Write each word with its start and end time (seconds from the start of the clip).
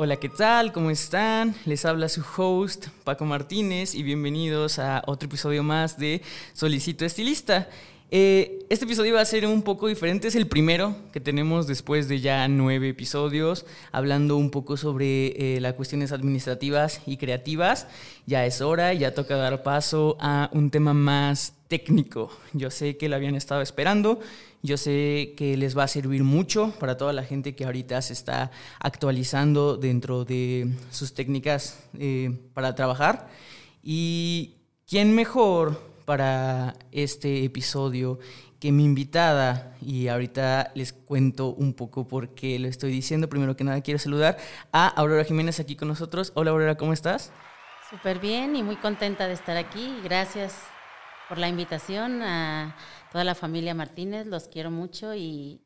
Hola, 0.00 0.14
¿qué 0.14 0.28
tal? 0.28 0.70
¿Cómo 0.70 0.92
están? 0.92 1.56
Les 1.64 1.84
habla 1.84 2.08
su 2.08 2.22
host 2.36 2.86
Paco 3.02 3.24
Martínez 3.24 3.96
y 3.96 4.04
bienvenidos 4.04 4.78
a 4.78 5.02
otro 5.08 5.26
episodio 5.26 5.64
más 5.64 5.98
de 5.98 6.22
Solicito 6.52 7.04
Estilista. 7.04 7.68
Eh, 8.12 8.64
este 8.70 8.84
episodio 8.84 9.16
va 9.16 9.22
a 9.22 9.24
ser 9.24 9.44
un 9.44 9.62
poco 9.62 9.88
diferente, 9.88 10.28
es 10.28 10.36
el 10.36 10.46
primero 10.46 10.94
que 11.12 11.18
tenemos 11.18 11.66
después 11.66 12.06
de 12.06 12.20
ya 12.20 12.46
nueve 12.46 12.90
episodios, 12.90 13.66
hablando 13.90 14.36
un 14.36 14.52
poco 14.52 14.76
sobre 14.76 15.56
eh, 15.56 15.60
las 15.60 15.74
cuestiones 15.74 16.12
administrativas 16.12 17.00
y 17.04 17.16
creativas. 17.16 17.88
Ya 18.24 18.46
es 18.46 18.60
hora, 18.60 18.94
ya 18.94 19.14
toca 19.14 19.34
dar 19.34 19.64
paso 19.64 20.16
a 20.20 20.48
un 20.52 20.70
tema 20.70 20.94
más 20.94 21.54
técnico. 21.66 22.30
Yo 22.52 22.70
sé 22.70 22.96
que 22.96 23.08
lo 23.08 23.16
habían 23.16 23.34
estado 23.34 23.62
esperando 23.62 24.20
yo 24.62 24.76
sé 24.76 25.34
que 25.36 25.56
les 25.56 25.76
va 25.76 25.84
a 25.84 25.88
servir 25.88 26.24
mucho 26.24 26.72
para 26.80 26.96
toda 26.96 27.12
la 27.12 27.22
gente 27.22 27.54
que 27.54 27.64
ahorita 27.64 28.02
se 28.02 28.12
está 28.12 28.50
actualizando 28.80 29.76
dentro 29.76 30.24
de 30.24 30.72
sus 30.90 31.14
técnicas 31.14 31.82
eh, 31.98 32.50
para 32.54 32.74
trabajar. 32.74 33.28
Y 33.82 34.56
quién 34.86 35.14
mejor 35.14 35.80
para 36.04 36.74
este 36.90 37.44
episodio 37.44 38.18
que 38.60 38.72
mi 38.72 38.84
invitada, 38.84 39.76
y 39.80 40.08
ahorita 40.08 40.72
les 40.74 40.92
cuento 40.92 41.48
un 41.48 41.74
poco 41.74 42.08
por 42.08 42.34
qué 42.34 42.58
lo 42.58 42.66
estoy 42.66 42.90
diciendo. 42.90 43.28
Primero 43.28 43.56
que 43.56 43.62
nada, 43.62 43.80
quiero 43.82 43.98
saludar 43.98 44.36
a 44.72 44.88
Aurora 44.88 45.24
Jiménez 45.24 45.60
aquí 45.60 45.76
con 45.76 45.86
nosotros. 45.86 46.32
Hola 46.34 46.50
Aurora, 46.50 46.76
¿cómo 46.76 46.92
estás? 46.92 47.32
Súper 47.88 48.18
bien 48.18 48.56
y 48.56 48.62
muy 48.62 48.76
contenta 48.76 49.28
de 49.28 49.34
estar 49.34 49.56
aquí. 49.56 49.94
Gracias 50.02 50.56
por 51.28 51.38
la 51.38 51.48
invitación 51.48 52.22
toda 53.12 53.24
la 53.24 53.34
familia 53.34 53.74
Martínez, 53.74 54.26
los 54.26 54.48
quiero 54.48 54.70
mucho 54.70 55.14
y, 55.14 55.60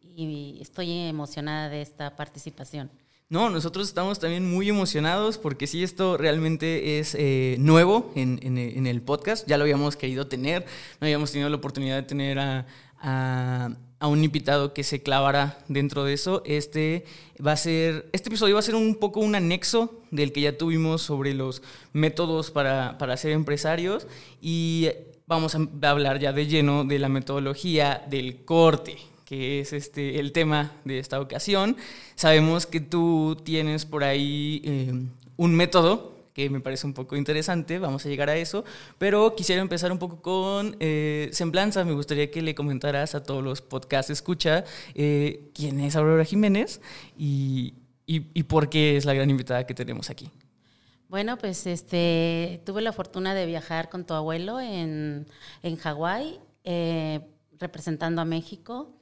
estoy 0.60 0.90
emocionada 0.90 1.70
de 1.70 1.80
esta 1.80 2.16
participación. 2.16 2.90
No, 3.30 3.48
nosotros 3.48 3.88
estamos 3.88 4.18
también 4.18 4.48
muy 4.48 4.68
emocionados 4.68 5.38
porque 5.38 5.66
sí, 5.66 5.82
esto 5.82 6.18
realmente 6.18 6.98
es 6.98 7.16
eh, 7.18 7.56
nuevo 7.58 8.12
en, 8.14 8.86
el 8.86 9.00
podcast. 9.00 9.48
Ya 9.48 9.56
lo 9.56 9.64
habíamos 9.64 9.96
querido 9.96 10.26
tener, 10.26 10.66
no 11.00 11.06
habíamos 11.06 11.32
tenido 11.32 11.48
la 11.48 11.56
oportunidad 11.56 11.96
de 11.96 12.02
tener 12.02 12.38
a, 12.38 12.66
a, 13.00 14.06
un 14.06 14.22
invitado 14.22 14.74
que 14.74 14.84
se 14.84 15.02
clavara 15.02 15.58
dentro 15.68 16.04
de 16.04 16.12
eso. 16.12 16.42
Este 16.44 17.06
va 17.44 17.52
a 17.52 17.56
ser, 17.56 18.10
este 18.12 18.28
episodio 18.28 18.54
va 18.54 18.60
a 18.60 18.64
ser 18.64 18.74
un 18.74 18.96
poco 18.96 19.20
un 19.20 19.34
anexo 19.34 20.02
del 20.10 20.32
que 20.32 20.42
ya 20.42 20.58
tuvimos 20.58 21.00
sobre 21.00 21.32
los 21.32 21.62
métodos 21.94 22.50
para, 22.50 22.98
para 22.98 23.16
ser 23.16 23.30
empresarios 23.32 24.06
y 24.42 24.90
vamos 25.32 25.54
a 25.54 25.88
hablar 25.88 26.18
ya 26.18 26.32
de 26.32 26.46
lleno 26.46 26.84
de 26.84 26.98
la 26.98 27.08
metodología 27.08 28.04
del 28.08 28.44
corte, 28.44 28.96
que 29.24 29.60
es 29.60 29.72
este, 29.72 30.20
el 30.20 30.32
tema 30.32 30.72
de 30.84 30.98
esta 30.98 31.20
ocasión. 31.20 31.76
Sabemos 32.14 32.66
que 32.66 32.80
tú 32.80 33.36
tienes 33.42 33.86
por 33.86 34.04
ahí 34.04 34.62
eh, 34.64 34.92
un 35.36 35.54
método 35.54 36.12
que 36.34 36.48
me 36.48 36.60
parece 36.60 36.86
un 36.86 36.94
poco 36.94 37.16
interesante, 37.16 37.78
vamos 37.78 38.06
a 38.06 38.08
llegar 38.08 38.30
a 38.30 38.36
eso, 38.36 38.64
pero 38.96 39.34
quisiera 39.34 39.60
empezar 39.60 39.92
un 39.92 39.98
poco 39.98 40.22
con 40.22 40.76
eh, 40.80 41.28
semblanza, 41.32 41.84
me 41.84 41.92
gustaría 41.92 42.30
que 42.30 42.40
le 42.40 42.54
comentaras 42.54 43.14
a 43.14 43.22
todos 43.22 43.44
los 43.44 43.60
podcasts 43.60 44.10
escucha 44.10 44.64
eh, 44.94 45.50
quién 45.54 45.78
es 45.80 45.94
Aurora 45.94 46.24
Jiménez 46.24 46.80
y, 47.18 47.74
y 48.06 48.42
por 48.44 48.70
qué 48.70 48.96
es 48.96 49.04
la 49.04 49.12
gran 49.12 49.28
invitada 49.28 49.66
que 49.66 49.74
tenemos 49.74 50.08
aquí. 50.08 50.30
Bueno, 51.12 51.36
pues 51.36 51.66
este, 51.66 52.62
tuve 52.64 52.80
la 52.80 52.90
fortuna 52.90 53.34
de 53.34 53.44
viajar 53.44 53.90
con 53.90 54.06
tu 54.06 54.14
abuelo 54.14 54.58
en, 54.60 55.26
en 55.62 55.76
Hawái, 55.76 56.40
eh, 56.64 57.20
representando 57.58 58.22
a 58.22 58.24
México, 58.24 58.94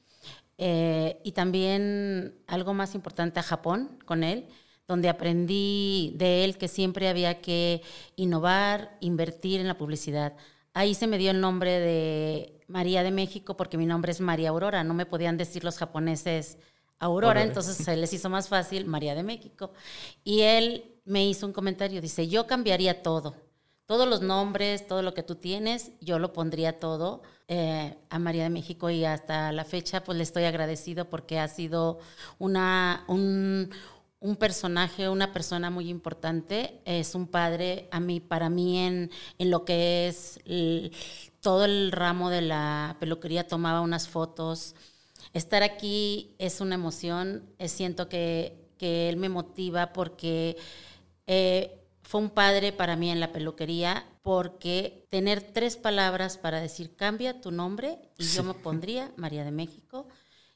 eh, 0.59 1.21
y 1.23 1.31
también 1.31 2.35
algo 2.49 2.75
más 2.75 2.97
importante 2.97 3.39
a 3.39 3.45
Japón 3.45 3.97
con 4.07 4.25
él, 4.25 4.49
donde 4.89 5.09
aprendí 5.09 6.13
de 6.17 6.43
él 6.43 6.59
que 6.59 6.67
siempre 6.67 7.09
había 7.09 7.41
que 7.41 7.81
innovar, 8.17 8.97
invertir 8.99 9.61
en 9.61 9.69
la 9.69 9.79
publicidad. 9.79 10.35
Ahí 10.75 10.95
se 10.95 11.07
me 11.07 11.17
dio 11.17 11.31
el 11.31 11.41
nombre 11.41 11.79
de 11.79 12.61
María 12.67 13.05
de 13.05 13.13
México 13.13 13.57
porque 13.57 13.79
mi 13.79 13.87
nombre 13.87 14.11
es 14.11 14.21
María 14.21 14.49
Aurora, 14.49 14.83
no 14.83 14.95
me 14.95 15.07
podían 15.07 15.37
decir 15.37 15.63
los 15.63 15.79
japoneses 15.79 16.59
Aurora, 16.99 17.45
entonces 17.45 17.77
se 17.77 17.97
les 17.97 18.13
hizo 18.13 18.29
más 18.29 18.49
fácil 18.49 18.85
María 18.87 19.15
de 19.15 19.23
México. 19.23 19.73
Y 20.25 20.41
él 20.41 20.90
me 21.05 21.27
hizo 21.27 21.47
un 21.47 21.53
comentario, 21.53 22.01
dice, 22.01 22.29
yo 22.29 22.47
cambiaría 22.47 23.03
todo, 23.03 23.35
todos 23.87 24.09
los 24.09 24.23
nombres, 24.23 24.87
todo 24.87 25.03
lo 25.03 25.15
que 25.15 25.25
tú 25.25 25.35
tienes, 25.35 25.91
yo 26.01 26.19
lo 26.21 26.33
pondría 26.33 26.79
todo 26.79 27.23
eh, 27.49 27.97
a 28.09 28.21
María 28.21 28.45
de 28.45 28.51
México 28.51 28.89
y 28.91 29.05
hasta 29.05 29.51
la 29.51 29.65
fecha 29.65 30.05
pues 30.05 30.17
le 30.17 30.23
estoy 30.23 30.45
agradecido 30.45 31.11
porque 31.11 31.41
ha 31.41 31.49
sido 31.49 31.99
una, 32.39 33.05
un, 33.09 33.69
personaje, 34.39 35.09
una 35.09 35.33
persona 35.33 35.71
muy 35.71 35.89
importante, 35.89 36.81
es 36.85 37.17
un 37.17 37.27
padre 37.27 37.89
a 37.91 37.99
mí, 37.99 38.21
para 38.21 38.49
mí 38.49 38.79
en, 38.79 39.11
en 39.39 39.51
lo 39.51 39.65
que 39.65 40.07
es 40.07 40.39
todo 41.41 41.65
el 41.65 41.91
ramo 41.91 42.31
de 42.31 42.43
la 42.43 42.97
peluquería, 43.01 43.49
tomaba 43.49 43.81
unas 43.81 44.09
fotos. 44.09 44.77
Estar 45.33 45.65
aquí 45.65 46.37
es 46.39 46.61
una 46.61 46.77
emoción, 46.77 47.43
siento 47.67 48.09
que, 48.09 48.69
que 48.79 49.09
él 49.09 49.17
me 49.17 49.29
motiva 49.29 49.93
porque 49.93 50.57
eh, 51.27 51.81
fue 52.03 52.21
un 52.21 52.31
padre 52.31 52.73
para 52.73 52.97
mí 52.97 53.11
en 53.11 53.21
la 53.21 53.33
peluquería 53.33 54.07
porque 54.23 55.07
tener 55.11 55.43
tres 55.43 55.77
palabras 55.77 56.39
para 56.39 56.61
decir 56.61 56.97
cambia 56.97 57.41
tu 57.41 57.51
nombre 57.51 57.99
y 58.19 58.25
yo 58.25 58.43
me 58.43 58.55
pondría 58.55 59.13
María 59.17 59.45
de 59.45 59.51
México 59.51 60.09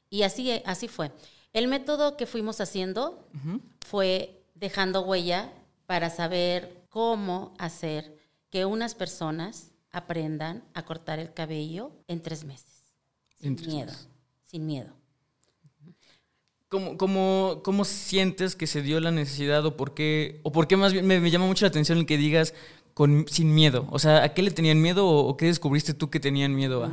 y 0.09 0.23
así, 0.23 0.61
así 0.65 0.87
fue. 0.87 1.11
El 1.53 1.67
método 1.67 2.17
que 2.17 2.25
fuimos 2.25 2.59
haciendo 2.61 3.27
fue 3.79 4.43
dejando 4.55 5.01
huella 5.01 5.53
para 5.85 6.09
saber 6.09 6.85
cómo 6.89 7.53
hacer 7.57 8.17
que 8.49 8.65
unas 8.65 8.95
personas 8.95 9.71
aprendan 9.91 10.63
a 10.73 10.83
cortar 10.83 11.19
el 11.19 11.33
cabello 11.33 11.91
en 12.07 12.21
tres 12.21 12.43
meses. 12.43 12.83
Sin 13.39 13.55
miedo, 13.55 13.93
sin 14.45 14.65
miedo. 14.65 14.93
¿Cómo, 16.75 16.97
cómo, 16.97 17.61
cómo 17.63 17.85
sientes 17.85 18.57
que 18.57 18.67
se 18.67 18.81
dio 18.81 18.99
la 18.99 19.09
necesidad 19.09 19.65
o 19.65 19.77
por 19.77 19.93
qué, 19.93 20.41
o 20.43 20.51
por 20.51 20.67
qué 20.67 20.75
más 20.75 20.91
bien 20.91 21.07
me, 21.07 21.31
llama 21.31 21.45
mucho 21.45 21.63
la 21.63 21.69
atención 21.69 21.99
el 21.99 22.05
que 22.05 22.17
digas 22.17 22.53
con, 22.93 23.25
sin 23.29 23.55
miedo? 23.55 23.87
O 23.91 23.99
sea, 23.99 24.23
¿a 24.23 24.33
qué 24.33 24.41
le 24.41 24.51
tenían 24.51 24.81
miedo 24.81 25.07
o, 25.07 25.37
qué 25.37 25.45
descubriste 25.45 25.93
tú 25.93 26.09
que 26.09 26.19
tenían 26.19 26.53
miedo 26.53 26.83
a? 26.83 26.91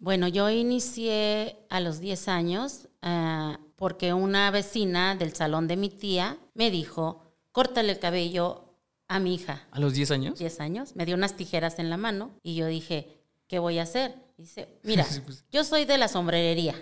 Bueno, 0.00 0.28
yo 0.28 0.50
inicié 0.50 1.56
a 1.70 1.80
los 1.80 1.98
10 1.98 2.28
años 2.28 2.88
ah, 3.00 3.58
porque 3.76 4.12
una 4.12 4.50
vecina 4.50 5.14
del 5.14 5.34
salón 5.34 5.66
de 5.66 5.78
mi 5.78 5.88
tía 5.88 6.36
me 6.52 6.70
dijo, 6.70 7.22
córtale 7.50 7.92
el 7.92 7.98
cabello 7.98 8.74
a 9.08 9.18
mi 9.18 9.36
hija. 9.36 9.66
¿A 9.70 9.80
los 9.80 9.94
10 9.94 10.10
años? 10.10 10.38
10 10.38 10.60
años. 10.60 10.94
Me 10.94 11.06
dio 11.06 11.14
unas 11.14 11.36
tijeras 11.36 11.78
en 11.78 11.88
la 11.88 11.96
mano 11.96 12.32
y 12.42 12.54
yo 12.54 12.66
dije, 12.66 13.08
¿qué 13.48 13.58
voy 13.58 13.78
a 13.78 13.84
hacer? 13.84 14.14
Dice, 14.36 14.68
mira, 14.82 15.06
pues. 15.24 15.46
yo 15.50 15.64
soy 15.64 15.86
de 15.86 15.96
la 15.96 16.08
sombrerería. 16.08 16.74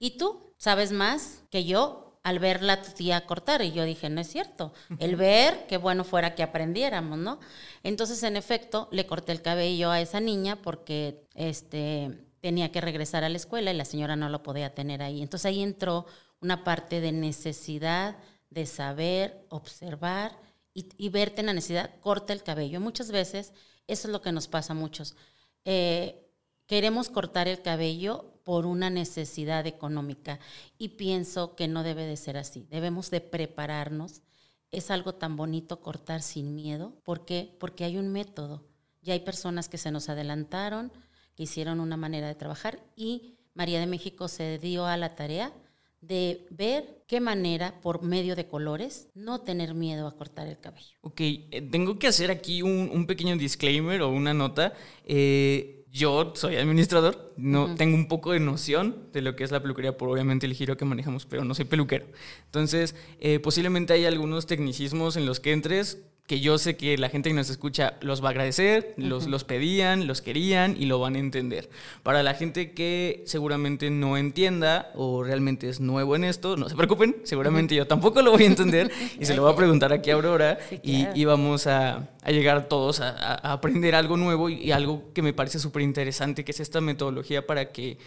¿Y 0.00 0.18
tú? 0.18 0.45
Sabes 0.56 0.92
más 0.92 1.42
que 1.50 1.64
yo 1.64 2.06
al 2.22 2.40
ver 2.40 2.60
la 2.60 2.82
tía 2.82 3.24
cortar. 3.24 3.62
Y 3.62 3.70
yo 3.70 3.84
dije, 3.84 4.10
no 4.10 4.20
es 4.20 4.26
cierto. 4.26 4.72
El 4.98 5.14
ver, 5.14 5.66
qué 5.68 5.76
bueno 5.76 6.02
fuera 6.02 6.34
que 6.34 6.42
aprendiéramos, 6.42 7.18
¿no? 7.18 7.38
Entonces, 7.84 8.20
en 8.24 8.36
efecto, 8.36 8.88
le 8.90 9.06
corté 9.06 9.30
el 9.30 9.42
cabello 9.42 9.92
a 9.92 10.00
esa 10.00 10.18
niña 10.18 10.56
porque 10.60 11.24
este, 11.34 12.26
tenía 12.40 12.72
que 12.72 12.80
regresar 12.80 13.22
a 13.22 13.28
la 13.28 13.36
escuela 13.36 13.70
y 13.70 13.76
la 13.76 13.84
señora 13.84 14.16
no 14.16 14.28
lo 14.28 14.42
podía 14.42 14.74
tener 14.74 15.02
ahí. 15.02 15.22
Entonces 15.22 15.46
ahí 15.46 15.62
entró 15.62 16.06
una 16.40 16.64
parte 16.64 17.00
de 17.00 17.12
necesidad 17.12 18.16
de 18.50 18.66
saber, 18.66 19.46
observar 19.48 20.38
y, 20.72 21.08
verte 21.08 21.40
en 21.40 21.46
la 21.46 21.54
necesidad, 21.54 21.98
corta 22.00 22.32
el 22.32 22.42
cabello. 22.42 22.80
Muchas 22.80 23.10
veces 23.10 23.52
eso 23.86 24.08
es 24.08 24.12
lo 24.12 24.20
que 24.20 24.32
nos 24.32 24.46
pasa 24.46 24.74
a 24.74 24.76
muchos. 24.76 25.16
Eh, 25.64 26.28
queremos 26.66 27.08
cortar 27.08 27.48
el 27.48 27.62
cabello 27.62 28.35
por 28.46 28.64
una 28.64 28.90
necesidad 28.90 29.66
económica. 29.66 30.38
Y 30.78 30.90
pienso 30.90 31.56
que 31.56 31.66
no 31.66 31.82
debe 31.82 32.06
de 32.06 32.16
ser 32.16 32.36
así. 32.36 32.64
Debemos 32.70 33.10
de 33.10 33.20
prepararnos. 33.20 34.22
Es 34.70 34.92
algo 34.92 35.16
tan 35.16 35.34
bonito 35.34 35.80
cortar 35.80 36.22
sin 36.22 36.54
miedo. 36.54 36.94
¿Por 37.02 37.24
qué? 37.24 37.56
Porque 37.58 37.82
hay 37.82 37.96
un 37.96 38.12
método. 38.12 38.62
Ya 39.02 39.14
hay 39.14 39.20
personas 39.20 39.68
que 39.68 39.78
se 39.78 39.90
nos 39.90 40.08
adelantaron, 40.08 40.92
que 41.34 41.42
hicieron 41.42 41.80
una 41.80 41.96
manera 41.96 42.28
de 42.28 42.36
trabajar 42.36 42.78
y 42.94 43.34
María 43.52 43.80
de 43.80 43.86
México 43.86 44.28
se 44.28 44.58
dio 44.58 44.86
a 44.86 44.96
la 44.96 45.16
tarea 45.16 45.52
de 46.00 46.46
ver 46.50 47.02
qué 47.08 47.18
manera, 47.18 47.80
por 47.80 48.02
medio 48.02 48.36
de 48.36 48.46
colores, 48.46 49.08
no 49.14 49.40
tener 49.40 49.74
miedo 49.74 50.06
a 50.06 50.16
cortar 50.16 50.46
el 50.46 50.60
cabello. 50.60 50.98
Ok, 51.00 51.20
eh, 51.20 51.68
tengo 51.68 51.98
que 51.98 52.06
hacer 52.06 52.30
aquí 52.30 52.62
un, 52.62 53.06
pequeño 53.08 53.36
disclaimer 53.36 54.02
o 54.02 54.10
una 54.10 54.32
nota. 54.32 54.72
Eh, 55.04 55.75
yo 55.96 56.32
soy 56.34 56.56
administrador, 56.56 57.32
no 57.38 57.74
tengo 57.74 57.96
un 57.96 58.06
poco 58.06 58.32
de 58.32 58.40
noción 58.40 59.08
de 59.14 59.22
lo 59.22 59.34
que 59.34 59.44
es 59.44 59.50
la 59.50 59.62
peluquería 59.62 59.96
por 59.96 60.10
obviamente 60.10 60.44
el 60.44 60.52
giro 60.52 60.76
que 60.76 60.84
manejamos, 60.84 61.24
pero 61.24 61.42
no 61.44 61.54
soy 61.54 61.64
peluquero. 61.64 62.04
Entonces, 62.44 62.94
eh, 63.18 63.40
posiblemente 63.40 63.94
hay 63.94 64.04
algunos 64.04 64.46
tecnicismos 64.46 65.16
en 65.16 65.24
los 65.24 65.40
que 65.40 65.52
entres 65.52 66.02
que 66.26 66.40
yo 66.40 66.58
sé 66.58 66.76
que 66.76 66.98
la 66.98 67.08
gente 67.08 67.30
que 67.30 67.34
nos 67.34 67.50
escucha 67.50 67.94
los 68.00 68.22
va 68.22 68.28
a 68.28 68.30
agradecer, 68.30 68.94
los, 68.96 69.26
los 69.26 69.44
pedían, 69.44 70.06
los 70.06 70.22
querían 70.22 70.76
y 70.76 70.86
lo 70.86 70.98
van 70.98 71.14
a 71.14 71.20
entender. 71.20 71.70
Para 72.02 72.22
la 72.22 72.34
gente 72.34 72.72
que 72.72 73.22
seguramente 73.26 73.90
no 73.90 74.16
entienda 74.16 74.90
o 74.94 75.22
realmente 75.22 75.68
es 75.68 75.80
nuevo 75.80 76.16
en 76.16 76.24
esto, 76.24 76.56
no 76.56 76.68
se 76.68 76.74
preocupen, 76.74 77.16
seguramente 77.22 77.76
yo 77.76 77.86
tampoco 77.86 78.22
lo 78.22 78.32
voy 78.32 78.42
a 78.42 78.46
entender 78.46 78.90
y 79.18 79.24
se 79.24 79.36
lo 79.36 79.42
voy 79.42 79.52
a 79.52 79.56
preguntar 79.56 79.92
aquí 79.92 80.10
a 80.10 80.14
Aurora 80.14 80.58
y, 80.82 81.24
vamos 81.24 81.66
a, 81.66 82.08
llegar 82.26 82.68
todos 82.68 83.00
a, 83.00 83.34
aprender 83.52 83.94
algo 83.94 84.16
nuevo 84.16 84.48
y, 84.48 84.72
algo 84.72 85.12
que 85.12 85.22
me 85.22 85.32
parece 85.32 85.58
súper 85.60 85.82
interesante, 85.82 86.44
que 86.44 86.50
es 86.50 86.60
esta 86.60 86.80
metodología 86.80 87.46
para 87.46 87.70
que 87.70 87.98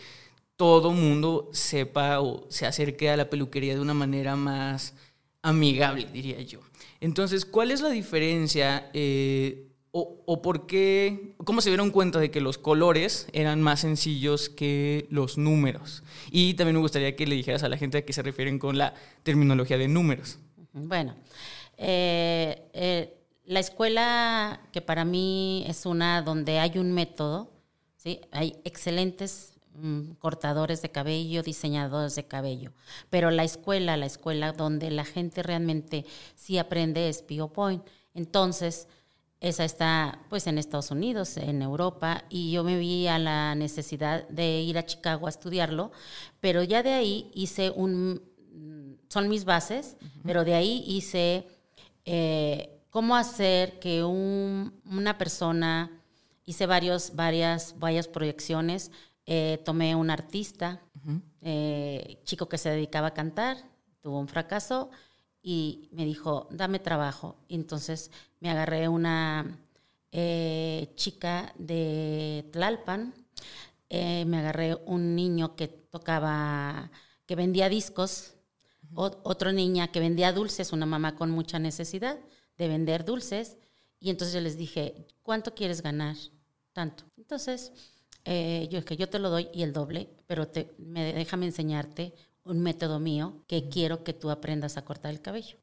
todo 0.57 0.92
mundo 0.92 1.50
sepa 1.54 2.19
o 2.19 2.45
se 2.50 2.65
acerque 2.65 3.10
a 3.10 3.15
la 3.15 3.30
peluquería 3.30 3.75
de 3.75 3.80
una 3.80 3.94
manera 3.94 4.36
más 4.36 4.94
amigable, 5.42 6.07
diría 6.12 6.42
yo. 6.42 6.60
Entonces, 7.01 7.46
¿cuál 7.46 7.72
es 7.72 7.81
la 7.81 7.90
diferencia 7.90 8.90
eh, 8.94 9.68
o, 9.92 10.42
por 10.42 10.68
qué, 10.68 11.34
cómo 11.44 11.62
se 11.62 11.69
dieron 11.69 11.92
cuenta 11.92 12.19
de 12.19 12.30
que 12.30 12.42
los 12.42 12.57
colores 12.57 13.28
eran 13.34 13.62
más 13.62 13.80
sencillos 13.81 14.50
que 14.50 15.07
los 15.10 15.38
números? 15.38 16.04
Y 16.31 16.54
también 16.56 16.75
me 16.75 16.81
gustaría 16.81 17.16
que 17.16 17.25
le 17.25 17.36
dijeras 17.36 17.63
a 17.63 17.69
la 17.69 17.78
gente 17.78 17.98
a 17.98 18.06
qué 18.06 18.13
se 18.13 18.22
refieren 18.22 18.60
con 18.60 18.78
la 18.78 18.94
terminología 19.24 19.78
de 19.78 19.88
números. 19.88 20.40
Bueno, 20.74 21.16
eh, 21.78 22.69
eh, 22.74 23.18
la 23.46 23.60
escuela 23.60 24.62
que 24.72 24.81
para 24.81 25.06
mí 25.06 25.63
es 25.68 25.86
una 25.86 26.22
donde 26.22 26.60
hay 26.60 26.78
un 26.78 26.92
método, 26.92 27.51
¿sí? 27.98 28.22
hay 28.31 28.57
excelentes 28.63 29.59
cortadores 30.20 30.81
de 30.81 30.92
cabello, 30.92 31.44
diseñadores 31.44 32.16
de 32.16 32.26
cabello. 32.26 32.72
Pero 33.10 33.31
la 33.31 33.44
escuela, 33.44 33.98
la 33.98 34.06
escuela 34.06 34.52
donde 34.52 34.92
la 34.92 35.06
gente 35.06 35.44
realmente 35.44 36.06
sí 36.36 36.58
aprende 36.58 37.10
es 37.10 37.22
Pio 37.22 37.50
Point. 37.50 37.84
Entonces, 38.14 38.88
esa 39.42 39.64
está 39.64 40.20
pues 40.30 40.48
en 40.48 40.58
Estados 40.58 40.92
Unidos, 40.92 41.38
en 41.38 41.62
Europa, 41.62 42.26
y 42.30 42.52
yo 42.52 42.64
me 42.64 42.78
vi 42.78 43.08
a 43.08 43.18
la 43.20 43.56
necesidad 43.56 44.28
de 44.28 44.62
ir 44.62 44.78
a 44.78 44.86
Chicago 44.86 45.28
a 45.28 45.30
estudiarlo, 45.30 45.92
pero 46.42 46.62
ya 46.64 46.84
de 46.84 46.92
ahí 46.92 47.32
hice 47.34 47.70
un, 47.70 48.22
son 49.08 49.30
mis 49.30 49.46
bases, 49.46 49.96
pero 50.25 50.44
de 50.44 50.56
ahí 50.56 50.84
hice 50.86 51.48
eh, 52.04 52.82
cómo 52.90 53.16
hacer 53.16 53.80
que 53.80 54.04
una 54.04 55.18
persona, 55.18 55.92
hice 56.46 56.66
varios, 56.66 57.16
varias, 57.16 57.75
varias 57.80 58.08
proyecciones, 58.08 58.92
eh, 59.31 59.62
tomé 59.64 59.94
un 59.94 60.10
artista, 60.10 60.81
eh, 61.42 62.20
chico 62.24 62.50
que 62.50 62.58
se 62.58 62.72
dedicaba 62.72 63.10
a 63.10 63.14
cantar, 63.14 63.58
tuvo 64.02 64.20
un 64.20 64.28
fracaso 64.28 64.90
y 65.40 65.88
me 65.92 66.04
dijo, 66.04 66.48
dame 66.50 66.80
trabajo. 66.80 67.36
entonces 67.48 68.10
me 68.40 68.50
agarré 68.50 68.88
una 68.88 69.60
eh, 70.12 70.92
chica 70.96 71.54
de 71.60 72.50
Tlalpan, 72.52 73.14
me 73.92 74.38
agarré 74.40 74.74
un 74.88 75.14
niño 75.14 75.56
que 75.56 75.68
tocaba, 75.68 76.90
que 77.28 77.36
vendía 77.36 77.70
discos, 77.70 78.34
otra 78.96 79.52
niña 79.52 79.92
que 79.92 80.00
vendía 80.00 80.34
dulces, 80.34 80.74
una 80.74 80.88
mamá 80.88 81.16
con 81.16 81.30
mucha 81.30 81.60
necesidad 81.60 82.18
de 82.58 82.68
vender 82.68 83.06
dulces. 83.06 83.58
Y 84.00 84.10
entonces 84.10 84.34
yo 84.34 84.42
les 84.42 84.58
dije, 84.58 85.06
¿cuánto 85.22 85.54
quieres 85.54 85.84
ganar? 85.84 86.16
Tanto. 86.74 87.04
Entonces 87.16 87.72
eh, 88.31 88.68
yo 88.70 88.78
es 88.78 88.86
que 88.86 88.96
yo 88.96 89.10
te 89.10 89.18
lo 89.18 89.31
doy 89.31 89.50
y 89.52 89.64
el 89.64 89.74
doble, 89.74 90.08
pero 90.28 90.48
te, 90.48 90.72
me, 90.78 91.14
déjame 91.14 91.48
enseñarte 91.48 92.14
un 92.44 92.60
método 92.60 93.00
mío 93.00 93.44
que 93.48 93.70
quiero 93.70 94.04
que 94.04 94.14
tú 94.14 94.30
aprendas 94.30 94.78
a 94.78 94.86
cortar 94.86 95.10
el 95.10 95.20
cabello. 95.20 95.58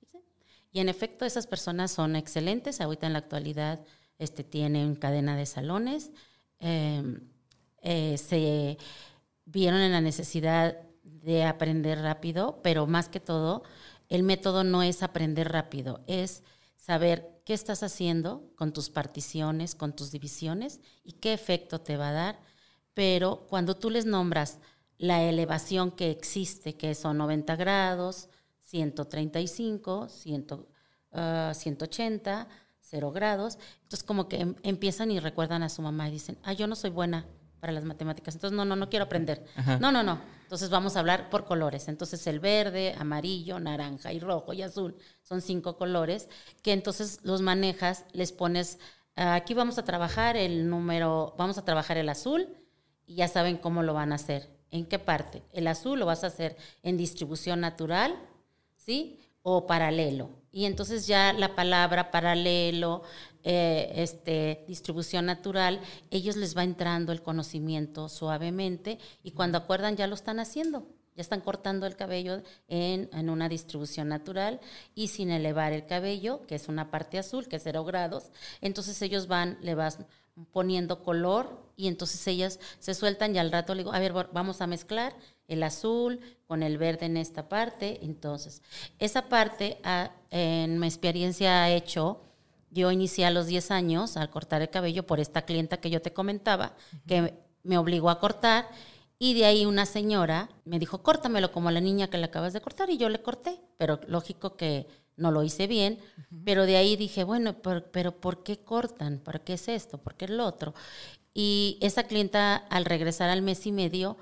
Y 0.73 0.81
en 0.81 0.89
efecto, 0.89 1.25
esas 1.25 1.47
personas 1.47 1.93
son 1.93 2.17
excelentes. 2.17 2.81
Ahorita 2.81 3.07
en 3.07 3.13
la 3.13 3.21
actualidad 3.21 3.85
este, 4.19 4.43
tienen 4.43 4.97
cadena 4.97 5.37
de 5.37 5.47
salones. 5.47 6.11
Em, 6.59 7.21
eh, 7.83 8.19
se 8.19 8.79
vieron 9.45 9.79
en 9.79 9.93
la 9.93 10.01
necesidad 10.01 10.77
de 11.05 11.45
aprender 11.45 12.01
rápido, 12.01 12.59
pero 12.65 12.89
más 12.89 13.09
que 13.09 13.21
todo, 13.21 13.63
el 14.09 14.25
método 14.25 14.65
no 14.65 14.83
es 14.83 15.05
aprender 15.05 15.53
rápido, 15.53 16.03
es 16.09 16.43
saber 16.75 17.41
qué 17.45 17.55
estás 17.55 17.85
haciendo 17.85 18.51
con 18.57 18.73
tus 18.73 18.91
particiones, 18.91 19.77
con 19.77 19.95
tus 19.95 20.11
divisiones 20.11 20.81
y 21.05 21.13
qué 21.13 21.33
efecto 21.33 21.81
te 21.81 21.97
va 21.97 22.09
a 22.09 22.13
dar. 22.13 22.46
Pero 22.97 23.47
cuando 23.51 23.77
tú 23.77 23.91
les 23.91 24.07
nombras 24.07 24.59
la 24.97 25.23
elevación 25.23 25.91
que 25.91 26.11
existe, 26.11 26.79
que 26.79 26.95
son 26.95 27.19
90 27.19 27.55
grados, 27.57 28.31
135, 28.63 30.09
180, 30.09 32.49
0 32.81 33.13
grados, 33.13 33.59
entonces 33.83 34.03
como 34.03 34.29
que 34.29 34.41
em, 34.41 34.55
empiezan 34.63 35.11
y 35.11 35.21
recuerdan 35.21 35.63
a 35.63 35.69
su 35.69 35.83
mamá 35.83 36.09
y 36.09 36.13
dicen, 36.13 36.39
ah, 36.43 36.55
yo 36.55 36.67
no 36.67 36.75
soy 36.75 36.89
buena 36.89 37.27
para 37.61 37.75
las 37.75 37.85
matemáticas, 37.85 38.35
entonces 38.35 38.57
no, 38.57 38.65
no, 38.65 38.77
no 38.77 38.89
quiero 38.89 39.05
aprender. 39.05 39.45
No, 39.79 39.93
no, 39.93 40.03
no. 40.03 40.19
Entonces 40.45 40.71
vamos 40.71 40.97
a 40.97 41.01
hablar 41.01 41.29
por 41.29 41.45
colores. 41.45 41.89
Entonces 41.89 42.27
el 42.27 42.41
verde, 42.41 42.95
amarillo, 42.99 43.61
naranja 43.61 44.15
y 44.15 44.21
rojo 44.21 44.55
y 44.55 44.63
azul 44.63 44.97
son 45.23 45.43
cinco 45.43 45.77
colores 45.77 46.31
que 46.63 46.73
entonces 46.73 47.21
los 47.25 47.43
manejas, 47.43 48.07
les 48.15 48.33
pones, 48.33 48.79
aquí 49.17 49.53
vamos 49.53 49.77
a 49.77 49.85
trabajar 49.85 50.39
el 50.39 50.71
número, 50.71 51.35
vamos 51.37 51.59
a 51.59 51.65
trabajar 51.67 51.99
el 51.99 52.09
azul 52.09 52.57
y 53.07 53.17
ya 53.17 53.29
saben 53.29 53.57
cómo 53.57 53.83
lo 53.83 53.95
van 53.95 54.13
a 54.13 54.17
hacer. 54.17 54.49
¿En 54.71 54.87
qué 54.87 54.99
parte? 54.99 55.43
El 55.53 55.69
azul 55.69 55.99
lo 55.99 56.07
vas 56.07 56.25
a 56.25 56.29
hacer 56.29 56.57
en 56.83 56.97
distribución 56.97 57.61
natural, 57.61 58.17
¿sí? 58.77 59.21
O 59.43 59.67
paralelo. 59.67 60.31
Y 60.51 60.65
entonces 60.65 61.07
ya 61.07 61.33
la 61.33 61.55
palabra 61.55 62.11
paralelo, 62.11 63.03
eh, 63.45 63.93
este, 63.97 64.65
distribución 64.67 65.27
natural, 65.27 65.81
ellos 66.11 66.37
les 66.37 66.57
va 66.57 66.65
entrando 66.65 67.13
el 67.13 67.23
conocimiento 67.23 68.09
suavemente 68.09 68.99
y 69.23 69.31
cuando 69.31 69.59
acuerdan 69.59 69.97
ya 69.97 70.07
lo 70.07 70.15
están 70.15 70.41
haciendo. 70.41 70.89
Ya 71.15 71.23
están 71.23 71.41
cortando 71.41 71.87
el 71.87 71.97
cabello 71.97 72.43
en, 72.69 73.09
en, 73.13 73.31
una 73.31 73.49
distribución 73.49 74.09
natural 74.09 74.61
y 74.95 75.09
sin 75.09 75.31
elevar 75.31 75.73
el 75.73 75.87
cabello, 75.87 76.45
que 76.47 76.57
es 76.57 76.69
una 76.69 76.91
parte 76.91 77.19
azul, 77.19 77.49
que 77.49 77.57
es 77.57 77.63
cero 77.63 77.85
grados. 77.85 78.31
Entonces 78.61 79.01
ellos 79.01 79.27
van, 79.27 79.57
le 79.63 79.75
vas 79.75 79.99
poniendo 80.53 81.03
color 81.03 81.67
y 81.77 81.89
entonces 81.89 82.27
ellas 82.27 82.59
se 82.79 82.95
sueltan 82.95 83.35
y 83.35 83.39
al 83.39 83.53
rato 83.53 83.75
le 83.75 83.83
digo, 83.83 83.93
a 83.93 83.99
ver, 83.99 84.13
vamos 84.13 84.61
a 84.61 84.67
mezclar 84.67 85.15
el 85.47 85.63
azul 85.63 86.21
con 86.47 86.63
el 86.63 86.79
verde 86.79 87.07
en 87.07 87.17
esta 87.17 87.49
parte. 87.49 88.01
Entonces, 88.03 88.63
esa 88.99 89.29
parte 89.29 89.79
ah, 89.85 90.11
en 90.31 90.79
mi 90.79 90.87
experiencia 90.87 91.65
ha 91.65 91.71
hecho, 91.71 92.23
yo 92.71 92.91
inicié 92.91 93.27
a 93.27 93.31
los 93.31 93.47
10 93.47 93.71
años 93.71 94.17
al 94.17 94.31
cortar 94.31 94.63
el 94.63 94.71
cabello 94.71 95.07
por 95.07 95.21
esta 95.21 95.43
clienta 95.43 95.79
que 95.79 95.91
yo 95.91 96.01
te 96.01 96.13
comentaba, 96.13 96.75
que 97.07 97.35
me 97.63 97.79
obligó 97.79 98.11
a 98.11 98.19
cortar 98.19 98.69
y 99.19 99.35
de 99.35 99.47
ahí 99.47 99.65
una 99.65 99.87
señora 99.87 100.51
me 100.65 100.79
dijo, 100.79 101.03
córtamelo 101.03 101.53
como 101.53 101.69
a 101.69 101.73
la 101.73 101.81
niña 101.81 102.09
que 102.09 102.19
le 102.19 102.27
acabas 102.27 102.53
de 102.53 102.61
cortar 102.61 102.91
y 102.91 102.99
yo 102.99 103.09
le 103.09 103.23
corté, 103.23 103.61
pero 103.79 104.01
lógico 104.07 104.57
que 104.57 104.87
no 105.17 105.31
lo 105.31 105.43
hice 105.43 105.67
bien, 105.67 105.99
pero 106.45 106.67
de 106.67 106.77
ahí 106.77 106.97
dije, 106.97 107.25
bueno, 107.25 107.61
pero, 107.63 107.91
pero, 107.91 108.21
¿por 108.21 108.43
qué 108.43 108.59
cortan? 108.59 109.19
¿Por 109.19 109.41
qué 109.41 109.55
es 109.55 109.69
esto? 109.69 109.99
¿Por 109.99 110.15
qué 110.15 110.27
es 110.27 110.31
lo 110.31 110.47
otro? 110.47 110.75
Y 111.33 111.79
esa 111.81 112.05
clienta 112.05 112.57
al 112.57 112.85
regresar 112.85 113.29
al 113.29 113.43
mes 113.43 113.67
y 113.67 113.73
medio 113.73 114.17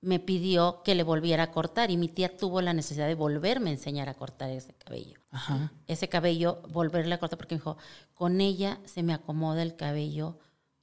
me 0.00 0.20
pidió 0.20 0.82
que 0.84 0.94
le 0.94 1.02
volviera 1.02 1.44
a 1.44 1.50
cortar 1.50 1.90
y 1.90 1.96
mi 1.96 2.08
tía 2.08 2.36
tuvo 2.36 2.60
la 2.60 2.72
necesidad 2.72 3.08
de 3.08 3.14
volverme 3.14 3.70
a 3.70 3.72
enseñar 3.72 4.08
a 4.08 4.14
cortar 4.14 4.50
ese 4.50 4.74
cabello. 4.74 5.18
Ese 5.86 6.08
cabello, 6.08 6.62
volverle 6.68 7.14
a 7.14 7.18
cortar 7.18 7.38
porque 7.38 7.54
me 7.54 7.60
dijo, 7.60 7.76
con 8.14 8.40
ella 8.40 8.80
se 8.84 9.02
me 9.02 9.12
acomoda 9.12 9.62
el 9.62 9.76
cabello 9.76 10.38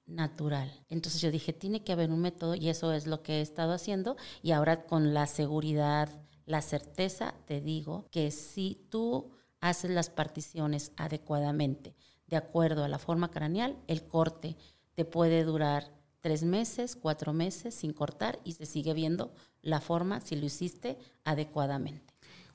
natural. 0.05 0.72
Entonces 0.89 1.22
yo 1.22 1.31
dije, 1.31 1.53
tiene 1.53 1.84
que 1.84 1.93
haber 1.93 2.12
un 2.12 2.19
método 2.19 2.55
y 2.55 2.69
eso 2.69 2.91
es 2.91 3.07
lo 3.07 3.24
que 3.24 3.39
he 3.39 3.41
estado 3.41 3.72
haciendo 3.74 4.17
y 4.43 4.51
ahora 4.51 4.86
con 4.86 5.13
la 5.13 5.27
seguridad, 5.27 6.10
la 6.45 6.62
certeza, 6.62 7.36
te 7.45 7.62
digo 7.62 8.07
que 8.12 8.31
si 8.31 8.86
tú 8.89 9.35
haces 9.69 9.89
las 9.89 10.10
particiones 10.10 10.91
adecuadamente, 10.95 11.95
de 12.27 12.38
acuerdo 12.38 12.84
a 12.84 12.88
la 12.88 13.00
forma 13.00 13.31
craneal, 13.31 13.75
el 13.88 14.03
corte 14.03 14.55
te 14.93 15.05
puede 15.05 15.43
durar 15.43 15.91
tres 16.22 16.43
meses, 16.43 16.95
cuatro 16.95 17.34
meses 17.34 17.74
sin 17.74 17.93
cortar 17.93 18.39
y 18.43 18.53
se 18.53 18.65
sigue 18.65 18.93
viendo 18.93 19.34
la 19.62 19.81
forma 19.81 20.22
si 20.22 20.36
lo 20.36 20.45
hiciste 20.45 20.98
adecuadamente. 21.24 22.13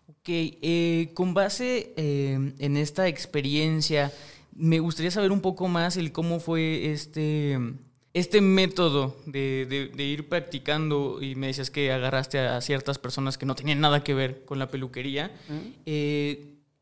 Ok, 0.08 0.28
eh, 0.28 1.10
con 1.14 1.34
base 1.34 1.92
eh, 1.96 2.54
en 2.58 2.76
esta 2.76 3.06
experiencia, 3.08 4.12
me 4.52 4.80
gustaría 4.80 5.10
saber 5.10 5.32
un 5.32 5.40
poco 5.40 5.68
más 5.68 5.96
el 5.96 6.12
cómo 6.12 6.40
fue 6.40 6.92
este, 6.92 7.58
este 8.12 8.40
método 8.40 9.16
de, 9.26 9.90
ir 9.96 10.28
practicando 10.28 11.22
y 11.22 11.34
me 11.34 11.48
decías 11.48 11.70
que 11.70 11.92
agarraste 11.92 12.40
a 12.40 12.60
ciertas 12.60 12.98
personas 12.98 13.38
que 13.38 13.46
no 13.46 13.54
tenían 13.54 13.80
nada 13.80 14.02
que 14.02 14.14
ver 14.14 14.44
con 14.44 14.58
la 14.58 14.68
peluquería. 14.68 15.30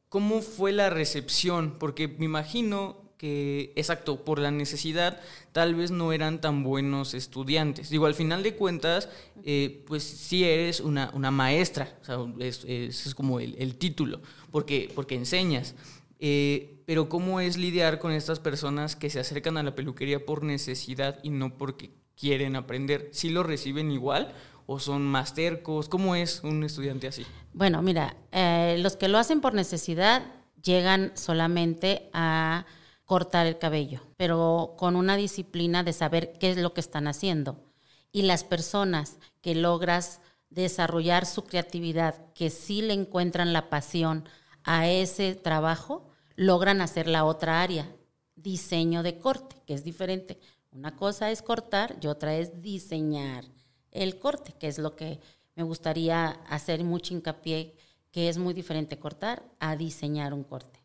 ¿Cómo 0.09 0.41
fue 0.41 0.73
la 0.73 0.91
recepción? 0.91 1.77
Porque 1.79 2.09
me 2.09 2.25
imagino 2.25 3.09
que, 3.19 3.73
exacto, 3.77 4.25
por 4.25 4.38
la 4.38 4.50
necesidad, 4.50 5.21
tal 5.53 5.75
vez 5.75 5.91
no 5.91 6.12
eran 6.12 6.41
tan 6.41 6.62
buenos 6.62 7.15
estudiantes. 7.15 7.91
Digo, 7.91 8.07
al 8.07 8.15
final 8.15 8.43
de 8.43 8.55
cuentas, 8.55 9.09
eh, 9.45 9.83
pues 9.87 10.05
sí 10.05 10.45
eres 10.45 10.81
una, 10.81 11.11
una 11.15 11.31
maestra, 11.31 11.99
o 12.00 12.05
sea, 12.05 12.19
ese 12.38 12.87
es, 12.87 13.15
como 13.15 13.41
el, 13.41 13.75
título, 13.77 14.23
porque, 14.50 14.91
porque 14.95 15.17
enseñas. 15.17 15.75
Eh, 16.21 16.81
pero 16.87 17.09
¿cómo 17.09 17.41
es 17.41 17.59
lidiar 17.59 17.99
con 17.99 18.12
estas 18.12 18.41
personas 18.41 18.97
que 18.97 19.11
se 19.11 19.21
acercan 19.21 19.57
a 19.57 19.62
la 19.62 19.75
peluquería 19.75 20.25
por 20.25 20.43
necesidad 20.43 21.19
y 21.23 21.31
no 21.31 21.59
porque 21.59 21.91
quieren 22.17 22.57
aprender? 22.57 23.11
¿Sí 23.12 23.31
lo 23.31 23.43
reciben 23.43 23.91
igual 23.91 24.33
o 24.71 24.79
son 24.79 25.03
más 25.03 25.33
tercos? 25.33 25.89
¿Cómo 25.89 26.15
es 26.15 26.45
un 26.45 26.63
estudiante 26.63 27.09
así? 27.09 27.25
Bueno, 27.55 27.81
mira, 27.81 28.15
eh, 28.33 28.77
los 28.81 28.97
que 28.97 29.09
lo 29.09 29.17
hacen 29.17 29.41
por 29.41 29.55
necesidad 29.55 30.23
llegan 30.63 31.13
solamente 31.15 32.11
a 32.13 32.67
cortar 33.07 33.47
el 33.47 33.57
cabello, 33.57 34.03
pero 34.19 34.75
con 34.77 34.95
una 34.95 35.17
disciplina 35.17 35.83
de 35.83 35.95
saber 35.95 36.35
qué 36.39 36.51
es 36.51 36.59
lo 36.59 36.75
que 36.75 36.83
están 36.83 37.09
haciendo. 37.09 37.65
Y 38.13 38.23
las 38.23 38.45
personas 38.45 39.17
que 39.41 39.55
logras 39.55 40.21
desarrollar 40.51 41.25
su 41.25 41.45
creatividad, 41.45 42.31
que 42.35 42.51
sí 42.51 42.83
le 42.83 42.93
encuentran 42.93 43.55
la 43.55 43.71
pasión 43.71 44.29
a 44.65 44.87
ese 44.87 45.35
trabajo, 45.35 46.11
logran 46.37 46.83
hacer 46.83 47.09
la 47.09 47.25
otra 47.25 47.63
área, 47.63 47.91
diseño 48.37 49.03
de 49.03 49.19
corte, 49.19 49.57
que 49.67 49.73
es 49.73 49.83
diferente. 49.83 50.39
Una 50.73 50.95
cosa 50.95 51.31
es 51.31 51.41
cortar 51.41 51.97
y 52.03 52.07
otra 52.07 52.37
es 52.37 52.61
diseñar 52.61 53.47
el 53.92 54.18
corte, 54.18 54.54
que 54.59 54.68
es 54.68 54.78
lo 54.78 54.97
que 54.97 55.21
me 55.54 55.62
gustaría 55.62 56.30
hacer 56.49 56.85
mucho 56.85 57.14
hincapié, 57.14 57.75
que 58.11 58.28
es 58.28 58.38
muy 58.38 58.54
diferente 58.54 58.99
cortar 58.99 59.42
a 59.59 59.76
diseñar 59.76 60.33
un 60.33 60.45
corte 60.45 60.78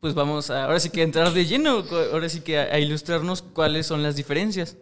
pues 0.00 0.14
vamos 0.14 0.50
a, 0.50 0.64
ahora 0.64 0.78
sí 0.78 0.90
que 0.90 1.02
entrar 1.02 1.32
de 1.32 1.44
lleno, 1.44 1.84
ahora 2.12 2.28
sí 2.28 2.40
que 2.40 2.58
a, 2.58 2.78
ilustrarnos 2.78 3.42
cuáles 3.42 3.86
son 3.86 4.02
las 4.02 4.16
diferencias. 4.16 4.76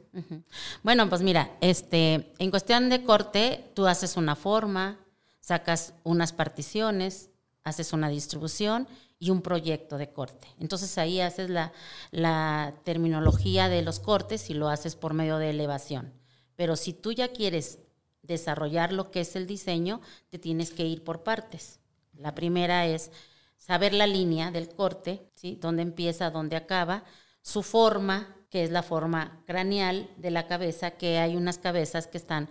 Bueno, 0.82 1.08
pues 1.08 1.22
mira, 1.22 1.56
este, 1.60 2.32
en 2.38 2.50
cuestión 2.50 2.88
de 2.88 3.02
corte, 3.02 3.70
tú 3.74 3.86
haces 3.86 4.16
una 4.16 4.36
forma, 4.36 4.98
sacas 5.40 5.94
unas 6.04 6.32
particiones, 6.32 7.30
haces 7.64 7.92
una 7.92 8.08
distribución 8.08 8.86
y 9.18 9.30
un 9.30 9.40
proyecto 9.40 9.96
de 9.96 10.10
corte. 10.10 10.48
Entonces 10.60 10.98
ahí 10.98 11.20
haces 11.20 11.48
la, 11.48 11.72
la 12.10 12.74
terminología 12.84 13.68
de 13.68 13.82
los 13.82 14.00
cortes 14.00 14.50
y 14.50 14.54
lo 14.54 14.68
haces 14.68 14.96
por 14.96 15.14
medio 15.14 15.38
de 15.38 15.50
elevación. 15.50 16.12
Pero 16.56 16.76
si 16.76 16.92
tú 16.92 17.12
ya 17.12 17.28
quieres 17.28 17.78
desarrollar 18.22 18.92
lo 18.92 19.10
que 19.10 19.20
es 19.20 19.36
el 19.36 19.46
diseño, 19.46 20.00
te 20.30 20.38
tienes 20.38 20.70
que 20.70 20.84
ir 20.84 21.04
por 21.04 21.22
partes. 21.22 21.80
La 22.14 22.34
primera 22.34 22.86
es 22.86 23.10
saber 23.56 23.92
la 23.92 24.06
línea 24.06 24.50
del 24.50 24.68
corte, 24.68 25.30
¿sí? 25.34 25.58
dónde 25.60 25.82
empieza, 25.82 26.30
dónde 26.30 26.56
acaba, 26.56 27.04
su 27.42 27.62
forma, 27.62 28.36
que 28.50 28.64
es 28.64 28.70
la 28.70 28.82
forma 28.82 29.42
craneal 29.46 30.10
de 30.16 30.30
la 30.30 30.46
cabeza, 30.46 30.92
que 30.92 31.18
hay 31.18 31.36
unas 31.36 31.58
cabezas 31.58 32.06
que 32.06 32.18
están 32.18 32.48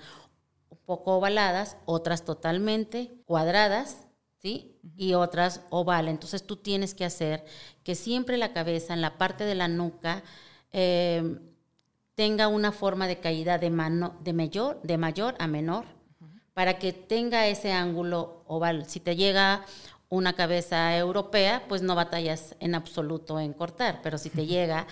un 0.69 0.77
poco 0.85 1.17
ovaladas, 1.17 1.77
otras 1.85 2.25
totalmente 2.25 3.12
cuadradas, 3.25 4.07
¿sí? 4.38 4.79
Y 4.95 5.13
otras 5.13 5.62
oval. 5.69 6.07
Entonces 6.07 6.45
tú 6.45 6.57
tienes 6.57 6.93
que 6.93 7.05
hacer 7.05 7.45
que 7.83 7.95
siempre 7.95 8.38
la 8.38 8.53
cabeza 8.53 8.93
en 8.93 9.01
la 9.01 9.17
parte 9.17 9.45
de 9.45 9.55
la 9.55 9.67
nuca 9.67 10.24
eh, 10.71 11.39
tenga 12.15 12.48
una 12.48 12.72
forma 12.72 13.07
de 13.07 13.19
caída 13.19 13.57
de, 13.57 13.69
mano, 13.69 14.15
de, 14.22 14.34
mayor, 14.34 14.81
de 14.81 14.98
mayor 14.98 15.36
a 15.38 15.48
menor, 15.48 15.86
para 16.53 16.79
que 16.79 16.93
tenga 16.93 17.48
ese 17.48 17.74
ángulo 17.74 18.43
oval. 18.48 18.86
Si 18.88 19.01
te 19.01 19.15
llega 19.15 19.65
una 20.07 20.34
cabeza 20.34 20.95
europea, 20.98 21.65
pues 21.67 21.81
no 21.81 21.93
batallas 21.95 22.55
en 22.60 22.74
absoluto 22.75 23.39
en 23.39 23.53
cortar, 23.53 24.00
pero 24.01 24.17
si 24.17 24.29
te 24.29 24.45
llega 24.45 24.88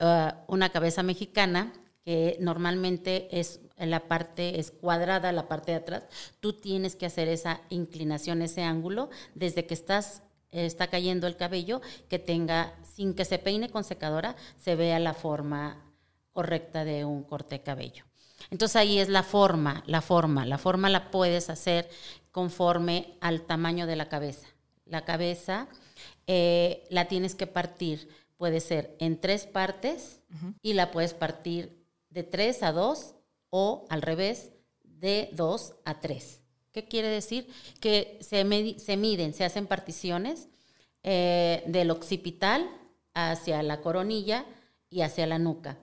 uh, 0.00 0.30
una 0.46 0.70
cabeza 0.70 1.02
mexicana, 1.02 1.72
que 2.04 2.36
normalmente 2.40 3.28
es 3.38 3.60
la 3.76 4.08
parte 4.08 4.58
es 4.58 4.70
cuadrada, 4.70 5.32
la 5.32 5.48
parte 5.48 5.72
de 5.72 5.78
atrás, 5.78 6.04
tú 6.40 6.52
tienes 6.52 6.96
que 6.96 7.06
hacer 7.06 7.28
esa 7.28 7.60
inclinación, 7.68 8.42
ese 8.42 8.62
ángulo, 8.62 9.10
desde 9.34 9.66
que 9.66 9.74
estás 9.74 10.22
está 10.50 10.86
cayendo 10.86 11.26
el 11.26 11.36
cabello, 11.36 11.82
que 12.08 12.18
tenga, 12.18 12.72
sin 12.82 13.14
que 13.14 13.26
se 13.26 13.38
peine 13.38 13.68
con 13.68 13.84
secadora, 13.84 14.34
se 14.56 14.76
vea 14.76 14.98
la 14.98 15.12
forma 15.12 15.76
correcta 16.38 16.84
de 16.84 17.04
un 17.04 17.24
corte 17.24 17.56
de 17.56 17.62
cabello. 17.62 18.04
Entonces 18.50 18.76
ahí 18.76 18.98
es 18.98 19.08
la 19.08 19.22
forma, 19.22 19.82
la 19.86 20.00
forma, 20.00 20.46
la 20.46 20.58
forma 20.58 20.88
la 20.88 21.10
puedes 21.10 21.50
hacer 21.50 21.88
conforme 22.30 23.16
al 23.20 23.42
tamaño 23.42 23.86
de 23.86 23.96
la 23.96 24.08
cabeza 24.08 24.46
la 24.88 25.04
cabeza, 25.04 25.68
eh, 26.26 26.84
la 26.90 27.06
tienes 27.06 27.34
que 27.34 27.46
partir, 27.46 28.08
puede 28.36 28.60
ser 28.60 28.96
en 28.98 29.20
tres 29.20 29.46
partes 29.46 30.20
y 30.62 30.74
la 30.74 30.90
puedes 30.90 31.14
partir 31.14 31.84
de 32.10 32.22
tres 32.22 32.62
a 32.62 32.72
dos 32.72 33.14
o 33.50 33.86
al 33.88 34.02
revés, 34.02 34.52
de 34.84 35.30
dos 35.32 35.74
a 35.84 36.00
tres. 36.00 36.40
¿Qué 36.72 36.84
quiere 36.84 37.08
decir? 37.08 37.48
Que 37.80 38.18
se, 38.20 38.44
se 38.78 38.96
miden, 38.96 39.34
se 39.34 39.44
hacen 39.44 39.66
particiones 39.66 40.48
eh, 41.02 41.62
del 41.66 41.90
occipital 41.90 42.68
hacia 43.14 43.62
la 43.62 43.80
coronilla 43.80 44.44
y 44.90 45.00
hacia 45.00 45.26
la 45.26 45.38
nuca. 45.38 45.78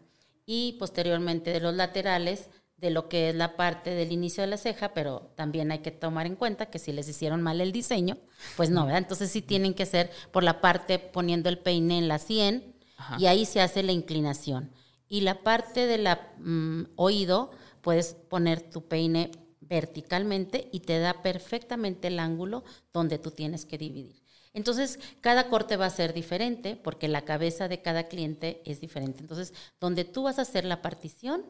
Y 0.46 0.74
posteriormente 0.80 1.52
de 1.52 1.60
los 1.60 1.74
laterales 1.74 2.50
de 2.78 2.90
lo 2.90 3.08
que 3.08 3.30
es 3.30 3.36
la 3.36 3.56
parte 3.56 3.92
del 3.92 4.12
inicio 4.12 4.42
de 4.44 4.48
la 4.48 4.58
ceja, 4.58 4.94
pero 4.94 5.32
también 5.36 5.72
hay 5.72 5.80
que 5.80 5.92
tomar 5.92 6.26
en 6.26 6.36
cuenta 6.36 6.68
que 6.68 6.80
si 6.80 6.92
les 6.92 7.08
hicieron 7.08 7.42
mal 7.42 7.62
el 7.62 7.72
diseño, 7.72 8.18
pues 8.58 8.70
no, 8.70 8.86
¿verdad? 8.86 9.00
Entonces 9.00 9.32
sí 9.32 9.42
tienen 9.42 9.74
que 9.74 9.86
ser 9.86 10.12
por 10.32 10.44
la 10.44 10.60
parte 10.62 11.00
poniendo 11.00 11.50
el 11.50 11.58
peine 11.58 11.98
en 11.98 12.08
la 12.08 12.20
100 12.20 12.76
y 13.18 13.28
ahí 13.28 13.46
se 13.46 13.62
hace 13.62 13.82
la 13.82 13.92
inclinación. 13.92 14.72
Y 15.08 15.22
la 15.22 15.44
parte 15.44 15.88
del 15.88 16.08
mm, 16.38 16.84
oído, 16.96 17.52
puedes 17.82 18.14
poner 18.14 18.62
tu 18.62 18.88
peine 18.88 19.32
verticalmente 19.62 20.70
y 20.72 20.82
te 20.82 21.00
da 21.00 21.22
perfectamente 21.22 22.08
el 22.08 22.20
ángulo 22.20 22.64
donde 22.94 23.20
tú 23.20 23.32
tienes 23.32 23.66
que 23.66 23.78
dividir. 23.78 24.25
Entonces, 24.56 25.00
cada 25.22 25.50
corte 25.50 25.76
va 25.76 25.86
a 25.86 25.90
ser 25.92 26.14
diferente 26.14 26.76
porque 26.76 27.08
la 27.08 27.24
cabeza 27.24 27.68
de 27.68 27.82
cada 27.82 28.08
cliente 28.08 28.62
es 28.66 28.82
diferente. 28.82 29.20
Entonces, 29.20 29.54
donde 29.80 30.06
tú 30.06 30.24
vas 30.24 30.40
a 30.40 30.44
hacer 30.44 30.66
la 30.66 30.82
partición, 30.82 31.46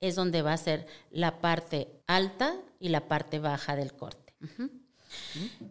es 0.00 0.16
donde 0.16 0.42
va 0.42 0.52
a 0.52 0.58
ser 0.58 0.86
la 1.10 1.40
parte 1.40 1.88
alta 2.06 2.56
y 2.80 2.88
la 2.88 3.08
parte 3.08 3.38
baja 3.38 3.76
del 3.76 3.94
corte. 3.94 4.34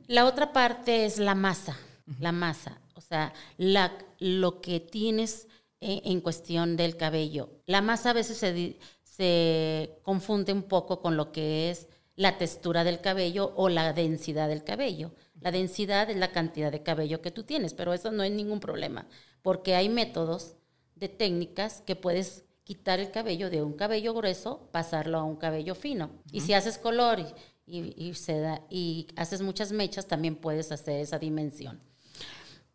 La 0.07 0.25
otra 0.25 0.53
parte 0.53 1.05
es 1.05 1.19
la 1.19 1.35
masa, 1.35 1.77
la 2.19 2.31
masa, 2.31 2.79
o 2.95 3.01
sea, 3.01 3.33
la, 3.57 3.93
lo 4.19 4.61
que 4.61 4.79
tienes 4.79 5.47
eh, 5.81 6.01
en, 6.05 6.21
cuestión 6.21 6.75
del 6.77 6.97
cabello. 6.97 7.49
La 7.65 7.81
masa 7.81 8.09
a 8.09 8.13
veces 8.13 8.37
se, 8.37 8.79
se 9.03 9.99
confunde 10.03 10.53
un 10.53 10.63
poco 10.63 11.01
con 11.01 11.17
lo 11.17 11.31
que 11.31 11.69
es 11.69 11.87
la 12.15 12.37
textura 12.37 12.83
del 12.83 12.99
cabello 12.99 13.53
o 13.55 13.69
la 13.69 13.93
densidad 13.93 14.49
del 14.49 14.63
cabello. 14.63 15.11
La 15.41 15.51
densidad 15.51 16.09
es 16.09 16.17
la 16.17 16.31
cantidad 16.31 16.71
de 16.71 16.83
cabello 16.83 17.21
que 17.21 17.31
tú 17.31 17.43
tienes, 17.43 17.73
pero 17.73 17.93
eso 17.93 18.11
no 18.11 18.23
es 18.23 18.31
ningún 18.31 18.59
problema, 18.59 19.07
porque 19.41 19.75
hay 19.75 19.89
métodos 19.89 20.55
de 20.95 21.09
técnicas 21.09 21.81
que 21.85 21.95
puedes 21.95 22.43
quitar 22.63 22.99
el 22.99 23.11
cabello 23.11 23.49
de 23.49 23.61
un 23.61 23.73
cabello 23.73 24.13
grueso, 24.13 24.67
pasarlo 24.71 25.19
a 25.19 25.23
un 25.23 25.37
cabello 25.37 25.75
fino. 25.75 26.09
Y 26.31 26.41
si 26.41 26.53
haces 26.53 26.77
color 26.77 27.19
y, 27.65 28.13
se 28.13 28.39
da, 28.39 28.61
y 28.69 29.07
haces 29.15 29.41
muchas 29.41 29.71
mechas, 29.71 30.07
también 30.07 30.35
puedes 30.35 30.71
hacer 30.71 30.99
esa 30.99 31.19
dimensión. 31.19 31.79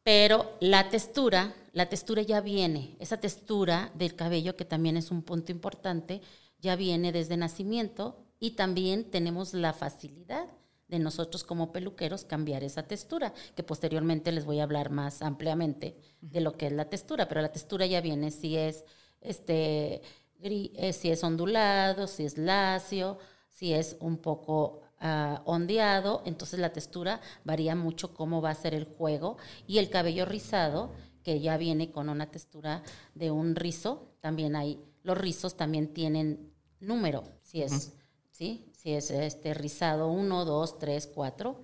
Pero 0.02 0.57
la 0.61 0.88
textura, 0.88 1.54
la 1.73 1.88
textura 1.88 2.23
ya 2.23 2.40
viene, 2.40 2.97
esa 3.00 3.19
textura 3.19 3.92
del 3.95 4.14
cabello, 4.14 4.57
que 4.57 4.64
también 4.64 4.97
es 4.97 5.11
un 5.11 5.23
punto 5.23 5.52
importante, 5.52 6.23
ya 6.59 6.75
viene 6.76 7.12
desde 7.12 7.37
nacimiento 7.37 8.25
y 8.40 8.52
también 8.52 9.11
tenemos 9.11 9.52
la 9.52 9.73
facilidad 9.73 10.47
de 10.92 10.99
nosotros 10.99 11.42
como 11.42 11.72
peluqueros 11.72 12.25
cambiar 12.25 12.62
esa 12.62 12.82
textura, 12.82 13.32
que 13.56 13.62
posteriormente 13.62 14.30
les 14.30 14.44
voy 14.44 14.61
a 14.61 14.64
hablar 14.64 14.90
más 14.90 15.22
ampliamente 15.22 15.96
de 16.20 16.42
lo 16.42 16.52
que 16.52 16.66
es 16.66 16.72
la 16.72 16.90
textura, 16.90 17.28
pero 17.28 17.40
la 17.40 17.50
textura 17.50 17.87
ya 17.87 18.02
viene 18.02 18.30
si 18.30 18.58
es 18.58 18.84
este, 19.22 20.02
eh, 20.42 20.92
si 20.92 21.11
es 21.11 21.25
ondulado, 21.25 22.06
si 22.06 22.25
es 22.26 22.37
lacio, 22.37 23.16
si 23.49 23.72
es 23.72 23.96
un 24.00 24.18
poco 24.18 24.82
ah, 25.00 25.40
ondeado, 25.46 26.22
entonces 26.26 26.61
la 26.61 26.75
textura 26.75 27.22
varía 27.42 27.75
mucho 27.75 28.12
cómo 28.12 28.42
va 28.42 28.50
a 28.50 28.54
ser 28.54 28.75
el 28.75 28.84
juego. 28.84 29.38
Y 29.66 29.78
el 29.78 29.88
cabello 29.88 30.26
rizado, 30.26 30.92
que 31.22 31.40
ya 31.40 31.56
viene 31.56 31.90
con 31.90 32.11
una 32.11 32.30
textura 32.30 32.82
de 33.14 33.30
un 33.30 33.56
rizo, 33.56 34.12
también 34.20 34.56
hay, 34.56 34.78
los 35.04 35.16
rizos 35.16 35.56
también 35.56 35.94
tienen 35.94 36.52
número, 36.80 37.25
si 37.40 37.62
es, 37.62 37.94
¿sí? 38.30 38.72
Si 38.82 38.92
es 38.94 39.12
este 39.12 39.54
rizado 39.54 40.08
1, 40.08 40.44
2, 40.44 40.78
3, 40.80 41.10
4, 41.14 41.60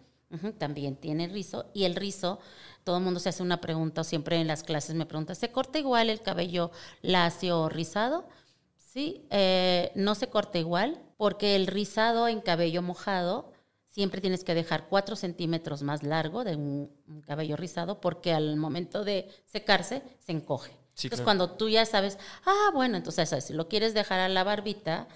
también 0.59 0.95
tiene 0.95 1.27
rizo. 1.27 1.67
Y 1.75 1.83
el 1.83 1.97
rizo 1.97 2.39
todo 2.85 2.99
el 2.99 3.03
mundo 3.03 3.19
se 3.19 3.31
hace 3.31 3.43
una 3.43 3.61
pregunta, 3.61 4.03
o 4.03 4.05
siempre 4.05 4.41
en 4.41 4.47
las 4.47 4.63
clases 4.63 4.95
me 4.95 5.05
pregunta, 5.05 5.35
¿se 5.35 5.51
corta 5.51 5.81
igual 5.81 6.11
el 6.11 6.23
cabello 6.23 6.71
lacio 7.03 7.63
o 7.63 7.69
rizado? 7.69 8.29
Sí, 8.77 9.27
eh, 9.31 9.91
no 9.97 10.15
se 10.15 10.29
corta 10.29 10.59
igual, 10.59 11.03
porque 11.17 11.57
el 11.57 11.67
rizado 11.67 12.29
en 12.29 12.41
cabello 12.41 12.83
mojado 12.83 13.51
siempre 13.89 14.21
tienes 14.21 14.45
que 14.45 14.55
dejar 14.55 14.87
4 14.89 15.17
centímetros 15.17 15.83
más 15.83 16.05
largo 16.05 16.45
de 16.45 16.55
un, 16.55 17.23
cabello 17.27 17.57
rizado, 17.57 18.01
porque 18.01 18.33
al 18.33 18.57
momento 18.57 19.03
de 19.03 19.29
secarse 19.45 20.05
se 20.21 20.31
encoge. 20.31 20.71
entonces, 21.03 21.23
cuando 21.23 21.51
tú 21.51 21.69
ya 21.69 21.85
sabes, 21.85 22.17
ah, 22.47 22.71
bueno, 22.73 22.97
entonces 22.97 23.45
si 23.45 23.55
lo 23.55 23.67
quieres 23.67 23.93
dejar 23.93 24.21
a 24.21 24.29
la 24.29 24.45
barbita, 24.45 25.09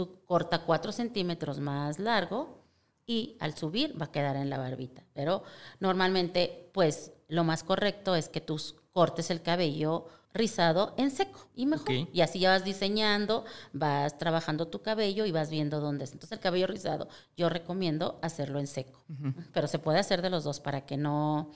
tú 0.00 0.24
corta 0.24 0.64
cuatro 0.64 0.92
centímetros 0.92 1.60
más 1.60 1.98
largo 1.98 2.64
y 3.06 3.36
al 3.40 3.56
subir 3.56 4.00
va 4.00 4.06
a 4.06 4.12
quedar 4.12 4.36
en 4.36 4.48
la 4.48 4.58
barbita. 4.58 5.02
Pero 5.12 5.42
normalmente, 5.78 6.70
pues 6.72 7.12
lo 7.28 7.44
más 7.44 7.64
correcto 7.64 8.14
es 8.14 8.28
que 8.28 8.40
tú 8.40 8.60
cortes 8.92 9.30
el 9.30 9.42
cabello 9.42 10.06
rizado 10.32 10.94
en 10.96 11.10
seco 11.10 11.48
y 11.54 11.66
mejor. 11.66 12.08
Y 12.12 12.20
así 12.20 12.38
ya 12.38 12.50
vas 12.50 12.64
diseñando, 12.64 13.44
vas 13.72 14.16
trabajando 14.16 14.68
tu 14.68 14.80
cabello 14.80 15.26
y 15.26 15.32
vas 15.32 15.50
viendo 15.50 15.80
dónde 15.80 16.04
es. 16.04 16.12
Entonces 16.12 16.32
el 16.32 16.40
cabello 16.40 16.66
rizado 16.66 17.08
yo 17.36 17.48
recomiendo 17.48 18.18
hacerlo 18.22 18.58
en 18.58 18.68
seco, 18.68 19.04
pero 19.52 19.66
se 19.66 19.78
puede 19.78 19.98
hacer 19.98 20.22
de 20.22 20.30
los 20.30 20.44
dos 20.44 20.60
para 20.60 20.86
que 20.86 20.96
no... 20.96 21.50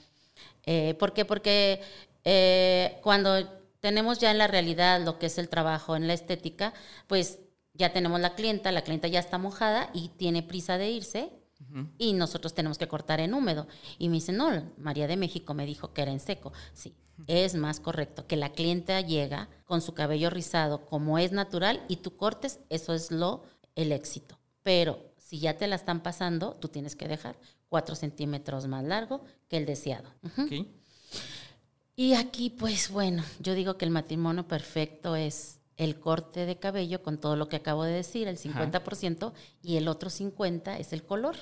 Eh, 0.63 0.95
¿Por 0.95 1.13
qué? 1.13 1.23
Porque 1.23 1.81
eh, 2.25 2.99
cuando 3.01 3.47
tenemos 3.79 4.19
ya 4.19 4.31
en 4.31 4.39
la 4.39 4.47
realidad 4.47 5.01
lo 5.01 5.17
que 5.19 5.27
es 5.27 5.37
el 5.37 5.47
trabajo 5.47 5.95
en 5.95 6.07
la 6.07 6.13
estética, 6.13 6.73
pues 7.07 7.39
ya 7.77 7.93
tenemos 7.93 8.19
la 8.19 8.35
clienta, 8.35 8.71
la 8.71 8.83
clienta 8.83 9.07
ya 9.07 9.19
está 9.19 9.37
mojada 9.37 9.89
y 9.93 10.09
tiene 10.09 10.43
prisa 10.43 10.77
de 10.77 10.89
irse 10.89 11.29
y 11.97 12.13
nosotros 12.13 12.53
tenemos 12.53 12.77
que 12.77 12.87
cortar 12.87 13.19
en 13.19 13.33
húmedo. 13.33 13.67
Y 13.97 14.09
me 14.09 14.15
dice, 14.15 14.31
no, 14.31 14.71
María 14.77 15.07
de 15.07 15.17
México 15.17 15.53
me 15.53 15.65
dijo 15.65 15.93
que 15.93 16.01
era 16.01 16.11
en 16.11 16.19
seco. 16.19 16.53
Sí, 16.73 16.95
es 17.27 17.55
más 17.55 17.79
correcto 17.79 18.27
que 18.27 18.37
la 18.37 18.51
clienta 18.51 19.01
llega 19.01 19.49
con 19.65 19.81
su 19.81 19.93
cabello 19.93 20.29
rizado 20.29 20.85
como 20.85 21.17
es 21.17 21.31
natural 21.31 21.83
y 21.87 21.97
tú 21.97 22.15
cortes, 22.15 22.59
eso 22.69 22.93
es 22.93 23.11
lo, 23.11 23.43
el 23.75 23.91
éxito. 23.91 24.37
Pero 24.63 24.99
si 25.17 25.39
ya 25.39 25.57
te 25.57 25.67
la 25.67 25.75
están 25.75 26.01
pasando, 26.01 26.55
tú 26.59 26.67
tienes 26.67 26.95
que 26.95 27.07
dejar 27.07 27.37
cuatro 27.67 27.95
centímetros 27.95 28.67
más 28.67 28.83
largo 28.83 29.23
que 29.49 29.57
el 29.57 29.65
deseado. 29.65 30.09
Y 31.95 32.13
aquí, 32.13 32.49
pues 32.49 32.89
bueno, 32.89 33.23
yo 33.39 33.53
digo 33.53 33.77
que 33.77 33.85
el 33.85 33.91
matrimonio 33.91 34.47
perfecto 34.47 35.15
es 35.15 35.59
el 35.77 35.99
corte 35.99 36.45
de 36.45 36.57
cabello 36.57 37.03
con 37.03 37.17
todo 37.17 37.35
lo 37.35 37.47
que 37.47 37.57
acabo 37.57 37.83
de 37.83 37.93
decir, 37.93 38.27
el 38.27 38.37
50%, 38.37 39.33
y 39.61 39.77
el 39.77 39.87
otro 39.87 40.09
50% 40.09 40.79
es 40.79 40.93
el 40.93 41.03
color. 41.03 41.35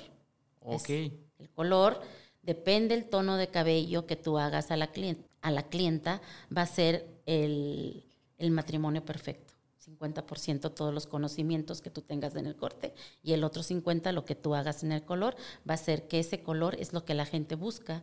Ok. 0.60 0.88
el 0.88 1.50
color, 1.54 2.00
depende 2.42 2.94
el 2.94 3.04
tono 3.04 3.36
de 3.36 3.48
cabello 3.48 4.06
que 4.06 4.16
tú 4.16 4.38
hagas 4.38 4.70
a 4.70 4.76
la, 4.76 4.88
clienta, 4.88 5.28
a 5.42 5.50
la 5.50 5.64
clienta, 5.64 6.22
va 6.56 6.62
a 6.62 6.66
ser 6.66 7.06
el, 7.26 8.04
el 8.38 8.50
matrimonio 8.50 9.04
perfecto. 9.04 9.54
50% 9.84 10.72
todos 10.72 10.94
los 10.94 11.06
conocimientos 11.06 11.82
que 11.82 11.90
tú 11.90 12.00
tengas 12.00 12.36
en 12.36 12.46
el 12.46 12.56
corte 12.56 12.94
y 13.22 13.34
el 13.34 13.44
otro 13.44 13.62
50% 13.62 14.12
lo 14.12 14.24
que 14.24 14.34
tú 14.34 14.54
hagas 14.54 14.82
en 14.82 14.92
el 14.92 15.04
color, 15.04 15.36
va 15.68 15.74
a 15.74 15.78
ser 15.78 16.08
que 16.08 16.20
ese 16.20 16.42
color 16.42 16.76
es 16.78 16.92
lo 16.92 17.04
que 17.04 17.14
la 17.14 17.26
gente 17.26 17.54
busca 17.54 18.02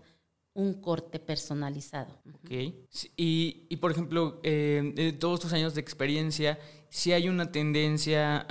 un 0.53 0.81
corte 0.81 1.19
personalizado. 1.19 2.19
Ok. 2.33 2.51
Y, 3.15 3.67
y 3.69 3.77
por 3.77 3.91
ejemplo, 3.91 4.39
eh, 4.43 4.91
de 4.95 5.13
todos 5.13 5.39
tus 5.39 5.53
años 5.53 5.73
de 5.75 5.81
experiencia, 5.81 6.59
si 6.89 7.13
hay 7.13 7.29
una 7.29 7.51
tendencia, 7.53 8.45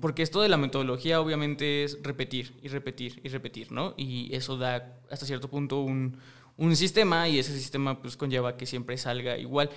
porque 0.00 0.22
esto 0.22 0.42
de 0.42 0.48
la 0.48 0.56
metodología 0.56 1.20
obviamente 1.20 1.84
es 1.84 1.98
repetir 2.02 2.58
y 2.60 2.66
repetir 2.66 3.20
y 3.22 3.28
repetir, 3.28 3.70
¿no? 3.70 3.94
Y 3.96 4.34
eso 4.34 4.56
da 4.56 5.00
hasta 5.10 5.26
cierto 5.26 5.48
punto 5.48 5.80
un, 5.80 6.18
un 6.56 6.74
sistema 6.74 7.28
y 7.28 7.38
ese 7.38 7.56
sistema 7.56 8.02
pues 8.02 8.16
conlleva 8.16 8.56
que 8.56 8.66
siempre 8.66 8.98
salga 8.98 9.38
igual. 9.38 9.70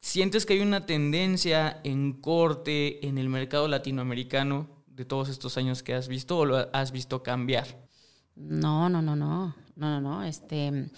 ¿Sientes 0.00 0.44
que 0.44 0.54
hay 0.54 0.60
una 0.60 0.86
tendencia 0.86 1.80
en 1.84 2.14
corte 2.14 3.06
en 3.06 3.16
el 3.16 3.28
mercado 3.28 3.68
latinoamericano 3.68 4.68
de 4.88 5.04
todos 5.04 5.28
estos 5.28 5.56
años 5.56 5.84
que 5.84 5.94
has 5.94 6.08
visto 6.08 6.38
o 6.38 6.46
lo 6.46 6.68
has 6.74 6.90
visto 6.90 7.22
cambiar? 7.22 7.86
No, 8.34 8.88
no, 8.88 9.02
no, 9.02 9.14
no, 9.14 9.54
no, 9.80 9.88
no, 9.88 10.00
no. 10.00 10.22
Este, 10.24 10.90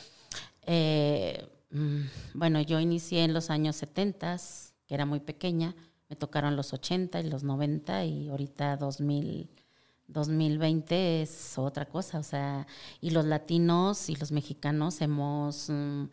eh, 0.63 1.49
mm, 1.71 2.01
bueno, 2.35 2.61
yo 2.61 2.81
inicié 2.81 3.23
en 3.23 3.33
los 3.33 3.49
años 3.49 3.77
70, 3.77 4.37
que 4.87 4.95
era 4.95 5.07
muy 5.07 5.21
pequeña, 5.21 5.77
me 6.09 6.17
tocaron 6.17 6.57
los 6.57 6.73
80 6.73 7.21
y 7.21 7.31
los 7.31 7.45
90 7.45 8.05
y 8.05 8.29
ahorita 8.29 8.77
2000, 8.77 9.49
2020 10.09 11.23
es 11.23 11.57
otra 11.59 11.87
cosa, 11.87 12.19
o 12.19 12.25
sea, 12.25 12.67
y 13.01 13.11
los 13.11 13.25
latinos 13.25 14.11
y 14.11 14.17
los 14.17 14.33
mexicanos 14.33 15.01
hemos 15.01 15.71
mm, 15.71 16.07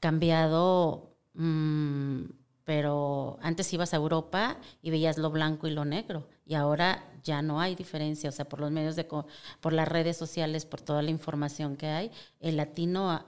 cambiado, 0.00 1.14
mm, 1.34 2.24
pero 2.64 3.38
antes 3.42 3.72
ibas 3.72 3.94
a 3.94 3.96
Europa 3.96 4.58
y 4.82 4.90
veías 4.90 5.18
lo 5.18 5.30
blanco 5.30 5.68
y 5.68 5.70
lo 5.70 5.84
negro 5.84 6.26
y 6.44 6.54
ahora 6.54 7.04
ya 7.22 7.40
no 7.40 7.60
hay 7.60 7.74
diferencia, 7.74 8.28
o 8.28 8.32
sea, 8.32 8.48
por 8.48 8.60
los 8.60 8.70
medios 8.70 8.96
de, 8.96 9.04
por 9.04 9.72
las 9.72 9.88
redes 9.88 10.16
sociales, 10.16 10.66
por 10.66 10.80
toda 10.80 11.02
la 11.02 11.10
información 11.10 11.76
que 11.76 11.86
hay, 11.86 12.10
el 12.40 12.56
latino 12.56 13.24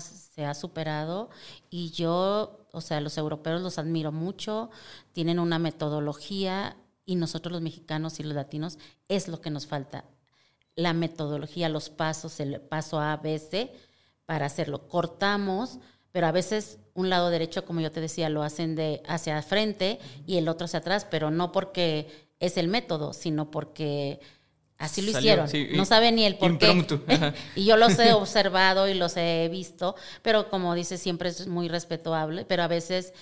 se 0.00 0.46
ha 0.46 0.54
superado 0.54 1.28
y 1.68 1.90
yo, 1.90 2.66
o 2.72 2.80
sea, 2.80 3.00
los 3.00 3.18
europeos 3.18 3.60
los 3.60 3.78
admiro 3.78 4.12
mucho, 4.12 4.70
tienen 5.12 5.38
una 5.38 5.58
metodología 5.58 6.76
y 7.04 7.16
nosotros 7.16 7.52
los 7.52 7.62
mexicanos 7.62 8.18
y 8.18 8.22
los 8.22 8.34
latinos 8.34 8.78
es 9.08 9.28
lo 9.28 9.40
que 9.40 9.50
nos 9.50 9.66
falta, 9.66 10.04
la 10.74 10.92
metodología, 10.92 11.68
los 11.68 11.90
pasos, 11.90 12.40
el 12.40 12.60
paso 12.60 12.98
A, 12.98 13.16
B, 13.18 13.38
C, 13.38 13.72
para 14.26 14.46
hacerlo. 14.46 14.88
Cortamos, 14.88 15.78
pero 16.10 16.26
a 16.26 16.32
veces 16.32 16.78
un 16.94 17.10
lado 17.10 17.30
derecho, 17.30 17.64
como 17.64 17.80
yo 17.80 17.90
te 17.90 18.00
decía, 18.00 18.28
lo 18.28 18.42
hacen 18.42 18.74
de 18.74 19.02
hacia 19.06 19.40
frente 19.42 19.98
y 20.26 20.36
el 20.36 20.48
otro 20.48 20.64
hacia 20.64 20.78
atrás, 20.78 21.06
pero 21.08 21.30
no 21.30 21.52
porque 21.52 22.23
es 22.40 22.56
el 22.56 22.68
método, 22.68 23.12
sino 23.12 23.50
porque 23.50 24.20
así 24.78 25.02
lo 25.02 25.10
hicieron. 25.10 25.48
no 25.74 25.84
saben 25.84 26.16
ni 26.16 26.24
el 26.24 26.36
por 26.36 26.58
qué. 26.58 26.86
y 27.56 27.64
yo 27.64 27.76
los 27.76 27.98
he 27.98 28.12
observado 28.14 28.88
y 28.88 28.94
los 28.94 29.16
he 29.16 29.48
visto, 29.50 29.94
pero 30.22 30.48
como 30.48 30.74
dices, 30.74 31.00
siempre 31.00 31.28
es 31.28 31.46
muy 31.46 31.68
respetable, 31.68 32.44
pero 32.44 32.62
a 32.62 32.68
veces 32.68 33.12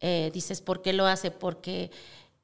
eh, 0.00 0.30
dices, 0.32 0.60
¿por 0.60 0.82
qué 0.82 0.92
lo 0.92 1.06
hace? 1.06 1.30
Porque 1.30 1.90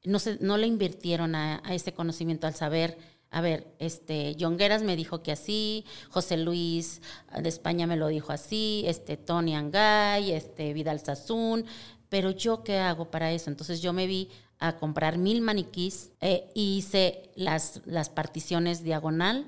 no, 0.03 0.19
se, 0.19 0.37
no 0.39 0.57
le 0.57 0.67
invirtieron 0.67 1.35
a, 1.35 1.61
ese 1.69 1.93
conocimiento 1.93 2.47
al 2.47 2.55
saber. 2.55 2.97
A 3.31 3.41
ver, 3.41 3.67
este, 3.77 4.35
Jongueras 4.39 4.81
me 4.81 4.95
dijo 4.95 5.21
que 5.21 5.31
así, 5.31 5.85
José 6.09 6.37
Luis 6.37 7.01
de 7.37 7.47
España 7.47 7.85
me 7.85 7.95
lo 7.95 8.07
dijo 8.07 8.31
así, 8.31 8.83
este, 8.87 9.17
Tony 9.17 9.55
Angay, 9.55 10.31
este, 10.31 10.73
Vidal 10.73 10.99
Sassoon, 10.99 11.65
pero 12.07 12.31
yo 12.31 12.63
qué 12.63 12.79
hago 12.79 13.11
para 13.11 13.31
eso? 13.31 13.51
Entonces 13.51 13.81
yo 13.81 13.93
me 13.93 14.07
vi 14.07 14.31
a 14.59 14.77
comprar 14.77 15.17
mil 15.17 15.41
maniquís 15.41 16.11
eh, 16.19 16.49
hice 16.53 17.31
las, 17.35 17.81
las 17.85 18.09
particiones 18.09 18.83
diagonal 18.83 19.45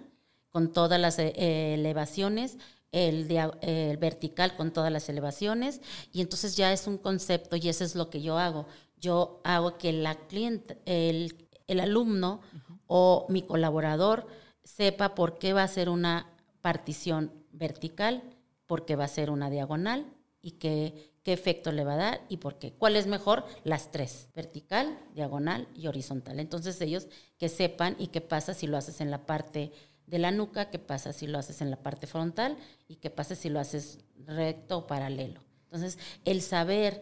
con 0.50 0.72
todas 0.72 1.00
las 1.00 1.20
eh, 1.20 1.74
elevaciones, 1.74 2.58
el, 2.92 3.30
el, 3.62 3.98
vertical 3.98 4.56
con 4.56 4.72
todas 4.72 4.92
las 4.92 5.08
elevaciones, 5.10 5.82
y 6.12 6.22
entonces 6.22 6.58
ya 6.58 6.74
es 6.74 6.88
un 6.88 6.98
concepto 6.98 7.56
y 7.56 7.70
eso 7.70 7.84
es 7.84 7.96
lo 7.96 8.10
que 8.10 8.22
yo 8.22 8.38
hago. 8.38 8.68
Yo 8.98 9.42
hago 9.44 9.78
que 9.78 9.94
la 9.94 10.16
cliente, 10.16 10.78
el, 10.86 11.48
el 11.68 11.80
alumno 11.80 12.42
o 12.88 13.26
mi 13.30 13.42
colaborador 13.44 14.28
sepa 14.64 15.16
por 15.16 15.38
qué 15.40 15.54
va 15.54 15.64
a 15.64 15.68
ser 15.68 15.90
una 15.90 16.28
partición 16.62 17.32
vertical, 17.52 18.24
por 18.68 18.86
qué 18.86 18.96
va 18.96 19.06
a 19.06 19.10
ser 19.10 19.30
una 19.30 19.50
diagonal 19.50 20.06
y 20.42 20.52
que 20.52 21.11
qué 21.24 21.34
efecto 21.34 21.72
le 21.72 21.84
va 21.84 21.94
a 21.94 21.98
dar 21.98 22.22
y 22.30 22.38
por 22.38 22.58
qué. 22.58 22.74
¿Cuál 22.74 22.96
es 22.96 23.08
mejor? 23.08 23.46
Las 23.64 23.92
tres, 23.92 24.30
vertical, 24.36 24.98
diagonal 25.14 25.68
y 25.76 25.88
horizontal. 25.88 26.40
Entonces 26.40 26.80
ellos 26.82 27.08
que 27.38 27.50
sepan 27.50 27.96
y 28.00 28.08
qué 28.08 28.22
pasa 28.22 28.54
si 28.54 28.68
lo 28.68 28.78
haces 28.78 29.02
en 29.02 29.12
la 29.12 29.26
parte 29.26 29.72
de 30.08 30.20
la 30.20 30.32
nuca, 30.32 30.70
qué 30.70 30.80
pasa 30.80 31.14
si 31.14 31.28
lo 31.28 31.38
haces 31.38 31.62
en 31.62 31.70
la 31.70 31.78
parte 31.78 32.08
frontal 32.08 32.58
y 32.88 32.96
qué 32.98 33.10
pasa 33.10 33.36
si 33.36 33.50
lo 33.50 33.60
haces 33.60 34.00
recto 34.26 34.80
o 34.80 34.88
paralelo. 34.88 35.42
Entonces, 35.66 35.98
el 36.26 36.42
saber 36.42 37.02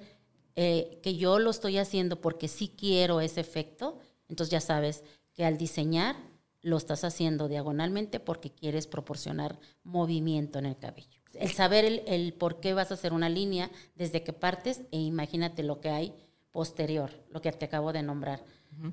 eh, 0.55 0.99
que 1.01 1.15
yo 1.15 1.39
lo 1.39 1.49
estoy 1.49 1.77
haciendo 1.77 2.21
porque 2.21 2.47
sí 2.47 2.73
quiero 2.77 3.21
ese 3.21 3.41
efecto, 3.41 3.99
entonces 4.27 4.51
ya 4.51 4.61
sabes 4.61 5.03
que 5.33 5.45
al 5.45 5.57
diseñar 5.57 6.17
lo 6.61 6.77
estás 6.77 7.03
haciendo 7.03 7.47
diagonalmente 7.47 8.19
porque 8.19 8.51
quieres 8.51 8.85
proporcionar 8.85 9.59
movimiento 9.83 10.59
en 10.59 10.65
el 10.65 10.77
cabello 10.77 11.18
el 11.33 11.51
saber 11.51 12.03
el, 12.05 12.33
por 12.33 12.59
qué 12.59 12.73
vas 12.73 12.91
a 12.91 12.95
hacer 12.95 13.13
una 13.13 13.29
línea 13.29 13.69
desde 13.95 14.23
que 14.23 14.33
partes 14.33 14.81
e 14.91 14.99
imagínate 14.99 15.63
lo 15.63 15.79
que 15.79 15.89
hay 15.89 16.13
posterior, 16.51 17.11
lo 17.29 17.41
que 17.41 17.51
te 17.51 17.65
acabo 17.65 17.93
de 17.93 18.03
nombrar. 18.03 18.43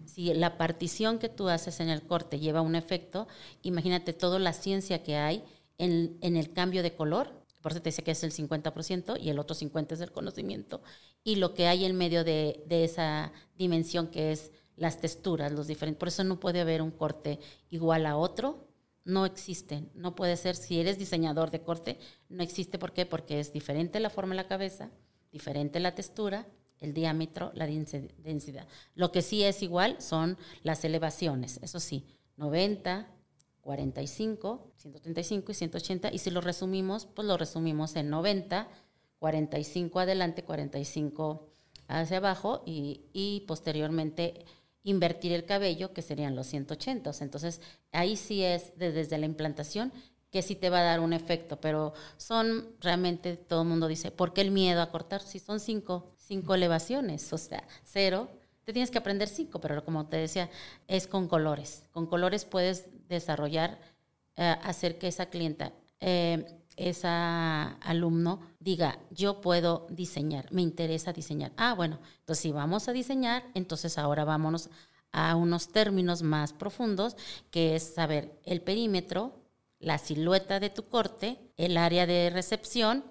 Si 0.06 0.32
la 0.34 0.56
partición 0.56 1.18
que 1.18 1.28
tú 1.28 1.48
haces 1.48 1.80
en 1.80 1.90
el 1.90 2.02
corte 2.02 2.38
lleva 2.38 2.60
un 2.60 2.74
efecto, 2.74 3.28
imagínate 3.62 4.12
toda 4.12 4.38
la 4.38 4.52
ciencia 4.52 5.02
que 5.02 5.16
hay 5.16 5.44
en, 5.78 6.18
el 6.20 6.52
cambio 6.52 6.82
de 6.82 6.94
color, 6.94 7.30
por 7.62 7.72
eso 7.72 7.82
te 7.82 7.90
dice 7.90 8.02
que 8.02 8.12
es 8.12 8.24
el 8.24 8.32
50% 8.32 9.20
y 9.20 9.28
el 9.28 9.38
otro 9.38 9.54
50% 9.54 9.92
es 9.92 10.00
el 10.00 10.12
conocimiento, 10.12 10.82
y 11.22 11.36
lo 11.36 11.54
que 11.54 11.66
hay 11.66 11.84
en 11.84 11.96
medio 11.96 12.24
de, 12.24 12.64
de 12.66 12.84
esa 12.84 13.32
dimensión 13.56 14.08
que 14.08 14.32
es 14.32 14.50
las 14.76 15.00
texturas, 15.00 15.52
los 15.52 15.66
diferentes. 15.66 15.98
Por 15.98 16.08
eso 16.08 16.24
no 16.24 16.40
puede 16.40 16.60
haber 16.60 16.82
un 16.82 16.90
corte 16.90 17.38
igual 17.70 18.06
a 18.06 18.16
otro, 18.16 18.65
no 19.06 19.24
existen. 19.24 19.90
No 19.94 20.14
puede 20.14 20.36
ser, 20.36 20.56
si 20.56 20.80
eres 20.80 20.98
diseñador 20.98 21.50
de 21.50 21.62
corte, 21.62 21.98
no 22.28 22.42
existe. 22.42 22.78
¿Por 22.78 22.92
qué? 22.92 23.06
Porque 23.06 23.40
es 23.40 23.52
diferente 23.52 24.00
la 24.00 24.10
forma 24.10 24.34
de 24.34 24.42
la 24.42 24.48
cabeza, 24.48 24.90
diferente 25.32 25.80
la 25.80 25.94
textura, 25.94 26.46
el 26.80 26.92
diámetro, 26.92 27.52
la 27.54 27.66
densidad. 27.66 28.66
Lo 28.94 29.12
que 29.12 29.22
sí 29.22 29.44
es 29.44 29.62
igual 29.62 30.02
son 30.02 30.36
las 30.62 30.84
elevaciones. 30.84 31.60
Eso 31.62 31.80
sí, 31.80 32.04
90, 32.36 33.08
45, 33.60 34.72
135 34.76 35.52
y 35.52 35.54
180. 35.54 36.12
Y 36.12 36.18
si 36.18 36.30
lo 36.30 36.40
resumimos, 36.40 37.06
pues 37.06 37.26
lo 37.26 37.36
resumimos 37.36 37.94
en 37.94 38.10
90, 38.10 38.68
45 39.20 40.00
adelante, 40.00 40.42
45 40.42 41.48
hacia 41.86 42.16
abajo 42.16 42.64
y, 42.66 43.02
y 43.12 43.44
posteriormente 43.46 44.44
invertir 44.86 45.32
el 45.32 45.44
cabello, 45.44 45.92
que 45.92 46.00
serían 46.00 46.36
los 46.36 46.46
180. 46.46 47.10
Entonces, 47.20 47.60
ahí 47.90 48.16
sí 48.16 48.44
es 48.44 48.72
desde 48.78 49.18
la 49.18 49.26
implantación 49.26 49.92
que 50.30 50.42
sí 50.42 50.54
te 50.54 50.70
va 50.70 50.78
a 50.78 50.84
dar 50.84 51.00
un 51.00 51.12
efecto, 51.12 51.60
pero 51.60 51.92
son 52.16 52.68
realmente, 52.80 53.36
todo 53.36 53.62
el 53.62 53.68
mundo 53.68 53.88
dice, 53.88 54.12
¿por 54.12 54.32
qué 54.32 54.42
el 54.42 54.52
miedo 54.52 54.80
a 54.80 54.90
cortar? 54.90 55.22
Si 55.22 55.40
son 55.40 55.58
cinco, 55.58 56.14
cinco 56.18 56.54
elevaciones, 56.54 57.32
o 57.32 57.38
sea, 57.38 57.66
cero, 57.84 58.28
te 58.64 58.72
tienes 58.72 58.90
que 58.92 58.98
aprender 58.98 59.28
cinco, 59.28 59.60
pero 59.60 59.84
como 59.84 60.06
te 60.06 60.18
decía, 60.18 60.50
es 60.86 61.08
con 61.08 61.26
colores. 61.26 61.82
Con 61.90 62.06
colores 62.06 62.44
puedes 62.44 62.86
desarrollar, 63.08 63.80
eh, 64.36 64.54
hacer 64.62 64.98
que 64.98 65.08
esa 65.08 65.26
clienta, 65.26 65.72
eh, 66.00 66.44
esa 66.76 67.72
alumno 67.80 68.40
diga, 68.60 68.98
yo 69.10 69.40
puedo 69.40 69.86
diseñar, 69.90 70.52
me 70.52 70.62
interesa 70.62 71.12
diseñar. 71.12 71.52
Ah, 71.56 71.74
bueno, 71.74 71.98
entonces 72.20 72.42
si 72.42 72.52
vamos 72.52 72.88
a 72.88 72.92
diseñar, 72.92 73.44
entonces 73.54 73.98
ahora 73.98 74.24
vámonos 74.24 74.70
a 75.12 75.34
unos 75.34 75.68
términos 75.68 76.22
más 76.22 76.52
profundos, 76.52 77.16
que 77.50 77.76
es 77.76 77.82
saber 77.94 78.38
el 78.44 78.60
perímetro, 78.60 79.32
la 79.78 79.98
silueta 79.98 80.60
de 80.60 80.70
tu 80.70 80.88
corte, 80.88 81.38
el 81.56 81.78
área 81.78 82.06
de 82.06 82.30
recepción, 82.30 83.04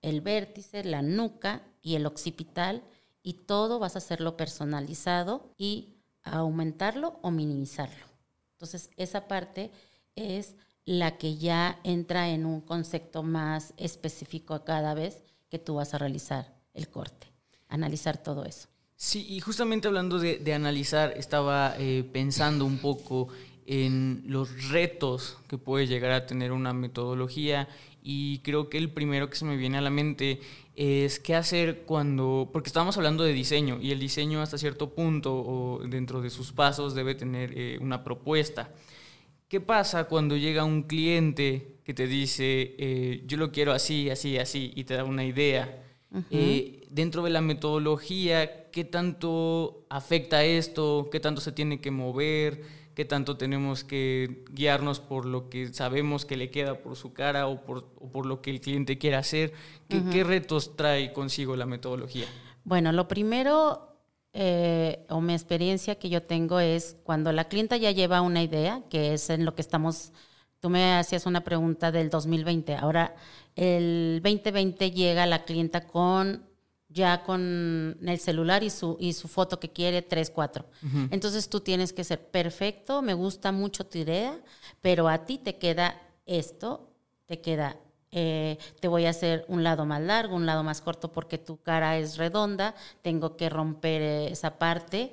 el 0.00 0.22
vértice, 0.22 0.84
la 0.84 1.02
nuca 1.02 1.62
y 1.82 1.96
el 1.96 2.06
occipital, 2.06 2.82
y 3.22 3.34
todo 3.34 3.78
vas 3.78 3.96
a 3.96 3.98
hacerlo 3.98 4.36
personalizado 4.36 5.52
y 5.58 5.96
aumentarlo 6.22 7.18
o 7.22 7.30
minimizarlo. 7.30 8.06
Entonces, 8.52 8.90
esa 8.96 9.28
parte 9.28 9.70
es 10.14 10.54
la 10.86 11.18
que 11.18 11.36
ya 11.36 11.78
entra 11.84 12.30
en 12.30 12.46
un 12.46 12.60
concepto 12.62 13.22
más 13.22 13.74
específico 13.76 14.64
cada 14.64 14.94
vez 14.94 15.22
que 15.50 15.58
tú 15.58 15.74
vas 15.74 15.92
a 15.92 15.98
realizar 15.98 16.54
el 16.72 16.88
corte, 16.88 17.26
analizar 17.68 18.16
todo 18.22 18.44
eso. 18.44 18.68
Sí, 18.94 19.26
y 19.28 19.40
justamente 19.40 19.88
hablando 19.88 20.18
de, 20.18 20.54
analizar, 20.54 21.12
estaba 21.18 21.74
eh, 21.78 22.08
pensando 22.12 22.64
un 22.64 22.78
poco 22.78 23.28
en 23.66 24.22
los 24.26 24.70
retos 24.70 25.36
que 25.48 25.58
puede 25.58 25.86
llegar 25.86 26.12
a 26.12 26.26
tener 26.26 26.52
una 26.52 26.72
metodología 26.72 27.68
y 28.00 28.38
creo 28.38 28.70
que 28.70 28.78
el 28.78 28.90
primero 28.90 29.28
que 29.28 29.36
se 29.36 29.44
me 29.44 29.56
viene 29.56 29.78
a 29.78 29.80
la 29.80 29.90
mente 29.90 30.40
es 30.76 31.18
qué 31.18 31.34
hacer 31.34 31.82
cuando, 31.82 32.48
porque 32.52 32.68
estamos 32.68 32.96
hablando 32.96 33.24
de 33.24 33.32
diseño 33.32 33.80
y 33.82 33.90
el 33.90 33.98
diseño 33.98 34.40
hasta 34.40 34.56
cierto 34.56 34.90
punto 34.90 35.34
o 35.34 35.80
dentro 35.84 36.20
de 36.20 36.30
sus 36.30 36.52
pasos 36.52 36.94
debe 36.94 37.16
tener 37.16 37.52
eh, 37.58 37.78
una 37.80 38.04
propuesta. 38.04 38.70
¿Qué 39.48 39.60
pasa 39.60 40.04
cuando 40.04 40.36
llega 40.36 40.64
un 40.64 40.82
cliente 40.82 41.78
que 41.84 41.94
te 41.94 42.06
dice, 42.06 42.74
eh, 42.78 43.22
yo 43.26 43.36
lo 43.36 43.52
quiero 43.52 43.72
así, 43.72 44.10
así, 44.10 44.38
así, 44.38 44.72
y 44.74 44.84
te 44.84 44.94
da 44.94 45.04
una 45.04 45.24
idea? 45.24 45.82
Eh, 46.30 46.86
dentro 46.90 47.22
de 47.22 47.30
la 47.30 47.40
metodología, 47.40 48.70
¿qué 48.70 48.84
tanto 48.84 49.86
afecta 49.88 50.44
esto? 50.44 51.08
¿Qué 51.12 51.20
tanto 51.20 51.40
se 51.40 51.52
tiene 51.52 51.80
que 51.80 51.90
mover? 51.90 52.62
¿Qué 52.94 53.04
tanto 53.04 53.36
tenemos 53.36 53.84
que 53.84 54.44
guiarnos 54.50 55.00
por 55.00 55.26
lo 55.26 55.50
que 55.50 55.72
sabemos 55.74 56.24
que 56.24 56.36
le 56.36 56.50
queda 56.50 56.78
por 56.78 56.96
su 56.96 57.12
cara 57.12 57.46
o 57.46 57.62
por, 57.64 57.84
por 57.84 58.24
lo 58.24 58.40
que 58.40 58.50
el 58.50 58.60
cliente 58.60 58.96
quiere 58.96 59.16
hacer? 59.16 59.52
¿Qué, 59.88 60.24
retos 60.24 60.76
trae 60.76 61.12
consigo 61.12 61.56
la 61.56 61.66
metodología? 61.66 62.26
Bueno, 62.64 62.92
lo 62.92 63.06
primero 63.06 63.95
eh, 64.38 65.06
o 65.08 65.22
mi 65.22 65.32
experiencia 65.32 65.94
que 65.94 66.10
yo 66.10 66.22
tengo 66.22 66.60
es 66.60 66.98
cuando 67.04 67.32
la 67.32 67.48
clienta 67.48 67.78
ya 67.78 67.90
lleva 67.90 68.20
una 68.20 68.42
idea, 68.42 68.82
que 68.90 69.14
es 69.14 69.30
en 69.30 69.46
lo 69.46 69.54
que 69.54 69.62
estamos, 69.62 70.12
tú 70.60 70.68
me 70.68 70.94
hacías 70.94 71.24
una 71.24 71.42
pregunta 71.42 71.90
del 71.90 72.10
2020, 72.10 72.76
ahora 72.76 73.16
el 73.54 74.20
2020 74.22 74.90
llega 74.90 75.24
la 75.24 75.44
clienta 75.44 75.86
con 75.86 76.44
ya 76.90 77.22
con 77.22 77.96
el 78.02 78.18
celular 78.18 78.62
y 78.62 78.68
su, 78.68 78.98
y 79.00 79.14
su 79.14 79.26
foto 79.26 79.58
que 79.58 79.70
quiere, 79.70 80.02
3, 80.02 80.30
4. 80.30 80.66
Entonces 81.10 81.48
tú 81.48 81.60
tienes 81.60 81.94
que 81.94 82.04
ser 82.04 82.30
perfecto, 82.30 83.00
me 83.00 83.14
gusta 83.14 83.52
mucho 83.52 83.86
tu 83.86 83.96
idea, 83.96 84.38
pero 84.82 85.08
a 85.08 85.24
ti 85.24 85.38
te 85.38 85.56
queda 85.56 85.98
esto, 86.26 86.90
te 87.24 87.40
queda 87.40 87.76
eh, 88.18 88.56
te 88.80 88.88
voy 88.88 89.04
a 89.04 89.10
hacer 89.10 89.44
un 89.46 89.62
lado 89.62 89.84
más 89.84 90.00
largo, 90.00 90.36
un 90.36 90.46
lado 90.46 90.62
más 90.64 90.80
corto 90.80 91.12
porque 91.12 91.36
tu 91.36 91.58
cara 91.58 91.98
es 91.98 92.16
redonda, 92.16 92.74
tengo 93.02 93.36
que 93.36 93.50
romper 93.50 94.00
eh, 94.00 94.28
esa 94.28 94.58
parte. 94.58 95.12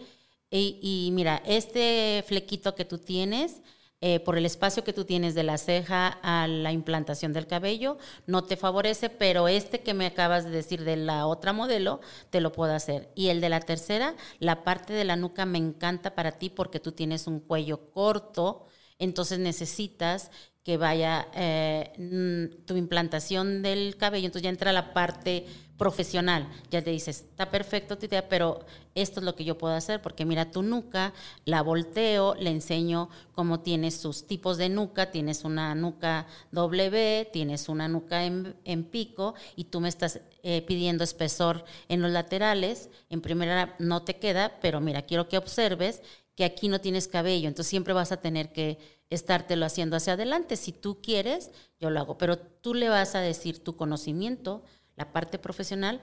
Y, 0.50 1.10
mira, 1.12 1.42
este 1.46 2.24
flequito 2.26 2.76
que 2.76 2.86
tú 2.86 3.00
tienes, 3.00 3.62
eh, 4.00 4.20
por 4.22 4.38
el 4.38 4.46
espacio 4.46 4.86
que 4.86 4.94
tú 4.94 5.04
tienes 5.04 5.36
de 5.36 5.44
la 5.44 5.58
ceja 5.58 6.08
a 6.22 6.48
la 6.48 6.72
implantación 6.72 7.34
del 7.34 7.48
cabello, 7.48 7.98
no 8.26 8.46
te 8.46 8.56
favorece, 8.56 9.10
pero 9.10 9.50
este 9.50 9.82
que 9.82 9.94
me 9.94 10.06
acabas 10.06 10.46
de 10.46 10.52
decir 10.52 10.86
de 10.86 10.96
la 10.96 11.26
otra 11.28 11.52
modelo, 11.52 12.00
te 12.30 12.40
lo 12.40 12.54
puedo 12.54 12.74
hacer. 12.74 13.10
Y 13.16 13.30
el 13.30 13.42
de 13.42 13.50
la 13.50 13.60
tercera, 13.60 14.16
la 14.40 14.64
parte 14.64 14.94
de 14.94 15.04
la 15.04 15.18
nuca 15.18 15.46
me 15.46 15.58
encanta 15.58 16.16
para 16.16 16.34
ti 16.34 16.50
porque 16.50 16.80
tú 16.80 16.94
tienes 16.94 17.28
un 17.28 17.42
cuello 17.42 17.92
corto, 17.92 18.68
entonces 19.00 19.40
necesitas 19.40 20.32
que 20.64 20.78
vaya 20.78 21.28
eh, 21.36 22.58
tu 22.66 22.78
implantación 22.78 23.62
del 23.62 23.98
cabello, 23.98 24.26
entonces 24.26 24.44
ya 24.44 24.50
entra 24.50 24.72
la 24.72 24.94
parte 24.94 25.46
profesional, 25.78 26.48
ya 26.72 26.82
te 26.82 26.92
dices, 26.92 27.26
está 27.30 27.50
perfecto 27.50 27.98
tu 27.98 28.06
idea, 28.06 28.30
pero 28.30 28.66
esto 28.96 29.20
es 29.20 29.26
lo 29.26 29.36
que 29.36 29.44
yo 29.44 29.58
puedo 29.58 29.74
hacer, 29.74 30.02
porque 30.02 30.24
mira 30.24 30.52
tu 30.52 30.64
nuca, 30.64 31.14
la 31.44 31.62
volteo, 31.62 32.36
le 32.36 32.52
enseño 32.52 33.10
cómo 33.34 33.60
tienes 33.60 33.98
sus 33.98 34.26
tipos 34.26 34.58
de 34.58 34.70
nuca, 34.70 35.12
tienes 35.12 35.44
una 35.44 35.76
nuca 35.76 36.28
W, 36.52 37.28
tienes 37.34 37.68
una 37.68 37.88
nuca 37.90 38.24
en, 38.24 38.84
pico, 38.86 39.34
y 39.56 39.66
tú 39.66 39.82
me 39.82 39.90
estás 39.90 40.22
eh, 40.44 40.62
pidiendo 40.62 41.04
espesor 41.04 41.66
en 41.90 42.02
los 42.02 42.12
laterales, 42.12 42.90
en 43.10 43.22
primera 43.22 43.76
no 43.80 44.04
te 44.04 44.18
queda, 44.18 44.60
pero 44.62 44.80
mira, 44.80 45.02
quiero 45.02 45.28
que 45.28 45.38
observes 45.38 46.02
que 46.36 46.46
aquí 46.46 46.68
no 46.68 46.82
tienes 46.82 47.08
cabello, 47.08 47.48
entonces 47.48 47.70
siempre 47.70 47.94
vas 47.94 48.12
a 48.12 48.22
tener 48.22 48.54
que 48.54 49.03
estártelo 49.14 49.66
haciendo 49.66 49.96
hacia 49.96 50.14
adelante. 50.14 50.56
Si 50.56 50.72
tú 50.72 51.02
quieres, 51.02 51.52
yo 51.80 51.90
lo 51.90 52.00
hago, 52.00 52.18
pero 52.18 52.38
tú 52.38 52.74
le 52.74 52.90
vas 52.90 53.16
a 53.16 53.20
decir 53.20 53.64
tu 53.64 53.76
conocimiento, 53.76 54.64
la 54.96 55.12
parte 55.12 55.40
profesional, 55.40 56.02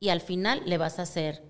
y 0.00 0.08
al 0.08 0.20
final 0.20 0.62
le 0.66 0.78
vas 0.78 0.98
a 0.98 1.02
hacer 1.02 1.42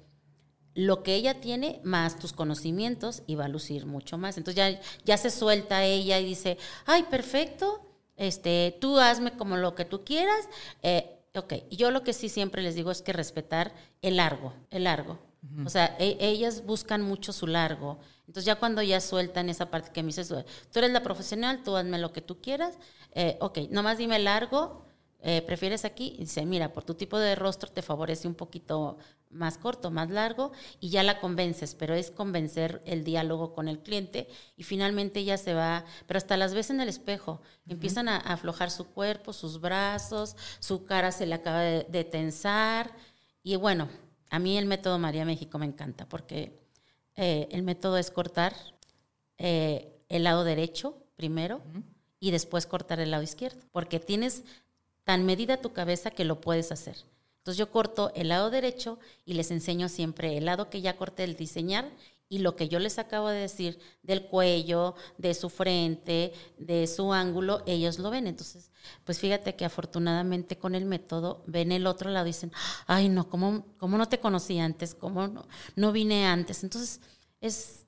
lo 0.75 1.03
que 1.03 1.15
ella 1.15 1.41
tiene 1.41 1.81
más 1.85 2.19
tus 2.19 2.33
conocimientos 2.33 3.23
y 3.27 3.35
va 3.35 3.47
a 3.47 3.49
lucir 3.49 3.87
mucho 3.87 4.19
más. 4.19 4.39
Entonces 4.39 4.57
ya, 4.57 4.81
ya 5.05 5.17
se 5.17 5.31
suelta 5.31 5.85
ella 5.85 6.19
y 6.19 6.25
dice, 6.25 6.59
ay, 6.87 7.05
perfecto, 7.05 7.81
este, 8.17 8.77
tú 8.81 8.99
hazme 8.99 9.33
como 9.33 9.57
lo 9.57 9.75
que 9.75 9.85
tú 9.85 10.05
quieras. 10.05 10.49
Eh, 10.83 11.19
ok, 11.35 11.55
yo 11.71 11.91
lo 11.91 12.03
que 12.03 12.13
sí 12.13 12.29
siempre 12.29 12.63
les 12.63 12.75
digo 12.75 12.91
es 12.91 13.03
que 13.03 13.13
respetar 13.13 13.75
el 14.01 14.17
largo, 14.17 14.55
el 14.71 14.85
largo. 14.85 15.19
O 15.65 15.71
sea, 15.71 15.97
e, 15.99 16.17
ellas 16.21 16.65
buscan 16.65 17.03
mucho 17.03 17.33
su 17.33 17.47
largo. 17.47 17.99
Entonces 18.27 18.45
ya 18.45 18.55
cuando 18.57 18.81
ya 18.81 19.01
sueltan 19.01 19.49
esa 19.49 19.71
parte 19.71 19.91
que 19.93 20.03
me 20.03 20.09
dices, 20.09 20.29
tú 20.29 20.79
eres 20.79 20.93
la 20.93 21.03
profesional, 21.03 21.63
tú 21.65 21.77
hazme 21.77 21.99
lo 21.99 22.13
que 22.13 22.21
tú 22.21 22.41
quieras, 22.41 22.79
eh, 23.13 23.37
ok, 23.41 23.59
nomás 23.71 23.99
dime 23.99 24.19
largo, 24.21 24.87
eh, 25.21 25.43
¿prefieres 25.43 25.85
aquí? 25.85 26.15
Y 26.17 26.23
dice, 26.23 26.47
mira, 26.47 26.73
por 26.73 26.85
tu 26.85 26.95
tipo 26.95 27.19
de 27.19 27.35
rostro 27.35 27.71
te 27.71 27.83
favorece 27.83 28.29
un 28.29 28.35
poquito 28.35 28.99
más 29.31 29.59
corto, 29.59 29.91
más 29.91 30.11
largo, 30.11 30.53
y 30.79 30.91
ya 30.91 31.03
la 31.03 31.19
convences, 31.21 31.75
pero 31.75 31.95
es 31.95 32.11
convencer 32.11 32.83
el 32.87 33.03
diálogo 33.03 33.53
con 33.53 33.67
el 33.69 33.81
cliente 33.81 34.29
y 34.57 34.63
finalmente 34.63 35.21
ella 35.21 35.39
se 35.39 35.55
va, 35.55 35.85
pero 36.07 36.19
hasta 36.19 36.37
las 36.37 36.55
ves 36.55 36.71
en 36.71 36.81
el 36.81 36.89
espejo, 36.89 37.41
empiezan 37.67 38.09
a, 38.09 38.19
aflojar 38.19 38.71
su 38.71 38.87
cuerpo, 38.87 39.33
sus 39.33 39.61
brazos, 39.61 40.37
su 40.61 40.85
cara 40.85 41.13
se 41.13 41.27
le 41.27 41.35
acaba 41.35 41.61
de 41.61 42.05
tensar, 42.05 42.95
y 43.43 43.57
bueno, 43.57 43.89
a 44.33 44.39
mí 44.39 44.57
el 44.57 44.65
método 44.65 44.99
María 44.99 45.27
México 45.27 45.59
me 45.59 45.67
encanta 45.67 46.09
porque 46.09 46.59
eh, 47.17 47.49
el 47.51 47.63
método 47.63 47.99
es 47.99 48.11
cortar 48.11 48.57
eh, 49.37 49.93
el 50.09 50.25
lado 50.25 50.43
derecho 50.43 50.97
primero 51.17 51.61
y 52.19 52.31
después 52.31 52.67
cortar 52.67 52.99
el 52.99 53.11
lado 53.11 53.23
izquierdo, 53.23 53.61
porque 53.73 54.01
tienes 54.01 54.43
tan 55.05 55.27
medida 55.27 55.61
tu 55.61 55.75
cabeza 55.75 56.11
que 56.11 56.25
lo 56.25 56.41
puedes 56.41 56.73
hacer. 56.73 56.97
Entonces 57.41 57.59
yo 57.59 57.71
corto 57.71 58.11
el 58.15 58.29
lado 58.29 58.49
derecho 58.49 58.99
y 59.27 59.35
les 59.35 59.51
enseño 59.51 59.91
siempre 59.91 60.39
el 60.39 60.47
lado 60.47 60.71
que 60.71 60.81
ya 60.81 60.97
corté 60.97 61.25
el 61.25 61.37
diseñar 61.37 61.91
y 62.33 62.39
lo 62.39 62.57
que 62.57 62.67
yo 62.67 62.79
les 62.79 62.99
acabo 62.99 63.29
de 63.29 63.41
decir 63.41 63.79
del 64.03 64.25
cuello, 64.25 64.95
de 65.19 65.35
su 65.35 65.51
frente, 65.51 66.33
de 66.57 66.87
su 66.87 67.13
ángulo, 67.13 67.63
ellos 67.67 67.99
lo 67.99 68.09
ven. 68.09 68.27
Entonces, 68.27 68.71
pues 69.05 69.19
fíjate 69.19 69.55
que 69.55 69.67
afortunadamente 69.67 70.57
con 70.57 70.75
el 70.75 70.87
método 70.87 71.45
ven 71.47 71.73
el 71.73 71.87
otro 71.87 72.09
lado 72.09 72.25
y 72.25 72.31
dicen, 72.31 72.51
ay 72.87 73.11
no, 73.11 73.29
¿cómo, 73.29 73.67
cómo 73.77 73.99
no 73.99 74.09
te 74.09 74.19
conocí 74.19 74.59
antes? 74.59 74.95
¿Cómo 74.95 75.29
no, 75.29 75.47
no 75.77 75.93
vine 75.93 76.25
antes? 76.25 76.65
Entonces, 76.65 77.03
es, 77.43 77.85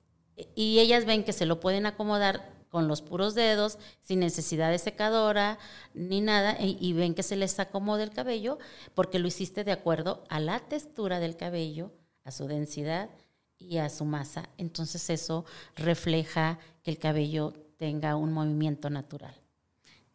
y 0.53 0.77
ellas 0.77 1.05
ven 1.05 1.23
que 1.23 1.33
se 1.33 1.47
lo 1.47 1.59
pueden 1.59 1.87
acomodar 1.87 2.53
con 2.69 2.87
los 2.87 3.01
puros 3.01 3.33
dedos, 3.33 3.79
sin 4.01 4.19
necesidad 4.19 4.69
de 4.69 4.77
secadora 4.77 5.57
ni 5.95 6.21
nada, 6.21 6.55
y, 6.59 6.77
y 6.79 6.93
ven 6.93 7.15
que 7.15 7.23
se 7.23 7.35
les 7.35 7.59
acomoda 7.59 8.03
el 8.03 8.11
cabello 8.11 8.59
porque 8.93 9.17
lo 9.17 9.27
hiciste 9.27 9.63
de 9.63 9.71
acuerdo 9.71 10.23
a 10.29 10.39
la 10.39 10.59
textura 10.59 11.19
del 11.19 11.35
cabello, 11.35 11.93
a 12.23 12.29
su 12.29 12.45
densidad 12.45 13.09
y 13.57 13.77
a 13.77 13.89
su 13.89 14.05
masa. 14.05 14.49
Entonces 14.57 15.09
eso 15.09 15.45
refleja 15.75 16.59
que 16.83 16.91
el 16.91 16.97
cabello 16.97 17.53
tenga 17.77 18.15
un 18.15 18.33
movimiento 18.33 18.89
natural. 18.89 19.35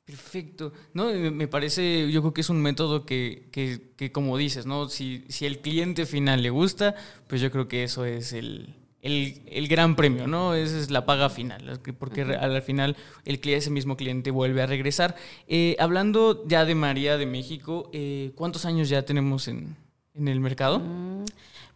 Perfecto. 0.05 0.72
No, 0.92 1.12
me 1.12 1.46
parece, 1.46 2.11
yo 2.11 2.20
creo 2.20 2.35
que 2.35 2.40
es 2.40 2.50
un 2.50 2.61
método 2.61 3.07
que, 3.07 3.48
que, 3.53 3.92
que 3.96 4.11
como 4.11 4.37
dices, 4.37 4.66
¿no? 4.66 4.88
Si, 4.88 5.24
si 5.29 5.46
el 5.46 5.61
cliente 5.61 6.05
final 6.05 6.42
le 6.42 6.50
gusta, 6.50 6.96
pues 7.29 7.40
yo 7.40 7.53
creo 7.53 7.68
que 7.68 7.85
eso 7.85 8.05
es 8.05 8.33
el, 8.33 8.74
el, 9.03 9.40
el 9.46 9.68
gran 9.68 9.94
premio, 9.94 10.26
¿no? 10.26 10.55
Esa 10.55 10.79
es 10.79 10.90
la 10.90 11.07
paga 11.07 11.31
final, 11.31 11.81
porque 11.96 12.22
al 12.22 12.61
final 12.62 12.96
el 13.24 13.40
cliente, 13.40 13.59
ese 13.59 13.70
mismo 13.70 13.96
cliente 13.96 14.33
vuelve 14.33 14.62
a 14.62 14.66
regresar. 14.66 15.14
Eh, 15.46 15.76
hablando 15.79 16.44
ya 16.48 16.64
de 16.64 16.74
María 16.74 17.16
de 17.16 17.26
México, 17.26 17.88
eh, 17.92 18.33
¿cuántos 18.35 18.64
años 18.64 18.88
ya 18.88 19.05
tenemos 19.05 19.46
en, 19.46 19.76
en 20.14 20.26
el 20.26 20.40
mercado? 20.40 20.81
Mm, 20.81 21.24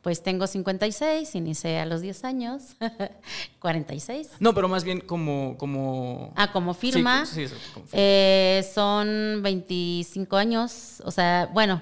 Pues 0.04 0.22
tengo 0.22 0.46
56, 0.46 1.34
inicié 1.34 1.80
a 1.80 1.86
los 1.86 2.02
10 2.02 2.24
años, 2.24 2.76
46. 3.58 4.32
No, 4.38 4.54
pero 4.54 4.68
más 4.68 4.84
bien 4.84 5.00
como... 5.00 5.56
como... 5.58 6.32
Ah, 6.36 6.52
como 6.52 6.74
firma. 6.74 7.24
Sí, 7.26 7.48
sí, 7.48 7.54
como 7.72 7.86
firma. 7.86 7.98
Eh, 8.02 8.64
son 8.74 9.40
25 9.42 10.36
años, 10.36 11.02
o 11.06 11.10
sea, 11.10 11.48
bueno, 11.54 11.80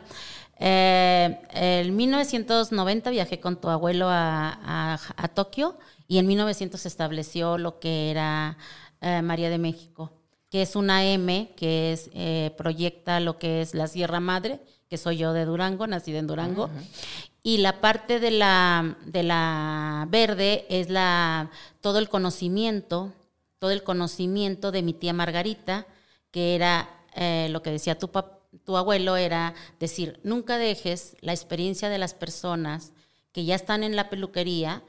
eh, 0.61 1.37
en 1.51 1.97
1990 1.97 3.11
viajé 3.11 3.41
con 3.41 3.61
tu 3.61 3.69
abuelo 3.69 4.09
a, 4.09 4.51
a- 4.63 5.01
a 5.17 5.29
Tokio 5.29 5.77
y 6.07 6.19
en 6.19 6.27
1900 6.29 6.81
se 6.81 6.87
estableció 6.89 7.59
lo 7.59 7.81
que 7.81 8.11
era 8.13 8.57
eh, 9.01 9.21
María 9.23 9.51
de 9.51 9.59
México, 9.59 10.13
que 10.49 10.63
es 10.63 10.77
una 10.77 11.05
M 11.05 11.51
que 11.57 11.93
es, 11.93 12.09
eh, 12.15 12.55
proyecta 12.57 13.19
lo 13.19 13.39
que 13.41 13.63
es 13.63 13.75
la 13.75 13.89
Sierra 13.89 14.21
Madre, 14.21 14.61
que 14.89 14.97
soy 14.99 15.17
yo 15.17 15.33
de 15.33 15.45
Durango, 15.47 15.87
nacida 15.89 16.21
en 16.21 16.27
Durango. 16.29 16.71
Y 17.43 17.59
la 17.59 17.81
parte 17.81 18.21
de 18.21 18.31
la, 18.31 18.97
de 19.05 19.23
la 19.25 20.07
verde 20.09 20.65
es 20.69 20.89
la, 20.89 21.51
todo 21.81 21.99
el 21.99 22.09
conocimiento, 22.09 23.13
todo 23.59 23.71
el 23.71 23.83
conocimiento 23.83 24.71
de 24.71 24.83
mi 24.83 24.93
tía 24.93 25.13
Margarita, 25.13 25.87
que 26.31 26.55
era 26.55 26.89
eh, 27.15 27.49
lo 27.51 27.63
que 27.63 27.71
decía 27.71 27.99
tu, 27.99 28.11
tu 28.65 28.77
abuelo, 28.77 29.17
era 29.17 29.55
decir, 29.81 30.21
nunca 30.23 30.57
dejes 30.57 31.17
la 31.21 31.33
experiencia 31.33 31.89
de 31.89 31.99
las 31.99 32.15
personas 32.15 32.93
que 33.33 33.45
ya 33.45 33.57
están 33.57 33.83
en 33.83 33.97
la 33.97 34.09
peluquería 34.09 34.83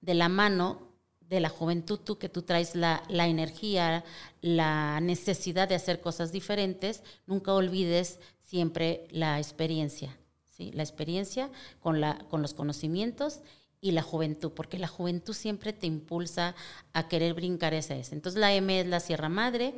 de 0.00 0.14
la 0.14 0.28
mano 0.28 0.82
de 1.20 1.40
la 1.40 1.48
juventud, 1.48 1.98
tú 1.98 2.18
que 2.18 2.28
tú 2.28 2.42
traes 2.42 2.74
la, 2.74 3.02
la 3.08 3.26
energía, 3.26 4.04
la 4.42 5.00
necesidad 5.00 5.68
de 5.68 5.74
hacer 5.74 6.00
cosas 6.00 6.32
diferentes, 6.32 7.02
nunca 7.26 7.54
olvides 7.54 8.18
siempre 8.40 9.08
la 9.10 9.38
experiencia, 9.38 10.16
¿sí? 10.56 10.70
La 10.72 10.82
experiencia 10.82 11.50
con, 11.80 12.00
la, 12.00 12.18
con 12.30 12.42
los 12.42 12.54
conocimientos 12.54 13.40
y 13.80 13.90
la 13.90 14.02
juventud, 14.02 14.52
porque 14.52 14.78
la 14.78 14.88
juventud 14.88 15.34
siempre 15.34 15.74
te 15.74 15.86
impulsa 15.86 16.54
a 16.94 17.06
querer 17.06 17.34
brincar 17.34 17.74
ese. 17.74 18.00
ese. 18.00 18.14
Entonces 18.14 18.40
la 18.40 18.54
M 18.54 18.80
es 18.80 18.86
la 18.86 18.98
Sierra 18.98 19.28
Madre 19.28 19.74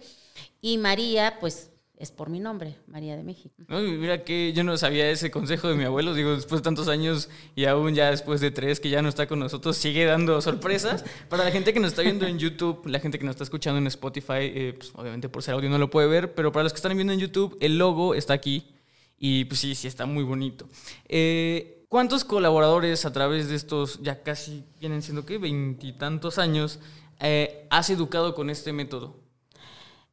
y 0.61 0.79
María, 0.79 1.39
pues 1.41 1.71
es 1.99 2.13
por 2.13 2.29
mi 2.29 2.39
nombre, 2.39 2.77
María 2.87 3.17
de 3.17 3.23
México. 3.23 3.55
Mira 3.69 4.23
que 4.23 4.53
yo 4.53 4.63
no 4.65 4.77
sabía 4.77 5.11
ese 5.11 5.31
consejo 5.31 5.69
de 5.69 5.75
mi 5.75 5.85
abuelo, 5.85 6.15
digo, 6.15 6.37
después 6.37 6.61
de 6.61 6.65
tantos 6.65 6.89
años 6.89 7.31
y 7.55 7.65
aún 7.65 7.95
ya 7.95 8.11
después 8.11 8.41
de 8.41 8.51
tres 8.51 8.81
que 8.81 8.91
ya 8.91 9.01
no 9.03 9.09
está 9.09 9.27
con 9.27 9.39
nosotros, 9.39 9.77
sigue 9.77 10.05
dando 10.05 10.41
sorpresas. 10.41 11.05
Para 11.29 11.43
la 11.43 11.51
gente 11.51 11.73
que 11.73 11.81
nos 11.81 11.93
está 11.93 12.03
viendo 12.03 12.27
en 12.27 12.39
YouTube, 12.39 12.87
la 12.87 13.01
gente 13.01 13.19
que 13.19 13.25
nos 13.25 13.33
está 13.33 13.45
escuchando 13.45 13.79
en 13.79 13.87
Spotify, 13.87 14.35
eh, 14.41 14.75
pues, 14.77 14.93
obviamente 14.95 15.29
por 15.29 15.43
ser 15.43 15.55
audio 15.55 15.71
no 15.71 15.79
lo 15.79 15.91
puede 15.91 16.07
ver, 16.07 16.35
pero 16.35 16.53
para 16.53 16.65
los 16.65 16.73
que 16.73 16.77
están 16.77 16.95
viendo 16.95 17.15
en 17.15 17.19
YouTube, 17.19 17.57
el 17.61 17.79
logo 17.79 18.15
está 18.15 18.35
aquí 18.35 18.76
y 19.19 19.45
pues 19.47 19.61
sí, 19.61 19.75
sí 19.75 19.87
está 19.89 20.07
muy 20.07 20.25
bonito. 20.25 20.69
Eh, 21.09 21.85
¿Cuántos 21.89 22.25
colaboradores 22.25 23.05
a 23.07 23.13
través 23.13 23.49
de 23.49 23.55
estos, 23.55 24.01
ya 24.03 24.23
casi 24.23 24.65
vienen 24.81 25.03
siendo 25.03 25.25
qué, 25.25 25.39
veintitantos 25.39 26.39
años, 26.39 26.81
eh, 27.21 27.67
has 27.71 27.91
educado 27.91 28.35
con 28.35 28.51
este 28.51 28.73
método? 28.73 29.17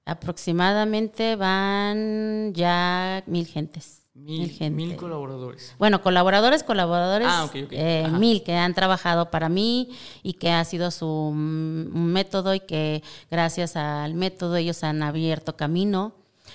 Aproximadamente 0.06 1.36
van 1.36 2.54
ya 2.54 3.24
mil 3.26 3.48
gentes. 3.48 4.02
Mil, 4.16 4.42
Mil 4.42 4.52
gente. 4.52 4.70
mil 4.76 4.96
colaboradores. 4.96 5.74
Bueno, 5.80 6.04
colaboradores, 6.04 6.64
colaboradores, 6.64 7.28
Ah, 7.32 7.46
ok, 7.46 7.56
ok. 7.66 7.70
eh, 7.72 8.08
mil 8.12 8.44
que 8.44 8.54
han 8.54 8.76
trabajado 8.76 9.32
para 9.32 9.50
mí 9.50 9.90
y 10.22 10.34
que 10.34 10.52
ha 10.52 10.64
sido 10.66 10.92
su 10.92 11.32
mm, 11.34 11.96
método 11.96 12.54
y 12.54 12.60
que 12.60 13.02
gracias 13.32 13.76
al 13.76 14.14
método 14.14 14.56
ellos 14.58 14.84
han 14.84 15.02
abierto 15.02 15.58
camino, 15.58 16.14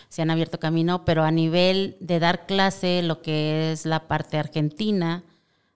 se 0.09 0.23
han 0.23 0.31
abierto 0.31 0.59
camino, 0.59 1.05
pero 1.05 1.25
a 1.25 1.31
nivel 1.31 1.97
de 2.01 2.18
dar 2.18 2.47
clase, 2.47 3.03
lo 3.03 3.23
que 3.23 3.73
es 3.73 3.87
la 3.87 4.09
parte 4.09 4.38
argentina, 4.38 5.25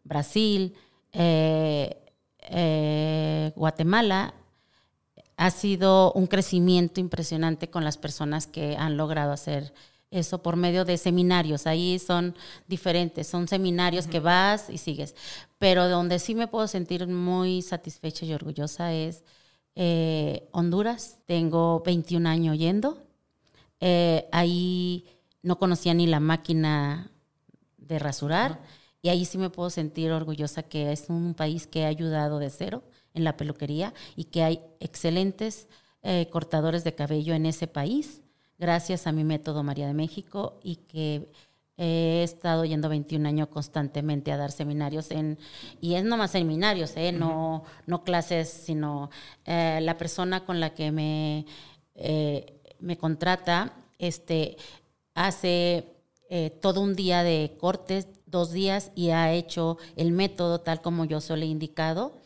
Brasil, 0.04 0.74
eh, 1.12 1.96
eh, 2.40 3.52
Guatemala, 3.54 4.34
ha 5.36 5.50
sido 5.50 6.12
un 6.12 6.26
crecimiento 6.26 7.00
impresionante 7.00 7.68
con 7.68 7.84
las 7.84 7.98
personas 7.98 8.46
que 8.46 8.76
han 8.76 8.96
logrado 8.96 9.32
hacer 9.32 9.72
eso 10.12 10.42
por 10.42 10.56
medio 10.56 10.84
de 10.84 10.98
seminarios. 10.98 11.66
Ahí 11.66 11.98
son 11.98 12.36
diferentes, 12.68 13.26
son 13.26 13.48
seminarios 13.48 14.06
que 14.06 14.20
vas 14.20 14.68
y 14.70 14.78
sigues. 14.78 15.14
Pero 15.58 15.88
donde 15.88 16.18
sí 16.18 16.34
me 16.34 16.48
puedo 16.48 16.68
sentir 16.68 17.06
muy 17.08 17.62
satisfecha 17.62 18.26
y 18.26 18.34
orgullosa 18.34 18.92
es 18.92 19.24
eh, 19.74 20.48
Honduras. 20.52 21.18
Tengo 21.26 21.82
21 21.84 22.28
años 22.28 22.58
yendo. 22.58 22.98
Eh, 23.84 24.28
ahí 24.30 25.04
no 25.42 25.58
conocía 25.58 25.92
ni 25.92 26.06
la 26.06 26.20
máquina 26.20 27.10
de 27.76 27.98
rasurar. 27.98 28.60
Y 29.02 29.08
ahí 29.08 29.24
sí 29.24 29.38
me 29.38 29.50
puedo 29.50 29.70
sentir 29.70 30.12
orgullosa 30.12 30.62
que 30.62 30.92
es 30.92 31.08
un 31.08 31.34
país 31.34 31.66
que 31.66 31.84
ha 31.84 31.88
ayudado 31.88 32.38
de 32.38 32.48
cero 32.48 32.84
en 33.12 33.24
la 33.24 33.36
peluquería 33.36 33.92
y 34.14 34.24
que 34.24 34.44
hay 34.44 34.60
excelentes 34.78 35.66
eh, 36.04 36.28
cortadores 36.30 36.84
de 36.84 36.94
cabello 36.94 37.34
en 37.34 37.44
ese 37.44 37.66
país, 37.66 38.22
gracias 38.56 39.08
a 39.08 39.12
mi 39.12 39.24
método 39.24 39.64
María 39.64 39.88
de 39.88 39.94
México 39.94 40.60
y 40.62 40.76
que 40.76 41.28
he 41.76 42.22
estado 42.22 42.64
yendo 42.64 42.88
21 42.88 43.28
años 43.28 43.48
constantemente 43.48 44.30
a 44.30 44.36
dar 44.36 44.52
seminarios 44.52 45.10
en 45.10 45.38
y 45.80 45.94
es 45.94 46.04
nomás 46.04 46.30
seminarios, 46.30 46.96
¿eh? 46.96 47.10
no, 47.10 47.64
no 47.86 48.04
clases, 48.04 48.48
sino 48.48 49.10
eh, 49.44 49.80
la 49.82 49.96
persona 49.96 50.44
con 50.44 50.60
la 50.60 50.74
que 50.74 50.92
me, 50.92 51.46
eh, 51.94 52.61
me 52.82 52.98
contrata 52.98 53.72
este, 53.98 54.56
hace 55.14 55.86
eh, 56.28 56.50
todo 56.60 56.80
un 56.80 56.94
día 56.94 57.22
de 57.22 57.56
cortes, 57.58 58.08
dos 58.26 58.52
días, 58.52 58.90
y 58.94 59.10
ha 59.10 59.32
hecho 59.32 59.78
el 59.96 60.12
método 60.12 60.60
tal 60.60 60.80
como 60.82 61.04
yo 61.04 61.20
se 61.20 61.36
lo 61.36 61.42
he 61.42 61.46
indicado. 61.46 62.20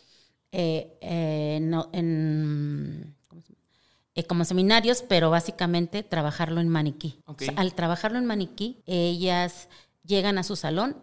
eh, 0.53 0.97
eh, 1.03 1.59
no- 1.61 1.91
en, 1.93 3.15
¿cómo 3.29 3.43
se 3.43 3.53
llama? 3.53 4.27
Como 4.29 4.45
seminarios, 4.47 5.03
pero 5.07 5.29
básicamente 5.29 6.03
trabajarlo 6.03 6.61
en 6.63 6.69
maniquí. 6.69 7.19
Ok. 7.27 7.43
O 7.43 7.45
sea, 7.45 7.55
al 7.57 7.75
trabajarlo 7.75 8.17
en 8.19 8.25
maniquí, 8.25 8.81
ellas 8.87 9.69
llegan 10.05 10.39
a 10.39 10.45
su 10.45 10.57
salón 10.57 10.97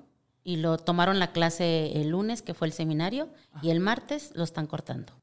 y 0.43 0.55
lo 0.55 0.77
tomaron 0.77 1.19
la 1.19 1.31
clase 1.33 1.91
el 2.01 2.09
lunes, 2.09 2.41
que 2.41 2.53
fue 2.55 2.67
el 2.67 2.73
seminario, 2.73 3.29
y 3.61 3.69
el 3.69 3.79
martes 3.79 4.31
lo 4.33 4.43
están 4.43 4.65
cortando. 4.65 5.13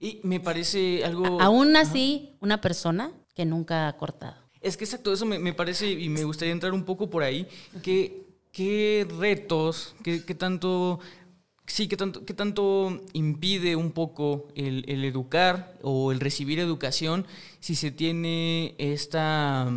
Y 0.00 0.20
me 0.24 0.40
parece 0.40 1.04
algo... 1.04 1.40
Aún 1.40 1.76
así, 1.76 2.36
una 2.40 2.60
persona 2.60 3.12
que 3.34 3.44
nunca 3.44 3.88
ha 3.88 3.96
cortado. 3.96 4.36
Es 4.60 4.76
que 4.76 4.84
exacto, 4.84 5.12
eso 5.12 5.26
me, 5.26 5.38
me 5.38 5.52
parece 5.52 5.90
y 5.90 6.08
me 6.08 6.24
gustaría 6.24 6.52
entrar 6.52 6.72
un 6.72 6.84
poco 6.84 7.10
por 7.10 7.22
ahí. 7.22 7.46
¿Qué, 7.82 9.06
retos, 9.18 9.94
qué, 10.02 10.24
qué 10.24 10.34
tanto... 10.34 11.00
Sí, 11.66 11.88
¿qué 11.88 11.96
tanto, 11.96 12.24
qué 12.24 12.34
tanto 12.34 13.00
impide 13.12 13.76
un 13.76 13.92
poco 13.92 14.48
el, 14.56 14.84
educar 15.04 15.78
o 15.80 16.12
el 16.12 16.20
recibir 16.20 16.58
educación 16.58 17.24
si 17.60 17.76
se 17.76 17.90
tiene 17.92 18.74
esta, 18.78 19.70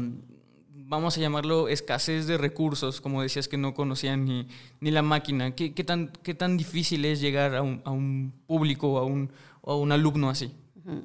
vamos 0.74 1.16
a 1.16 1.22
llamarlo, 1.22 1.70
escasez 1.70 2.26
de 2.28 2.38
recursos, 2.38 3.02
como 3.02 3.22
decías 3.22 3.48
que 3.48 3.58
no 3.58 3.74
conocían 3.76 4.26
ni, 4.26 4.48
ni 4.82 4.92
la 4.92 5.04
máquina? 5.04 5.56
¿Qué, 5.56 5.74
qué 5.74 5.84
tan, 5.84 6.12
¿Qué 6.24 6.34
tan 6.34 6.58
difícil 6.58 7.06
es 7.06 7.22
llegar 7.22 7.56
a 7.56 7.62
un, 7.62 7.82
a 7.86 7.92
un 7.92 8.34
público 8.46 8.94
o 8.94 8.98
a 8.98 9.06
un, 9.06 9.32
a 9.64 9.76
un 9.76 9.92
alumno 9.92 10.30
así? 10.30 10.52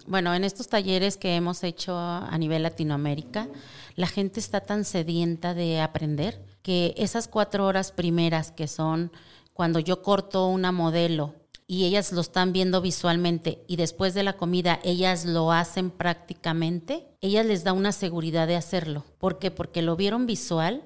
Bueno, 0.06 0.34
en 0.34 0.44
estos 0.44 0.68
talleres 0.68 1.16
que 1.16 1.36
hemos 1.36 1.64
hecho 1.64 1.96
a 1.96 2.36
nivel 2.36 2.62
Latinoamérica, 2.62 3.48
la 3.96 4.06
gente 4.06 4.38
está 4.38 4.60
tan 4.60 4.84
sedienta 4.84 5.54
de 5.54 5.80
aprender 5.80 6.44
que 6.62 6.92
esas 6.98 7.28
cuatro 7.28 7.64
horas 7.64 7.90
primeras 7.90 8.52
que 8.52 8.68
son 8.68 9.10
cuando 9.54 9.78
yo 9.78 10.02
corto 10.02 10.48
una 10.48 10.70
modelo 10.70 11.34
y 11.66 11.86
ellas 11.86 12.12
lo 12.12 12.20
están 12.20 12.52
viendo 12.52 12.82
visualmente 12.82 13.62
y 13.68 13.76
después 13.76 14.12
de 14.12 14.22
la 14.22 14.34
comida 14.34 14.80
ellas 14.82 15.24
lo 15.24 15.50
hacen 15.50 15.90
prácticamente, 15.90 17.06
ellas 17.22 17.46
les 17.46 17.64
da 17.64 17.72
una 17.72 17.92
seguridad 17.92 18.46
de 18.46 18.56
hacerlo. 18.56 19.04
¿Por 19.18 19.38
qué? 19.38 19.50
Porque 19.50 19.80
lo 19.80 19.96
vieron 19.96 20.26
visual 20.26 20.82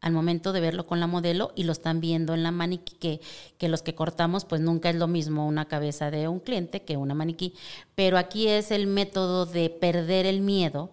al 0.00 0.12
momento 0.12 0.52
de 0.52 0.60
verlo 0.60 0.86
con 0.86 1.00
la 1.00 1.06
modelo 1.06 1.52
y 1.56 1.64
lo 1.64 1.72
están 1.72 2.00
viendo 2.00 2.34
en 2.34 2.42
la 2.42 2.50
maniquí, 2.50 3.20
que, 3.58 3.68
los 3.68 3.82
que 3.82 3.94
cortamos 3.94 4.44
pues 4.44 4.60
nunca 4.60 4.90
es 4.90 4.96
lo 4.96 5.06
mismo 5.06 5.46
una 5.46 5.66
cabeza 5.66 6.10
de 6.10 6.28
un 6.28 6.40
cliente 6.40 6.82
que 6.82 6.96
una 6.96 7.14
maniquí, 7.14 7.54
pero 7.94 8.18
aquí 8.18 8.48
es 8.48 8.70
el 8.70 8.86
método 8.86 9.46
de 9.46 9.70
perder 9.70 10.26
el 10.26 10.40
miedo 10.40 10.92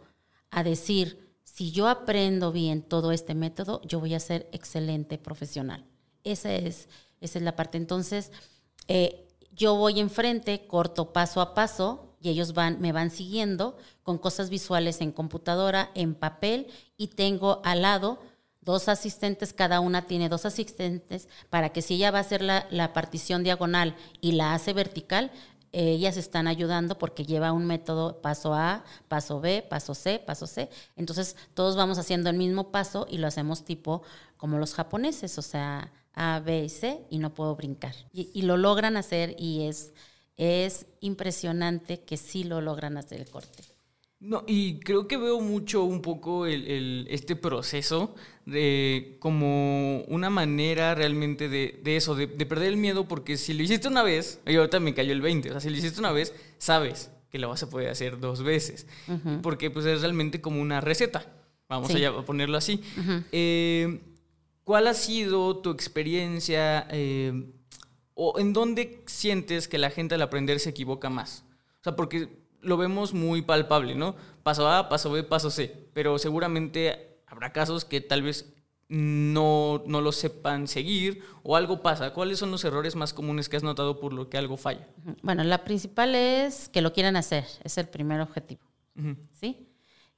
a 0.52 0.64
decir, 0.64 1.36
si 1.44 1.72
yo 1.72 1.88
aprendo 1.88 2.52
bien 2.52 2.82
todo 2.82 3.12
este 3.12 3.36
método, 3.36 3.82
yo 3.84 4.00
voy 4.00 4.16
a 4.16 4.20
ser 4.20 4.50
excelente 4.52 5.18
profesional. 5.18 5.86
Esa 6.24 6.54
es, 6.54 6.88
esa 7.22 7.40
es 7.40 7.44
la 7.44 7.56
parte. 7.56 7.78
Entonces, 7.78 8.32
eh, 8.88 9.28
yo 9.52 9.76
voy 9.76 10.00
enfrente, 10.00 10.66
corto 10.66 11.14
paso 11.14 11.42
a 11.42 11.54
paso, 11.54 12.14
y 12.24 12.30
ellos 12.30 12.54
van, 12.54 12.80
me 12.80 12.94
van 12.94 13.12
siguiendo 13.12 13.76
con 14.02 14.18
cosas 14.18 14.50
visuales 14.50 15.02
en 15.02 15.12
computadora, 15.12 15.92
en 15.94 16.16
papel 16.16 16.68
y 16.96 17.08
tengo 17.10 17.62
al 17.66 17.82
lado 17.82 18.20
dos 18.66 18.88
asistentes, 18.90 19.54
cada 19.54 19.80
una 19.80 20.04
tiene 20.04 20.30
dos 20.30 20.46
asistentes 20.46 21.28
para 21.50 21.70
que 21.70 21.82
si 21.82 21.96
ella 21.96 22.12
va 22.12 22.20
a 22.20 22.22
hacer 22.22 22.42
la, 22.42 22.68
la 22.70 22.94
partición 22.94 23.44
diagonal 23.44 23.96
y 24.22 24.34
la 24.34 24.54
hace 24.54 24.74
vertical, 24.74 25.32
ellas 25.74 26.18
están 26.18 26.48
ayudando 26.48 27.00
porque 27.00 27.26
lleva 27.26 27.52
un 27.52 27.66
método 27.66 28.22
paso 28.22 28.54
A, 28.54 28.84
paso 29.08 29.42
B, 29.42 29.66
paso 29.68 29.96
C, 29.96 30.20
paso 30.20 30.46
C. 30.46 30.70
Entonces 30.96 31.36
todos 31.56 31.76
vamos 31.76 31.98
haciendo 31.98 32.30
el 32.30 32.38
mismo 32.38 32.72
paso 32.72 33.08
y 33.10 33.18
lo 33.18 33.28
hacemos 33.28 33.66
tipo 33.66 34.04
como 34.38 34.60
los 34.60 34.76
japoneses, 34.76 35.38
o 35.40 35.42
sea, 35.42 35.92
A, 36.14 36.40
B 36.40 36.66
y 36.66 36.70
C 36.70 37.04
y 37.10 37.18
no 37.18 37.34
puedo 37.34 37.56
brincar. 37.56 37.96
Y, 38.14 38.44
lo 38.44 38.56
logran 38.56 38.98
hacer 38.98 39.36
y 39.40 39.64
es, 39.68 39.94
es 40.38 40.86
impresionante 41.00 42.02
que 42.02 42.18
sí 42.18 42.44
lo 42.44 42.62
logran 42.62 42.98
hacer 42.98 43.20
el 43.20 43.30
corte. 43.30 43.64
No, 44.24 44.46
y 44.48 44.80
creo 44.80 45.06
que 45.06 45.18
veo 45.18 45.42
mucho 45.42 45.84
un 45.84 46.02
poco 46.02 46.46
el, 46.46 47.06
este 47.10 47.36
proceso 47.36 48.16
de 48.46 49.18
como 49.20 50.02
una 50.04 50.30
manera 50.30 50.96
realmente 50.96 51.50
de, 51.50 51.82
eso, 51.84 52.16
de, 52.16 52.28
perder 52.28 52.70
el 52.70 52.78
miedo, 52.78 53.06
porque 53.06 53.36
si 53.36 53.54
lo 53.54 53.64
hiciste 53.64 53.90
una 53.90 54.02
vez, 54.02 54.40
y 54.48 54.56
ahorita 54.56 54.80
me 54.80 54.94
cayó 54.94 55.12
el 55.12 55.20
20, 55.20 55.50
o 55.50 55.52
sea, 55.52 55.60
si 55.60 55.70
lo 55.70 55.76
hiciste 55.76 56.00
una 56.00 56.14
vez, 56.14 56.34
sabes 56.58 57.12
que 57.30 57.38
lo 57.38 57.50
vas 57.50 57.64
a 57.64 57.70
poder 57.70 57.90
hacer 57.90 58.18
dos 58.18 58.44
veces, 58.44 58.88
porque 59.42 59.70
pues 59.70 59.86
es 59.86 60.00
realmente 60.00 60.40
como 60.40 60.62
una 60.62 60.80
receta, 60.80 61.30
vamos 61.68 61.92
a 61.94 62.26
ponerlo 62.26 62.58
así. 62.58 62.82
Eh, 63.34 64.00
¿Cuál 64.64 64.88
ha 64.88 64.94
sido 64.94 65.58
tu 65.58 65.70
experiencia 65.70 66.88
eh, 66.92 67.52
o 68.14 68.40
en 68.40 68.54
dónde 68.54 69.04
sientes 69.06 69.68
que 69.68 69.78
la 69.78 69.90
gente 69.90 70.16
al 70.16 70.22
aprender 70.22 70.62
se 70.62 70.70
equivoca 70.70 71.10
más? 71.10 71.44
O 71.82 71.84
sea, 71.84 71.98
porque 71.98 72.43
lo 72.64 72.78
vemos 72.78 73.14
muy 73.14 73.42
palpable, 73.42 73.96
¿no? 73.96 74.16
Paso 74.44 74.68
A, 74.68 74.90
paso 74.90 75.12
B, 75.12 75.24
paso 75.24 75.52
C. 75.52 75.90
Pero 75.94 76.18
seguramente 76.18 77.22
habrá 77.28 77.52
casos 77.52 77.86
que 77.86 78.02
tal 78.02 78.24
vez 78.24 78.54
no, 78.90 79.84
no 79.88 80.02
lo 80.02 80.12
sepan 80.12 80.68
seguir 80.68 81.24
o 81.44 81.56
algo 81.56 81.82
pasa. 81.82 82.14
¿Cuáles 82.14 82.40
son 82.40 82.52
los 82.52 82.64
errores 82.64 82.96
más 82.96 83.14
comunes 83.14 83.50
que 83.50 83.58
has 83.58 83.64
notado 83.64 84.00
por 84.00 84.14
lo 84.14 84.30
que 84.30 84.38
algo 84.38 84.58
falla? 84.58 84.88
Bueno, 85.22 85.44
la 85.44 85.64
principal 85.64 86.16
es 86.16 86.70
que 86.70 86.82
lo 86.82 86.94
quieran 86.94 87.16
hacer, 87.16 87.46
es 87.64 87.78
el 87.78 87.88
primer 87.88 88.22
objetivo. 88.22 88.62
¿Sí? 89.32 89.68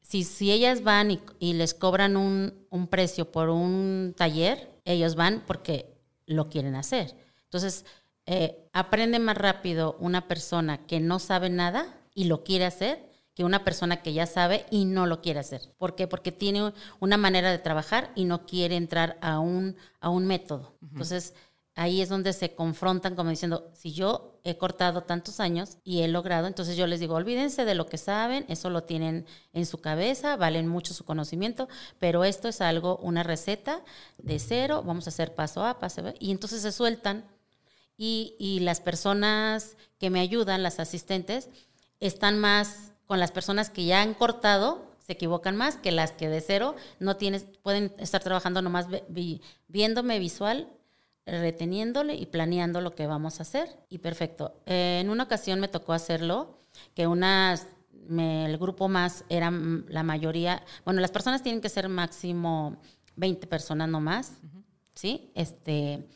Si, 0.02 0.24
si 0.24 0.52
ellas 0.52 0.84
van 0.84 1.20
y, 1.40 1.54
les 1.54 1.74
cobran 1.74 2.18
un, 2.18 2.54
un, 2.70 2.88
precio 2.88 3.32
por 3.32 3.50
un 3.50 4.14
taller, 4.16 4.70
ellos 4.84 5.16
van 5.16 5.44
porque 5.48 5.96
lo 6.26 6.50
quieren 6.50 6.76
hacer. 6.76 7.16
Entonces, 7.46 7.86
eh, 8.26 8.68
aprende 8.74 9.20
más 9.20 9.38
rápido 9.38 9.96
una 10.00 10.28
persona 10.28 10.86
que 10.86 11.00
no 11.00 11.20
sabe 11.20 11.50
nada 11.50 12.02
y 12.15 12.23
lo 12.23 12.43
quiere 12.43 12.65
hacer 12.65 13.08
que 13.36 13.43
una 13.43 13.63
persona 13.63 14.01
que 14.01 14.13
ya 14.13 14.25
sabe 14.25 14.65
y 14.71 14.86
no 14.86 15.06
lo 15.06 15.21
quiere 15.21 15.41
hacer. 15.41 15.62
¿Por 15.78 15.95
qué? 15.95 16.08
Porque 16.08 16.32
tiene 16.32 16.73
una 16.99 17.17
manera 17.17 17.51
de 17.51 17.60
trabajar 17.60 18.12
y 18.15 18.23
no 18.23 18.45
quiere 18.45 18.78
entrar 18.78 19.17
a 19.21 19.39
un, 19.39 19.75
a 19.99 20.10
un 20.10 20.25
método. 20.25 20.78
Entonces, 20.82 21.34
ahí 21.75 22.01
es 22.01 22.08
donde 22.08 22.32
se 22.32 22.56
confrontan 22.56 23.15
como 23.15 23.30
diciendo, 23.30 23.69
si 23.73 23.91
yo 23.91 24.39
he 24.45 24.58
cortado 24.58 25.04
tantos 25.04 25.41
años 25.41 25.78
y 25.84 26.01
he 26.01 26.08
logrado, 26.08 26.47
entonces 26.47 26.78
yo 26.78 26.88
les 26.88 27.01
digo, 27.01 27.15
olvídense 27.15 27.65
de 27.65 27.75
lo 27.75 27.88
que 27.88 27.97
saben, 27.97 28.45
eso 28.47 28.69
lo 28.69 28.84
tienen 28.84 29.25
en 29.51 29.65
su 29.65 29.80
cabeza, 29.80 30.38
valen 30.38 30.69
mucho 30.69 30.93
su 30.93 31.04
conocimiento, 31.04 31.67
pero 31.99 32.23
esto 32.23 32.47
es 32.47 32.62
algo, 32.62 32.97
una 32.97 33.23
receta 33.23 33.84
de 34.17 34.39
cero, 34.39 34.82
vamos 34.86 35.08
a 35.08 35.10
hacer 35.10 35.36
paso 35.36 35.65
A, 35.65 35.80
paso 35.80 36.13
y 36.19 36.32
entonces 36.32 36.62
se 36.62 36.71
sueltan 36.71 37.25
y, 37.97 38.36
y 38.39 38.62
las 38.62 38.80
personas 38.80 39.75
que 39.99 40.10
me 40.10 40.21
ayudan, 40.21 40.63
las 40.63 40.80
asistentes, 40.80 41.49
están 42.08 42.39
más 42.39 42.91
con 43.06 43.20
las 43.20 43.32
personas 43.32 43.70
que 43.70 43.86
ya 43.86 44.02
han 44.02 44.13
cortado, 44.13 44.86
se 45.06 45.13
equivocan 45.13 45.56
más 45.56 45.78
que 45.78 45.91
las 45.91 46.12
que 46.12 46.30
de 46.30 46.41
cero 46.41 46.76
no 47.00 47.15
tienes, 47.18 47.46
pueden 47.62 47.94
estar 48.00 48.24
trabajando 48.24 48.62
nomás 48.62 48.88
viéndome 49.68 50.18
visual, 50.18 50.68
reteniéndole 51.26 52.15
y 52.15 52.26
planeando 52.26 52.82
lo 52.82 52.96
que 52.96 53.08
vamos 53.08 53.39
a 53.39 53.44
hacer. 53.44 53.70
Y 53.89 54.00
perfecto. 54.00 54.62
en 54.65 55.10
una 55.10 55.24
ocasión 55.24 55.60
me 55.60 55.68
tocó 55.68 55.94
hacerlo, 55.94 56.60
que 56.94 57.08
unas, 57.08 57.68
el 58.10 58.58
grupo 58.58 58.88
más 58.88 59.24
era 59.30 59.52
la 59.52 60.04
mayoría, 60.04 60.63
bueno, 60.84 61.02
las 61.02 61.12
personas 61.12 61.44
tienen 61.44 61.62
que 61.62 61.70
ser 61.70 61.88
máximo 61.88 62.78
20 63.15 63.48
personas 63.48 63.89
nomás, 63.89 64.34
¿sí? 64.94 65.32
Este, 65.36 66.08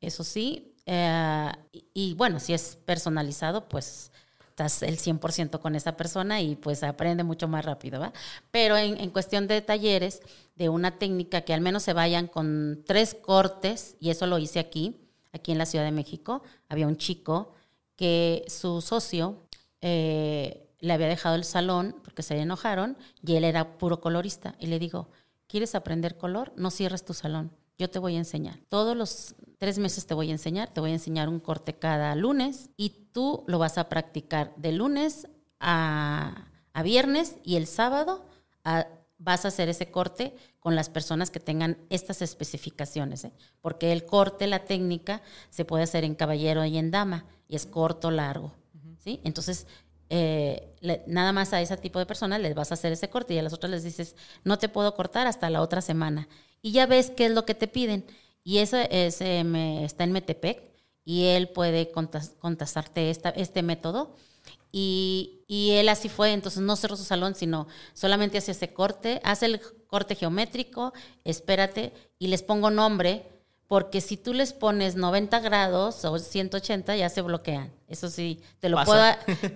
eso 0.00 0.24
sí. 0.24 0.74
Eh, 0.86 1.52
y 1.92 2.14
bueno, 2.14 2.40
si 2.40 2.54
es 2.54 2.76
personalizado, 2.84 3.68
pues 3.68 4.10
estás 4.58 4.82
el 4.82 4.98
100% 4.98 5.60
con 5.60 5.76
esa 5.76 5.96
persona 5.96 6.40
y 6.40 6.56
pues 6.56 6.82
aprende 6.82 7.22
mucho 7.22 7.46
más 7.46 7.64
rápido, 7.64 8.00
¿va? 8.00 8.12
Pero 8.50 8.76
en, 8.76 9.10
cuestión 9.10 9.46
de 9.46 9.62
talleres, 9.62 10.20
de 10.56 10.68
una 10.68 10.98
técnica 10.98 11.42
que 11.42 11.54
al 11.54 11.60
menos 11.60 11.84
se 11.84 11.92
vayan 11.92 12.26
con 12.26 12.82
tres 12.84 13.14
cortes, 13.14 13.96
y 14.00 14.10
eso 14.10 14.26
lo 14.26 14.38
hice 14.38 14.58
aquí, 14.58 14.96
aquí 15.32 15.52
en 15.52 15.58
la 15.58 15.66
Ciudad 15.66 15.84
de 15.84 15.92
México, 15.92 16.42
había 16.68 16.88
un 16.88 16.96
chico 16.96 17.54
que 17.94 18.44
su 18.48 18.80
socio 18.80 19.44
eh, 19.80 20.68
le 20.80 20.92
había 20.92 21.06
dejado 21.06 21.36
el 21.36 21.44
salón 21.44 21.94
porque 22.02 22.22
se 22.22 22.36
enojaron 22.36 22.96
y 23.24 23.36
él 23.36 23.44
era 23.44 23.78
puro 23.78 24.00
colorista. 24.00 24.56
Y 24.58 24.66
le 24.66 24.80
digo, 24.80 25.08
¿quieres 25.46 25.74
aprender 25.76 26.16
color? 26.16 26.52
No 26.56 26.70
cierres 26.70 27.04
tu 27.04 27.14
salón 27.14 27.52
yo 27.78 27.88
te 27.88 27.98
voy 27.98 28.16
a 28.16 28.18
enseñar. 28.18 28.58
Todos 28.68 28.96
los 28.96 29.36
tres 29.56 29.78
meses 29.78 30.06
te 30.06 30.14
voy 30.14 30.28
a 30.28 30.32
enseñar, 30.32 30.68
te 30.68 30.80
voy 30.80 30.90
a 30.90 30.94
enseñar 30.94 31.28
un 31.28 31.38
corte 31.38 31.74
cada 31.74 32.14
lunes 32.16 32.70
y 32.76 32.90
tú 33.12 33.44
lo 33.46 33.58
vas 33.58 33.78
a 33.78 33.88
practicar 33.88 34.52
de 34.56 34.72
lunes 34.72 35.28
a, 35.60 36.44
viernes 36.84 37.38
y 37.42 37.56
el 37.56 37.66
sábado 37.66 38.24
vas 39.18 39.44
a 39.44 39.48
hacer 39.48 39.68
ese 39.68 39.90
corte 39.90 40.36
con 40.60 40.76
las 40.76 40.88
personas 40.88 41.30
que 41.32 41.40
tengan 41.40 41.76
estas 41.90 42.22
especificaciones, 42.22 43.24
¿eh? 43.24 43.32
porque 43.60 43.90
el 43.90 44.06
corte, 44.06 44.46
la 44.46 44.64
técnica, 44.64 45.20
se 45.50 45.64
puede 45.64 45.82
hacer 45.82 46.04
en 46.04 46.14
caballero 46.14 46.64
y 46.64 46.78
en 46.78 46.92
dama, 46.92 47.24
y 47.48 47.56
es 47.56 47.66
corto, 47.66 48.12
largo. 48.12 48.52
¿sí? 48.98 49.20
Entonces, 49.24 49.66
eh, 50.08 50.72
nada 51.08 51.32
más 51.32 51.52
a 51.52 51.60
ese 51.60 51.76
tipo 51.76 51.98
de 51.98 52.06
personas 52.06 52.40
les 52.40 52.54
vas 52.54 52.70
a 52.70 52.74
hacer 52.74 52.92
ese 52.92 53.10
corte 53.10 53.34
y 53.34 53.38
a 53.38 53.42
las 53.42 53.52
otras 53.52 53.72
les 53.72 53.82
dices, 53.82 54.14
no 54.44 54.56
te 54.58 54.68
puedo 54.68 54.94
cortar 54.94 55.26
hasta 55.26 55.50
la 55.50 55.62
otra 55.62 55.80
semana 55.80 56.28
y 56.62 56.72
ya 56.72 56.86
ves 56.86 57.10
qué 57.10 57.26
es 57.26 57.32
lo 57.32 57.44
que 57.44 57.54
te 57.54 57.68
piden. 57.68 58.04
Y 58.44 58.58
eso 58.58 58.76
es, 58.78 59.20
me, 59.20 59.84
está 59.84 60.04
en 60.04 60.12
Metepec 60.12 60.62
y 61.04 61.24
él 61.26 61.48
puede 61.48 61.90
contestarte 61.90 63.10
esta, 63.10 63.30
este 63.30 63.62
método. 63.62 64.14
Y, 64.70 65.44
y, 65.46 65.70
él 65.72 65.88
así 65.88 66.10
fue, 66.10 66.32
entonces 66.32 66.60
no 66.60 66.76
cerró 66.76 66.96
su 66.96 67.04
salón, 67.04 67.34
sino 67.34 67.66
solamente 67.94 68.36
hace 68.36 68.52
ese 68.52 68.72
corte, 68.74 69.20
hace 69.24 69.46
el 69.46 69.60
corte 69.86 70.14
geométrico, 70.14 70.92
espérate, 71.24 71.94
y 72.18 72.26
les 72.26 72.42
pongo 72.42 72.70
nombre, 72.70 73.24
porque 73.68 74.00
si 74.00 74.16
tú 74.16 74.32
les 74.32 74.52
pones 74.52 74.96
90 74.96 75.40
grados 75.40 76.04
o 76.06 76.18
180 76.18 76.96
ya 76.96 77.08
se 77.10 77.20
bloquean. 77.20 77.70
Eso 77.86 78.08
sí, 78.08 78.40
te 78.60 78.68
lo 78.68 78.82
puedo, 78.84 79.02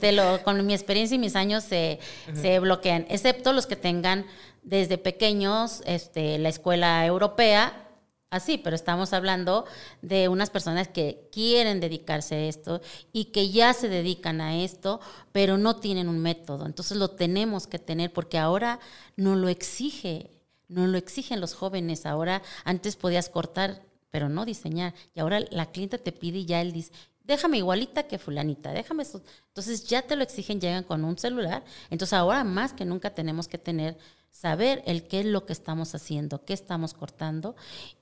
te 0.01 0.13
lo, 0.13 0.43
con 0.45 0.65
mi 0.67 0.75
experiencia 0.75 1.15
y 1.15 1.19
mis 1.19 1.35
años 1.35 1.65
se, 1.65 1.99
se 2.35 2.59
bloquean, 2.59 3.07
excepto 3.09 3.53
los 3.53 3.67
que 3.67 3.77
tengan 3.77 4.27
desde 4.63 4.99
pequeños 4.99 5.83
este, 5.87 6.39
la 6.39 6.49
escuela 6.49 7.05
europea, 7.05 7.89
así, 8.31 8.57
pero 8.57 8.75
estamos 8.75 9.13
hablando 9.13 9.67
de 10.01 10.29
unas 10.29 10.51
personas 10.51 10.89
que 10.89 11.29
quieren 11.31 11.81
dedicarse 11.81 12.35
a 12.35 12.41
esto 12.49 12.81
y 13.13 13.27
que 13.27 13.51
ya 13.51 13.75
se 13.75 13.89
dedican 13.89 14.41
a 14.41 14.57
esto, 14.63 15.01
pero 15.33 15.59
no 15.59 15.77
tienen 15.77 16.09
un 16.09 16.19
método. 16.19 16.65
Entonces 16.65 16.97
lo 16.97 17.11
tenemos 17.11 17.67
que 17.67 17.79
tener 17.79 18.13
porque 18.13 18.39
ahora 18.39 18.81
no 19.17 19.37
lo 19.37 19.49
exige, 19.49 20.31
no 20.69 20.87
lo 20.87 20.97
exigen 20.97 21.41
los 21.41 21.55
jóvenes. 21.55 22.07
Ahora, 22.07 22.43
antes 22.65 22.97
podías 22.97 23.29
cortar, 23.29 23.83
pero 24.11 24.31
no 24.31 24.47
diseñar. 24.47 24.95
Y 25.15 25.21
ahora 25.21 25.41
la 25.51 25.67
clienta 25.67 25.99
te 25.99 26.13
pide 26.13 26.39
y 26.39 26.47
ya 26.47 26.63
él 26.63 26.73
dice, 26.73 26.93
déjame 27.25 27.59
igualita 27.59 28.05
que 28.05 28.19
fulanita, 28.19 28.73
déjame 28.73 29.03
eso. 29.03 29.23
Entonces 29.49 29.85
ya 29.85 30.03
te 30.03 30.17
lo 30.17 30.23
exigen, 30.23 30.59
llegan 30.59 30.85
con 30.85 31.05
un 31.05 31.19
celular. 31.19 31.63
Entonces 31.91 32.15
ahora 32.15 32.45
más 32.45 32.73
que 32.73 32.87
nunca 32.87 33.11
tenemos 33.11 33.47
que 33.47 33.59
tener 33.59 33.99
saber 34.33 34.83
el 34.87 35.07
qué 35.07 35.21
es 35.21 35.27
lo 35.27 35.47
que 35.47 35.53
estamos 35.53 35.95
haciendo, 35.95 36.45
qué 36.45 36.55
estamos 36.55 36.95
cortando 36.95 37.55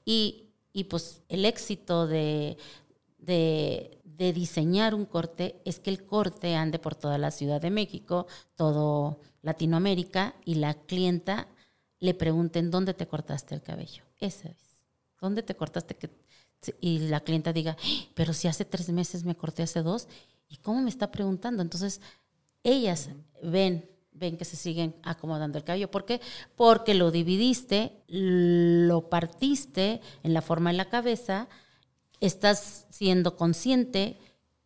y, 0.05 0.47
pues 0.89 1.23
el 1.29 1.45
éxito 1.45 2.07
de, 2.07 2.57
de, 3.19 3.99
diseñar 4.33 4.95
un 4.95 5.07
corte 5.07 5.61
es 5.65 5.81
que 5.81 5.91
el 5.91 6.05
corte 6.05 6.55
ande 6.55 6.79
por 6.79 6.95
toda 6.95 7.19
la 7.19 7.31
Ciudad 7.31 7.61
de 7.61 7.71
México, 7.71 8.27
todo 8.55 9.21
Latinoamérica 9.43 10.35
y 10.45 10.57
la 10.57 10.75
clienta 10.75 11.49
le 11.99 12.15
pregunten 12.15 12.71
dónde 12.71 12.95
te 12.95 13.09
cortaste 13.09 13.55
el 13.55 13.63
cabello. 13.63 14.05
Esa 14.19 14.49
es. 14.49 14.85
¿Dónde 15.21 15.43
te 15.43 15.55
cortaste? 15.55 15.97
Que, 15.97 16.11
y 16.81 17.01
la 17.01 17.21
clienta 17.21 17.53
diga, 17.53 17.77
pero 18.15 18.35
si 18.35 18.47
hace 18.47 18.65
tres 18.65 18.91
meses 18.91 19.25
me 19.25 19.37
corté 19.37 19.63
hace 19.63 19.83
dos, 19.83 20.07
¿y 20.49 20.57
cómo 20.57 20.83
me 20.83 20.91
está 20.91 21.11
preguntando? 21.11 21.63
Entonces, 21.63 22.01
ellas 22.63 23.09
ven 23.43 23.89
ven 24.21 24.37
que 24.37 24.45
se 24.45 24.57
siguen 24.57 24.95
acomodando 25.03 25.59
el 25.59 25.65
cabello. 25.65 25.91
¿Por 25.91 26.05
qué? 26.05 26.21
Porque 26.55 26.95
lo 26.95 27.11
dividiste, 27.11 28.03
lo 28.07 29.09
partiste 29.09 30.01
en 30.23 30.35
la 30.35 30.43
forma 30.43 30.71
de 30.71 30.77
la 30.77 30.89
cabeza, 30.89 31.49
estás 32.21 32.87
siendo 32.91 33.37
consciente 33.37 34.19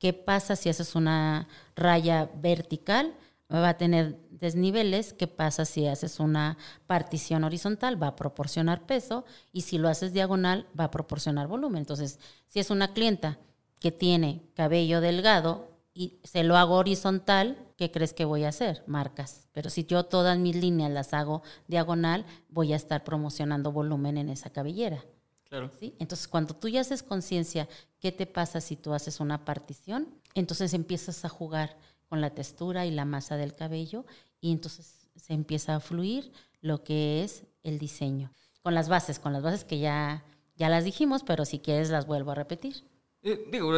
¿Qué 0.05 0.13
pasa 0.13 0.55
si 0.55 0.69
haces 0.69 0.97
una 0.97 1.49
raya 1.77 2.29
vertical? 2.35 3.15
Va 3.51 3.71
a 3.71 3.79
tener 3.79 4.19
desniveles. 4.29 5.15
¿Qué 5.15 5.27
pasa 5.27 5.65
si 5.65 5.87
haces 5.87 6.21
una 6.21 6.59
partición 6.87 7.43
horizontal? 7.43 8.03
Va 8.03 8.09
a 8.09 8.17
proporcionar 8.17 8.85
peso. 8.85 9.25
Y 9.51 9.63
si 9.63 9.79
lo 9.79 9.89
haces 9.89 10.13
diagonal, 10.13 10.67
va 10.79 10.85
a 10.85 10.91
proporcionar 10.91 11.47
volumen. 11.47 11.79
Entonces, 11.79 12.19
si 12.49 12.61
es 12.61 12.69
una 12.69 12.93
clienta 12.93 13.39
que 13.81 13.93
tiene 13.93 14.43
cabello 14.53 15.01
delgado 15.01 15.71
y 15.95 16.19
se 16.23 16.45
lo 16.45 16.59
hago 16.59 16.75
horizontal, 16.75 17.57
¿qué 17.77 17.91
crees 17.91 18.13
que 18.13 18.25
voy 18.25 18.45
a 18.45 18.49
hacer? 18.49 18.83
Marcas. 18.87 19.49
Pero 19.53 19.71
si 19.71 19.85
yo 19.85 20.05
todas 20.05 20.39
mis 20.39 20.57
líneas 20.57 20.91
las 20.91 21.15
hago 21.15 21.43
diagonal, 21.67 22.25
voy 22.49 22.73
a 22.73 22.77
estar 22.77 23.05
promocionando 23.05 23.73
volumen 23.73 24.19
en 24.19 24.29
esa 24.29 24.51
cabellera. 24.51 25.05
Claro. 25.45 25.71
¿sí? 25.79 25.95
Entonces, 25.99 26.29
cuando 26.29 26.55
tú 26.55 26.69
ya 26.69 26.81
haces 26.81 27.03
conciencia, 27.03 27.69
¿qué 28.01 28.13
te 28.13 28.27
pasa 28.27 28.61
si 28.61 28.77
tú 28.77 28.93
haces 28.93 29.21
una 29.21 29.45
partición? 29.45 30.09
Entonces 30.35 30.75
empiezas 30.75 31.25
a 31.25 31.29
jugar 31.29 31.77
con 32.09 32.21
la 32.21 32.31
textura 32.31 32.87
y 32.87 32.91
la 32.91 33.05
masa 33.05 33.37
del 33.37 33.55
cabello 33.55 34.05
y 34.41 34.53
entonces 34.53 35.09
se 35.17 35.33
empieza 35.33 35.77
a 35.77 35.81
fluir 35.81 36.33
lo 36.61 36.83
que 36.83 37.23
es 37.23 37.45
el 37.63 37.79
diseño. 37.79 38.33
Con 38.63 38.75
las 38.75 38.89
bases, 38.89 39.19
con 39.19 39.33
las 39.33 39.43
bases 39.43 39.65
que 39.65 39.79
ya, 39.79 40.25
ya 40.57 40.69
las 40.69 40.85
dijimos, 40.85 41.23
pero 41.23 41.45
si 41.45 41.59
quieres 41.59 41.91
las 41.91 42.07
vuelvo 42.07 42.33
a 42.33 42.35
repetir. 42.35 42.85
Eh, 43.27 43.47
digo, 43.51 43.73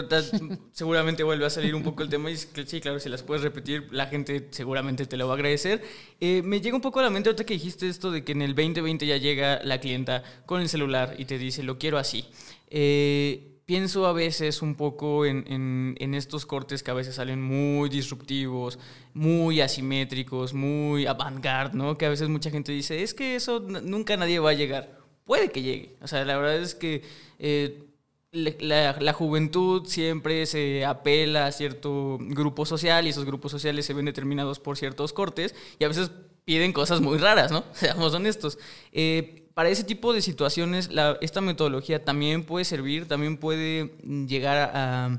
seguramente 0.72 1.22
vuelve 1.22 1.46
a 1.46 1.50
salir 1.50 1.76
un 1.76 1.84
poco 1.84 2.02
el 2.02 2.08
tema 2.08 2.32
y 2.32 2.36
sí, 2.36 2.80
claro, 2.80 2.98
si 2.98 3.08
las 3.08 3.22
puedes 3.22 3.44
repetir, 3.44 3.86
la 3.92 4.06
gente 4.06 4.48
seguramente 4.50 5.06
te 5.06 5.16
lo 5.16 5.28
va 5.28 5.34
a 5.34 5.36
agradecer. 5.36 5.84
Eh, 6.18 6.42
me 6.42 6.60
llega 6.60 6.74
un 6.74 6.82
poco 6.82 6.98
a 6.98 7.04
la 7.04 7.10
mente 7.10 7.28
ahorita 7.28 7.44
que 7.44 7.54
dijiste 7.54 7.88
esto 7.88 8.10
de 8.10 8.24
que 8.24 8.32
en 8.32 8.42
el 8.42 8.56
2020 8.56 9.06
ya 9.06 9.18
llega 9.18 9.60
la 9.62 9.78
clienta 9.78 10.24
con 10.46 10.60
el 10.60 10.68
celular 10.68 11.14
y 11.16 11.26
te 11.26 11.38
dice, 11.38 11.62
lo 11.62 11.78
quiero 11.78 11.96
así. 11.96 12.24
Eh, 12.70 13.60
pienso 13.66 14.06
a 14.06 14.12
veces 14.12 14.62
un 14.62 14.74
poco 14.74 15.24
en, 15.24 15.44
en, 15.46 15.94
en, 16.00 16.14
estos 16.14 16.44
cortes 16.44 16.82
que 16.82 16.90
a 16.90 16.94
veces 16.94 17.14
salen 17.14 17.40
muy 17.40 17.88
disruptivos, 17.88 18.80
muy 19.14 19.60
asimétricos, 19.60 20.54
muy 20.54 21.06
avant-garde, 21.06 21.78
¿no? 21.78 21.96
Que 21.96 22.06
a 22.06 22.08
veces 22.08 22.28
mucha 22.28 22.50
gente 22.50 22.72
dice, 22.72 23.00
es 23.00 23.14
que 23.14 23.36
eso 23.36 23.60
nunca 23.60 24.16
nadie 24.16 24.40
va 24.40 24.50
a 24.50 24.54
llegar. 24.54 24.98
Puede 25.24 25.52
que 25.52 25.62
llegue. 25.62 25.96
O 26.02 26.08
sea, 26.08 26.24
la 26.24 26.36
verdad 26.36 26.56
es 26.56 26.74
que 26.74 27.02
eh, 27.38 27.86
la, 28.32 28.96
la, 29.00 29.12
juventud 29.12 29.86
siempre 29.86 30.46
se 30.46 30.84
apela 30.84 31.46
a 31.46 31.52
cierto 31.52 32.18
grupo 32.20 32.66
social 32.66 33.06
y 33.06 33.10
esos 33.10 33.24
grupos 33.24 33.50
sociales 33.52 33.86
se 33.86 33.94
ven 33.94 34.04
determinados 34.04 34.58
por 34.58 34.76
ciertos 34.76 35.12
cortes 35.12 35.54
y 35.78 35.84
a 35.84 35.88
veces 35.88 36.10
piden 36.44 36.72
cosas 36.72 37.00
muy 37.00 37.18
raras, 37.18 37.50
¿no? 37.50 37.64
Seamos 37.72 38.12
honestos. 38.14 38.58
Eh, 38.92 39.48
para 39.54 39.70
ese 39.70 39.84
tipo 39.84 40.12
de 40.12 40.20
situaciones, 40.20 40.90
esta 41.22 41.40
metodología 41.40 42.04
también 42.04 42.44
puede 42.44 42.64
servir, 42.66 43.08
también 43.08 43.38
puede 43.38 43.96
llegar 44.28 44.70
a, 44.74 45.18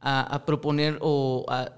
a, 0.00 0.34
a 0.34 0.44
proponer 0.44 0.98
o 1.00 1.46
a, 1.48 1.72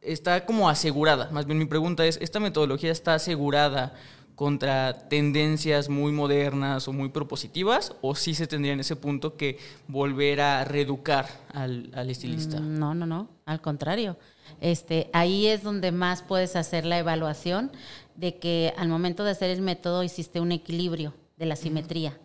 está 0.00 0.46
como 0.46 0.68
asegurada. 0.68 1.28
Más 1.32 1.46
bien 1.46 1.58
mi 1.58 1.66
pregunta 1.66 2.06
es, 2.06 2.18
¿esta 2.20 2.40
metodología 2.40 2.92
está 2.92 3.14
asegurada 3.14 3.94
contra 4.40 4.94
tendencias 5.10 5.90
muy 5.90 6.12
modernas 6.12 6.88
o 6.88 6.94
muy 6.94 7.10
propositivas 7.10 7.94
o 8.00 8.14
sí 8.14 8.32
se 8.32 8.46
tendría 8.46 8.72
en 8.72 8.80
ese 8.80 8.96
punto 8.96 9.36
que 9.36 9.58
volver 9.86 10.40
a 10.40 10.64
reeducar 10.64 11.28
al, 11.52 11.90
al 11.92 12.08
estilista? 12.08 12.58
No, 12.58 12.94
no, 12.94 13.04
no, 13.04 13.28
al 13.44 13.60
contrario. 13.60 14.16
Este, 14.62 15.10
ahí 15.12 15.46
es 15.46 15.62
donde 15.62 15.92
más 15.92 16.22
puedes 16.22 16.56
hacer 16.56 16.86
la 16.86 16.98
evaluación 16.98 17.70
de 18.14 18.38
que 18.38 18.72
al 18.78 18.88
momento 18.88 19.24
de 19.24 19.32
hacer 19.32 19.50
el 19.50 19.60
método 19.60 20.02
hiciste 20.04 20.40
un 20.40 20.52
equilibrio 20.52 21.12
de 21.36 21.44
la 21.44 21.54
simetría. 21.54 22.16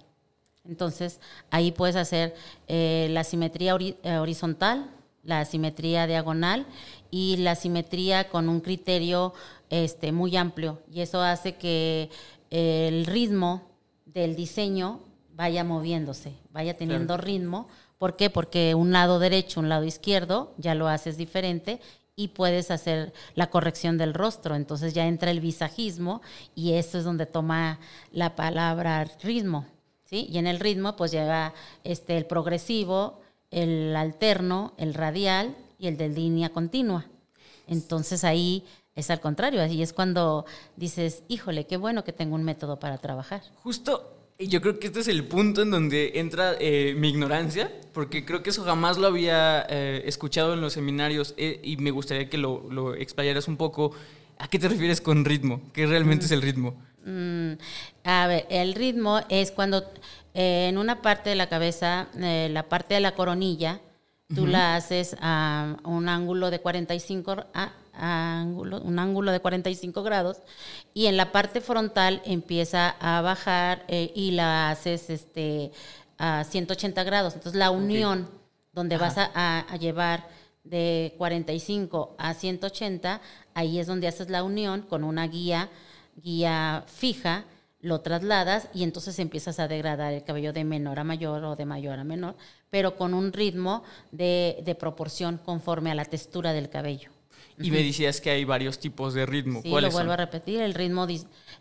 Entonces, 0.64 1.20
ahí 1.52 1.74
puedes 1.74 1.98
hacer 1.98 2.34
eh, 2.70 3.10
la 3.12 3.26
simetría 3.26 3.76
ori 3.76 3.98
horizontal, 4.06 4.90
la 5.26 5.44
simetría 5.46 6.08
diagonal 6.08 6.66
y 7.12 7.38
la 7.38 7.56
simetría 7.56 8.30
con 8.30 8.48
un 8.48 8.62
criterio 8.62 9.34
este, 9.70 10.12
muy 10.12 10.38
amplio 10.38 10.82
y 10.92 11.02
eso 11.02 11.22
hace 11.22 11.56
que 11.56 12.10
el 12.50 13.06
ritmo 13.06 13.64
del 14.06 14.36
diseño 14.36 15.02
vaya 15.36 15.64
moviéndose, 15.64 16.34
vaya 16.52 16.78
teniendo 16.78 17.16
claro. 17.16 17.24
ritmo. 17.24 17.68
¿Por 17.98 18.16
qué? 18.16 18.30
Porque 18.30 18.76
un 18.76 18.92
lado 18.92 19.20
derecho, 19.20 19.60
un 19.60 19.70
lado 19.70 19.84
izquierdo, 19.84 20.54
ya 20.58 20.76
lo 20.76 20.88
haces 20.88 21.18
diferente 21.18 21.82
y 22.16 22.30
puedes 22.30 22.72
hacer 22.72 23.14
la 23.36 23.50
corrección 23.50 23.98
del 23.98 24.14
rostro. 24.14 24.56
Entonces 24.56 24.94
ya 24.94 25.08
entra 25.08 25.32
el 25.32 25.42
visajismo 25.42 26.22
y 26.56 26.74
eso 26.74 26.98
es 26.98 27.04
donde 27.04 27.26
toma 27.26 27.80
la 28.12 28.36
palabra 28.36 29.04
ritmo. 29.22 29.66
¿sí? 30.06 30.28
Y 30.30 30.38
en 30.38 30.48
el 30.48 30.60
ritmo 30.60 30.96
pues 30.96 31.12
lleva 31.12 31.54
este, 31.84 32.16
el 32.18 32.26
progresivo, 32.26 33.22
el 33.52 33.96
alterno, 33.96 34.74
el 34.78 34.94
radial 34.94 35.56
y 35.80 35.88
el 35.88 35.98
de 35.98 36.10
línea 36.10 36.50
continua. 36.50 37.06
Entonces 37.68 38.24
ahí 38.24 38.64
es 38.96 39.10
al 39.10 39.20
contrario, 39.20 39.62
así 39.62 39.82
es 39.82 39.94
cuando 39.94 40.46
dices, 40.78 41.24
híjole, 41.28 41.68
qué 41.68 41.78
bueno 41.78 42.04
que 42.04 42.14
tengo 42.14 42.36
un 42.36 42.44
método 42.44 42.80
para 42.80 42.98
trabajar. 42.98 43.42
Justo, 43.64 44.16
yo 44.40 44.62
creo 44.62 44.80
que 44.80 44.88
este 44.88 45.02
es 45.02 45.08
el 45.08 45.26
punto 45.26 45.62
en 45.62 45.72
donde 45.72 46.14
entra 46.16 46.56
eh, 46.60 46.96
mi 46.98 47.10
ignorancia, 47.10 47.72
porque 47.94 48.26
creo 48.26 48.44
que 48.44 48.50
eso 48.50 48.64
jamás 48.64 48.98
lo 48.98 49.08
había 49.08 49.66
eh, 49.70 50.04
escuchado 50.06 50.54
en 50.54 50.62
los 50.62 50.74
seminarios 50.74 51.34
eh, 51.38 51.60
y 51.64 51.78
me 51.78 51.92
gustaría 51.92 52.30
que 52.30 52.38
lo, 52.38 52.66
lo, 52.70 52.96
explayaras 52.96 53.48
un 53.48 53.58
poco. 53.58 53.92
¿A 54.38 54.50
qué 54.50 54.60
te 54.60 54.68
refieres 54.68 55.00
con 55.00 55.24
ritmo? 55.24 55.62
¿Qué 55.72 55.86
realmente 55.86 56.24
mm. 56.24 56.28
es 56.28 56.32
el 56.32 56.42
ritmo? 56.42 56.76
Mm, 57.06 57.54
a 58.04 58.28
ver, 58.28 58.46
el 58.50 58.74
ritmo 58.74 59.22
es 59.30 59.52
cuando 59.52 59.84
eh, 60.36 60.68
en 60.70 60.78
una 60.78 61.02
parte 61.02 61.30
de 61.30 61.36
la 61.36 61.48
cabeza, 61.48 62.08
la 62.14 62.64
parte 62.64 62.94
de 62.94 63.00
la 63.00 63.16
coronilla, 63.16 63.80
tú 64.28 64.42
uh 64.42 64.46
-huh. 64.46 64.52
la 64.52 64.76
haces 64.76 65.16
a 65.22 65.78
un 65.86 66.10
ángulo 66.10 66.52
de 66.52 66.60
45 66.60 67.46
a, 67.54 67.72
ángulo, 67.94 68.82
un 68.82 69.00
ángulo 69.00 69.32
de 69.32 69.40
45 69.40 70.04
grados 70.04 70.38
y 70.94 71.06
en 71.06 71.16
la 71.18 71.32
parte 71.32 71.62
frontal 71.62 72.22
empieza 72.26 72.96
a 73.00 73.22
bajar 73.22 73.86
eh, 73.88 74.12
y 74.14 74.32
la 74.32 74.70
haces 74.70 75.10
este, 75.10 75.72
a 76.18 76.44
180 76.44 77.04
grados. 77.04 77.34
Entonces 77.36 77.58
la 77.58 77.72
unión 77.72 78.24
okay. 78.24 78.40
donde 78.74 78.96
Ajá. 78.96 79.06
vas 79.06 79.18
a, 79.18 79.60
a, 79.60 79.78
llevar 79.78 80.28
de 80.66 81.14
45 81.18 82.16
a 82.18 82.34
180, 82.34 83.22
ahí 83.54 83.80
es 83.80 83.88
donde 83.88 84.08
haces 84.08 84.30
la 84.30 84.44
unión 84.44 84.82
con 84.82 85.04
una 85.04 85.28
guía, 85.28 85.70
guía 86.18 86.84
fija, 86.88 87.46
lo 87.86 88.02
trasladas 88.02 88.68
y 88.74 88.82
entonces 88.82 89.20
empiezas 89.20 89.60
a 89.60 89.68
degradar 89.68 90.12
el 90.12 90.24
cabello 90.24 90.54
de 90.54 90.64
menor 90.64 90.98
a 90.98 91.04
mayor 91.04 91.44
o 91.44 91.56
de 91.56 91.66
mayor 91.66 92.00
a 92.00 92.04
menor, 92.04 92.36
pero 92.72 92.96
con 92.96 93.14
un 93.14 93.32
ritmo 93.32 93.84
de, 94.12 94.58
de 94.66 94.74
proporción 94.74 95.38
conforme 95.38 95.92
a 95.92 95.96
la 95.96 96.04
textura 96.06 96.52
del 96.52 96.68
cabello. 96.68 97.12
Y 97.60 97.70
me 97.70 97.84
decías 97.84 98.20
que 98.22 98.32
hay 98.32 98.44
varios 98.44 98.80
tipos 98.80 99.14
de 99.14 99.28
ritmo. 99.28 99.62
Sí, 99.62 99.70
¿Cuáles 99.70 99.94
lo 99.94 99.98
vuelvo 99.98 100.14
son? 100.14 100.20
a 100.20 100.26
repetir, 100.26 100.62
el 100.62 100.74
ritmo, 100.74 101.08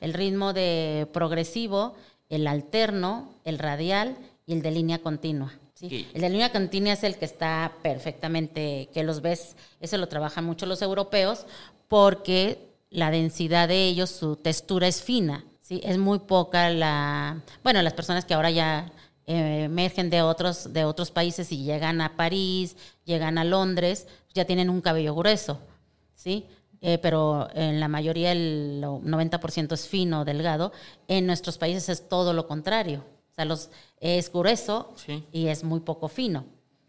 el 0.00 0.14
ritmo 0.14 0.54
de 0.54 1.06
progresivo, 1.12 1.94
el 2.30 2.46
alterno, 2.46 3.34
el 3.44 3.58
radial 3.58 4.16
y 4.46 4.54
el 4.54 4.62
de 4.62 4.70
línea 4.70 5.00
continua. 5.00 5.52
¿sí? 5.74 5.86
Okay. 5.86 6.10
El 6.14 6.22
de 6.22 6.30
línea 6.30 6.50
continua 6.50 6.94
es 6.94 7.04
el 7.04 7.16
que 7.16 7.26
está 7.26 7.70
perfectamente, 7.82 8.88
que 8.94 9.02
los 9.02 9.20
ves, 9.20 9.56
ese 9.78 9.98
lo 9.98 10.08
trabajan 10.08 10.46
mucho 10.46 10.64
los 10.64 10.80
europeos, 10.80 11.44
porque 11.86 12.58
la 12.88 13.10
densidad 13.10 13.68
de 13.68 13.84
ellos, 13.84 14.08
su 14.08 14.36
textura 14.36 14.88
es 14.88 15.02
fina, 15.02 15.44
¿sí? 15.64 15.80
es 15.82 15.98
muy 15.98 16.20
poca 16.20 16.70
la... 16.70 17.40
Bueno, 17.64 17.82
las 17.82 17.94
personas 17.94 18.24
que 18.24 18.34
ahora 18.34 18.50
ya 18.50 18.92
eh, 19.26 19.64
emergen 19.64 20.10
de 20.10 20.22
otros, 20.22 20.72
de 20.72 20.84
otros 20.84 21.10
países 21.10 21.50
y 21.50 21.64
llegan 21.64 22.00
a 22.00 22.16
París, 22.16 22.76
llegan 23.04 23.38
a 23.38 23.44
Londres, 23.44 24.06
ya 24.34 24.44
tienen 24.44 24.70
un 24.70 24.82
cabello 24.82 25.14
grueso. 25.14 25.58
¿sí? 26.14 26.46
Eh, 26.80 26.98
pero 26.98 27.48
en 27.54 27.80
la 27.80 27.88
mayoría 27.88 28.30
el 28.32 28.82
90% 28.84 29.72
es 29.72 29.88
fino, 29.88 30.24
delgado. 30.24 30.70
En 31.08 31.26
nuestros 31.26 31.56
países 31.56 31.88
es 31.88 32.08
todo 32.08 32.34
lo 32.34 32.46
contrario. 32.46 33.02
O 33.32 33.34
sea, 33.34 33.46
los, 33.46 33.70
es 33.98 34.30
grueso 34.30 34.92
sí. 34.96 35.24
y 35.32 35.46
es 35.46 35.64
muy 35.64 35.80
poco 35.80 36.08
fino. 36.08 36.44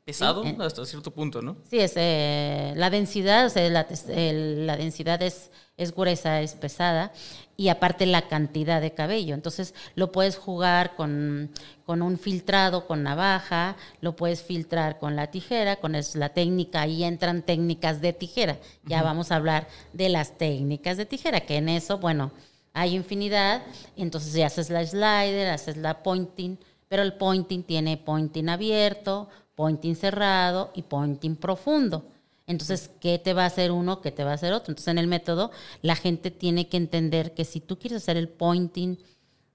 Pesado 0.06 0.44
¿sí? 0.44 0.56
hasta 0.60 0.86
cierto 0.86 1.10
punto, 1.10 1.42
¿no? 1.42 1.58
Sí, 1.68 1.80
es, 1.80 1.94
eh, 1.96 2.74
la 2.76 2.92
densidad, 2.92 3.48
o 3.48 3.50
sea, 3.50 3.68
la, 3.72 3.88
el, 4.10 4.68
la 4.68 4.78
densidad 4.78 5.20
es, 5.24 5.50
es 5.78 5.96
gruesa, 5.96 6.42
es 6.42 6.54
pesada 6.54 7.12
y 7.58 7.70
aparte 7.70 8.06
la 8.06 8.28
cantidad 8.28 8.82
de 8.82 8.94
cabello. 8.94 9.34
Entonces 9.34 9.74
lo 9.96 10.12
puedes 10.12 10.38
jugar 10.38 10.96
con, 10.96 11.50
con, 11.88 12.04
un 12.04 12.20
filtrado, 12.20 12.86
con 12.86 13.02
navaja, 13.02 13.78
lo 14.00 14.16
puedes 14.16 14.44
filtrar 14.44 15.00
con 15.00 15.16
la 15.16 15.32
tijera, 15.32 15.78
con 15.78 15.96
es, 15.96 16.16
la 16.16 16.30
técnica, 16.30 16.82
ahí 16.82 17.04
entran 17.04 17.42
técnicas 17.42 18.00
de 18.00 18.14
tijera. 18.14 18.60
Ya 18.84 18.98
uh 18.98 19.02
-huh. 19.02 19.06
vamos 19.06 19.32
a 19.32 19.38
hablar 19.38 19.68
de 19.94 20.10
las 20.10 20.38
técnicas 20.38 20.98
de 20.98 21.08
tijera, 21.08 21.42
que 21.42 21.58
en 21.58 21.68
eso, 21.68 21.98
bueno, 21.98 22.32
hay 22.74 22.94
infinidad. 22.94 23.64
Entonces 23.98 24.34
ya 24.34 24.46
haces 24.46 24.70
la 24.70 24.86
slider, 24.86 25.50
haces 25.50 25.78
la 25.78 26.04
pointing, 26.04 26.60
pero 26.88 27.02
el 27.02 27.14
pointing 27.14 27.64
tiene 27.64 27.98
pointing 27.98 28.50
abierto, 28.50 29.30
pointing 29.56 29.96
cerrado 29.96 30.72
y 30.76 30.84
pointing 30.84 31.36
profundo. 31.36 32.06
Entonces, 32.48 32.92
¿qué 33.00 33.18
te 33.20 33.34
va 33.34 33.44
a 33.44 33.48
hacer 33.48 33.72
uno? 33.72 34.02
¿Qué 34.02 34.12
te 34.12 34.24
va 34.24 34.32
a 34.32 34.36
hacer 34.36 34.54
otro? 34.54 34.72
Entonces, 34.72 34.90
en 34.92 35.00
el 35.00 35.08
método, 35.08 35.52
la 35.82 35.96
gente 35.96 36.30
tiene 36.32 36.68
que 36.70 36.78
entender 36.78 37.34
que 37.34 37.46
si 37.46 37.60
tú 37.60 37.80
quieres 37.80 38.04
hacer 38.04 38.18
el 38.18 38.30
pointing 38.30 38.98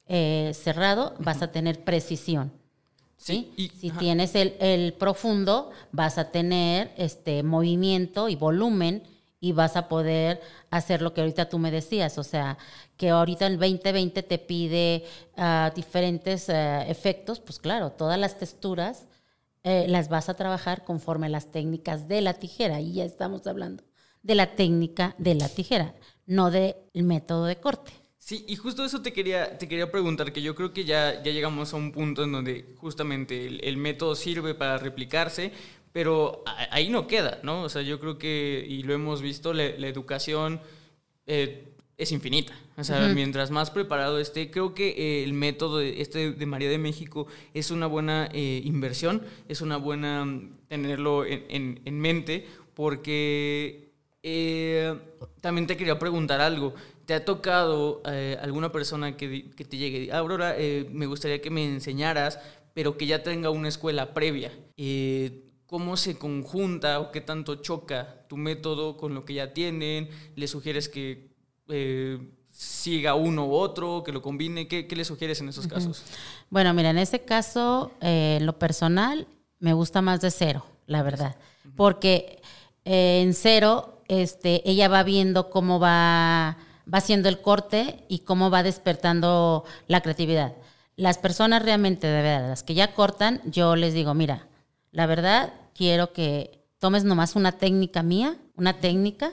eh, 0.09 0.53
cerrado, 0.55 1.15
vas 1.21 1.43
a 1.43 1.53
tener 1.53 1.85
precisión. 1.85 2.53
¿sí? 3.17 3.53
Sí, 3.57 3.65
y- 3.65 3.69
si 3.79 3.91
ajá. 3.91 3.99
tienes 4.01 4.35
el, 4.35 4.55
el 4.61 4.93
profundo, 4.95 5.71
vas 5.93 6.19
a 6.19 6.31
tener 6.31 6.93
este 6.97 7.43
movimiento 7.43 8.29
y 8.29 8.37
volumen 8.37 9.03
y 9.41 9.53
vas 9.53 9.77
a 9.77 9.89
poder 9.89 10.41
hacer 10.71 11.01
lo 11.03 11.15
que 11.15 11.21
ahorita 11.23 11.49
tú 11.49 11.59
me 11.59 11.71
decías, 11.71 12.19
o 12.19 12.25
sea, 12.25 12.59
que 12.97 13.11
ahorita 13.11 13.47
el 13.47 13.59
2020 13.59 14.23
te 14.23 14.39
pide 14.39 15.05
ah, 15.37 15.73
diferentes 15.75 16.49
eh, 16.49 16.85
efectos, 16.91 17.41
pues 17.41 17.59
claro, 17.59 17.91
todas 17.93 18.19
las 18.19 18.39
texturas 18.39 19.07
eh, 19.63 19.87
las 19.89 20.09
vas 20.09 20.29
a 20.29 20.35
trabajar 20.35 20.85
conforme 20.85 21.29
las 21.29 21.51
técnicas 21.51 22.09
de 22.09 22.21
la 22.21 22.35
tijera, 22.35 22.81
y 22.81 22.95
ya 22.95 23.05
estamos 23.05 23.47
hablando 23.47 23.85
de 24.23 24.35
la 24.35 24.55
técnica 24.55 25.15
de 25.19 25.35
la 25.35 25.49
tijera, 25.49 25.95
no 26.27 26.51
del 26.51 26.75
método 26.95 27.47
de 27.47 27.57
corte. 27.57 27.93
Sí, 28.19 28.45
y 28.49 28.57
justo 28.57 28.85
eso 28.85 29.01
te 29.01 29.13
quería, 29.13 29.57
te 29.59 29.67
quería 29.67 29.91
preguntar, 29.91 30.33
que 30.33 30.43
yo 30.43 30.55
creo 30.55 30.73
que 30.73 30.85
ya, 30.85 31.23
ya 31.23 31.33
llegamos 31.33 31.73
a 31.73 31.77
un 31.77 31.91
punto 31.91 32.23
en 32.23 32.33
donde 32.33 32.75
justamente 32.77 33.47
el, 33.47 33.77
método 33.79 34.15
sirve 34.15 34.55
para 34.55 34.77
replicarse, 34.77 35.53
pero 35.93 36.45
ahí 36.71 36.91
no 36.91 37.07
queda, 37.07 37.41
¿no? 37.43 37.63
O 37.63 37.69
sea, 37.69 37.83
yo 37.83 37.99
creo 37.99 38.19
que, 38.19 38.65
y 38.69 38.83
lo 38.83 38.95
hemos 38.95 39.23
visto, 39.23 39.53
la, 39.53 39.71
la 39.79 39.89
educación 39.89 40.61
eh, 41.27 41.70
es 42.03 42.13
infinita. 42.13 42.53
O 42.77 42.85
sea, 42.85 43.09
mientras 43.15 43.51
más 43.51 43.71
preparado 43.71 44.19
esté, 44.19 44.51
creo 44.51 44.75
que 44.75 44.89
eh, 44.97 45.25
el 45.25 45.33
método 45.33 45.79
de- 45.79 46.01
este 46.01 46.33
de 46.33 46.47
María 46.47 46.69
de 46.71 46.79
México 46.79 47.27
es 47.55 47.71
una 47.71 47.87
buena 47.87 48.29
eh, 48.33 48.63
inversión, 48.65 49.23
es 49.49 49.61
una 49.61 49.77
buena 49.77 50.25
mm, 50.25 50.59
tenerlo 50.69 51.25
en, 51.27 51.45
en- 51.49 51.81
en 51.85 52.01
mente, 52.01 52.47
porque 52.75 53.93
eh, 54.23 54.95
también 55.41 55.67
te 55.67 55.77
quería 55.77 55.99
preguntar 55.99 56.41
algo. 56.41 56.75
¿Te 57.07 57.15
ha 57.15 57.25
tocado 57.25 58.03
alguna 58.41 58.71
persona 58.71 59.17
que, 59.17 59.51
que 59.51 59.65
te 59.65 59.77
llegue 59.77 59.97
y 59.97 60.01
diga, 60.03 60.19
Aurora, 60.19 60.55
eh, 60.57 60.87
me 60.93 61.07
gustaría 61.07 61.41
que 61.43 61.51
me 61.51 61.65
enseñaras, 61.65 62.39
pero 62.73 62.97
que 62.97 63.07
ya 63.07 63.23
tenga 63.25 63.51
una 63.51 63.69
escuela 63.69 64.15
previa? 64.15 64.53
¿Cómo 65.67 65.97
se 65.97 66.19
conjunta 66.19 66.99
o 67.01 67.11
qué 67.13 67.21
tanto 67.21 67.57
choca 67.57 68.25
tu 68.29 68.37
método 68.37 68.97
con 68.97 69.15
lo 69.15 69.25
que 69.25 69.35
ya 69.35 69.53
tienen? 69.55 70.09
¿Le 70.37 70.47
sugieres 70.49 70.89
que 70.89 71.30
eh, 71.71 72.19
siga 72.51 73.15
uno 73.15 73.47
u 73.47 73.55
otro, 73.55 74.03
que 74.05 74.13
lo 74.13 74.23
combine? 74.23 74.69
¿Qué, 74.69 74.87
qué 74.87 74.97
le 74.97 75.05
sugieres 75.05 75.41
en 75.41 75.49
esos 75.49 75.67
casos? 75.67 76.03
Bueno, 76.51 76.75
mira, 76.75 76.91
en 76.91 76.99
ese 76.99 77.21
caso, 77.21 77.93
eh, 78.01 78.37
en 78.41 78.47
lo 78.47 78.59
personal, 78.59 79.27
me 79.59 79.73
gusta 79.73 80.03
más 80.03 80.21
de 80.21 80.31
cero, 80.31 80.65
la 80.87 81.03
verdad. 81.03 81.37
Porque 81.77 82.41
eh, 82.85 83.23
en 83.23 83.35
cero, 83.35 84.03
este, 84.09 84.69
ella 84.69 84.89
va 84.89 85.03
viendo 85.03 85.51
cómo 85.51 85.79
va, 85.79 86.59
va 86.93 86.99
haciendo 86.99 87.29
el 87.29 87.41
corte 87.41 88.05
y 88.09 88.21
cómo 88.21 88.51
va 88.51 88.63
despertando 88.63 89.65
la 89.87 90.01
creatividad. 90.01 90.55
Las 90.97 91.19
personas 91.19 91.63
realmente, 91.63 92.07
de 92.07 92.23
verdad, 92.23 92.49
las 92.49 92.63
que 92.63 92.75
ya 92.75 92.95
cortan, 92.95 93.41
yo 93.45 93.77
les 93.77 93.95
digo, 93.95 94.13
mira, 94.13 94.49
la 94.91 95.07
verdad, 95.07 95.55
quiero 95.75 96.13
que 96.13 96.61
tomes 96.79 97.05
nomás 97.05 97.37
una 97.37 97.53
técnica 97.53 98.03
mía, 98.03 98.37
una 98.57 98.81
técnica, 98.81 99.33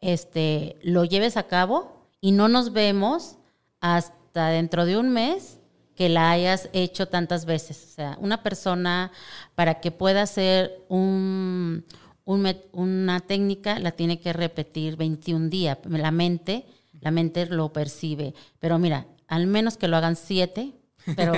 este, 0.00 0.76
lo 0.82 1.04
lleves 1.04 1.36
a 1.36 1.46
cabo 1.46 2.06
y 2.20 2.32
no 2.32 2.48
nos 2.48 2.72
vemos 2.72 3.36
hasta 3.80 4.48
dentro 4.48 4.84
de 4.84 4.96
un 4.96 5.10
mes 5.10 5.58
que 5.94 6.08
la 6.08 6.30
hayas 6.30 6.68
hecho 6.72 7.08
tantas 7.08 7.46
veces. 7.46 7.84
O 7.84 7.94
sea, 7.94 8.18
una 8.20 8.42
persona 8.42 9.10
para 9.54 9.80
que 9.80 9.90
pueda 9.90 10.22
hacer 10.22 10.84
un, 10.88 11.84
un 12.24 12.56
una 12.72 13.20
técnica 13.20 13.78
la 13.78 13.92
tiene 13.92 14.20
que 14.20 14.32
repetir 14.32 14.96
21 14.96 15.48
días. 15.48 15.78
La 15.84 16.10
mente, 16.10 16.66
la 17.00 17.10
mente 17.10 17.46
lo 17.46 17.72
percibe. 17.72 18.34
Pero 18.60 18.78
mira, 18.78 19.06
al 19.26 19.46
menos 19.46 19.76
que 19.76 19.88
lo 19.88 19.96
hagan 19.96 20.16
siete, 20.16 20.74
pero, 21.14 21.34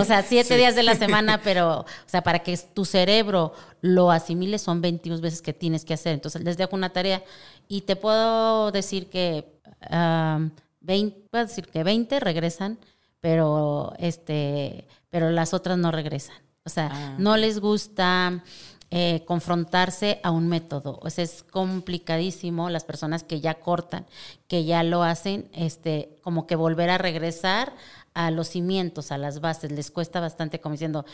o 0.00 0.04
sea, 0.04 0.22
siete 0.22 0.56
días 0.56 0.74
de 0.74 0.82
la 0.82 0.94
semana, 0.96 1.40
pero, 1.42 1.80
o 1.80 1.86
sea, 2.06 2.22
para 2.22 2.40
que 2.40 2.56
tu 2.56 2.84
cerebro 2.84 3.52
lo 3.80 4.10
asimile 4.10 4.58
son 4.58 4.80
21 4.80 5.20
veces 5.20 5.42
que 5.42 5.52
tienes 5.52 5.84
que 5.84 5.94
hacer. 5.94 6.14
Entonces, 6.14 6.42
les 6.42 6.56
dejo 6.56 6.74
una 6.74 6.90
tarea 6.90 7.22
y 7.68 7.82
te 7.82 7.96
puedo 7.96 8.70
decir 8.72 9.08
que, 9.08 9.44
ah, 9.90 10.40
20, 10.80 11.28
puedo 11.30 11.44
decir 11.46 11.68
que 11.68 11.84
20 11.84 12.18
regresan, 12.20 12.78
pero, 13.20 13.92
este, 13.98 14.86
pero 15.10 15.30
las 15.30 15.54
otras 15.54 15.78
no 15.78 15.90
regresan. 15.90 16.36
O 16.64 16.70
sea, 16.70 16.90
Ah. 16.92 17.14
no 17.18 17.36
les 17.36 17.60
gusta 17.60 18.42
eh, 18.90 19.24
confrontarse 19.26 20.20
a 20.22 20.30
un 20.30 20.46
método. 20.48 21.00
O 21.02 21.10
sea, 21.10 21.24
es 21.24 21.42
complicadísimo 21.42 22.70
las 22.70 22.84
personas 22.84 23.24
que 23.24 23.40
ya 23.40 23.54
cortan, 23.54 24.06
que 24.46 24.64
ya 24.64 24.82
lo 24.84 25.02
hacen, 25.02 25.48
este, 25.52 26.16
como 26.22 26.46
que 26.46 26.54
volver 26.54 26.90
a 26.90 26.98
regresar 26.98 27.72
a 28.14 28.30
los 28.30 28.48
cimientos, 28.48 29.12
a 29.12 29.18
las 29.18 29.40
bases. 29.40 29.72
Les 29.72 29.90
cuesta 29.90 30.20
bastante 30.20 30.60
como 30.60 30.72
diciendo, 30.74 31.04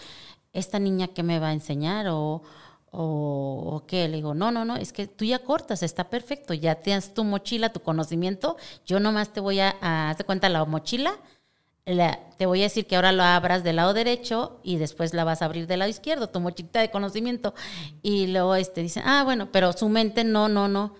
¿esta 0.52 0.78
niña 0.78 1.08
qué 1.08 1.22
me 1.22 1.38
va 1.38 1.48
a 1.48 1.52
enseñar? 1.52 2.08
O, 2.08 2.42
o, 2.92 3.82
qué. 3.86 4.08
Le 4.08 4.16
digo, 4.16 4.34
no, 4.34 4.50
no, 4.50 4.64
no, 4.64 4.76
es 4.76 4.92
que 4.92 5.06
tú 5.06 5.24
ya 5.24 5.40
cortas, 5.40 5.82
está 5.82 6.10
perfecto, 6.10 6.54
ya 6.54 6.76
tienes 6.76 7.14
tu 7.14 7.24
mochila, 7.24 7.72
tu 7.72 7.80
conocimiento. 7.80 8.56
Yo 8.86 9.00
nomás 9.00 9.32
te 9.32 9.40
voy 9.40 9.60
a, 9.60 9.76
a 9.80 10.10
hazte 10.10 10.24
cuenta 10.24 10.48
la 10.48 10.64
mochila, 10.64 11.18
la- 11.86 12.18
te 12.36 12.46
voy 12.46 12.60
a 12.60 12.64
decir 12.64 12.86
que 12.86 12.96
ahora 12.96 13.12
lo 13.12 13.22
abras 13.22 13.64
del 13.64 13.76
lado 13.76 13.94
derecho 13.94 14.60
y 14.62 14.76
después 14.76 15.12
la 15.14 15.24
vas 15.24 15.42
a 15.42 15.46
abrir 15.46 15.66
del 15.66 15.80
lado 15.80 15.90
izquierdo, 15.90 16.28
tu 16.28 16.40
mochilita 16.40 16.80
de 16.80 16.90
conocimiento. 16.90 17.54
Y 18.02 18.28
luego 18.28 18.54
este, 18.54 18.82
dicen, 18.82 19.02
ah, 19.06 19.24
bueno, 19.24 19.50
pero 19.52 19.72
su 19.72 19.88
mente 19.88 20.24
no, 20.24 20.48
no, 20.48 20.68
no, 20.68 20.94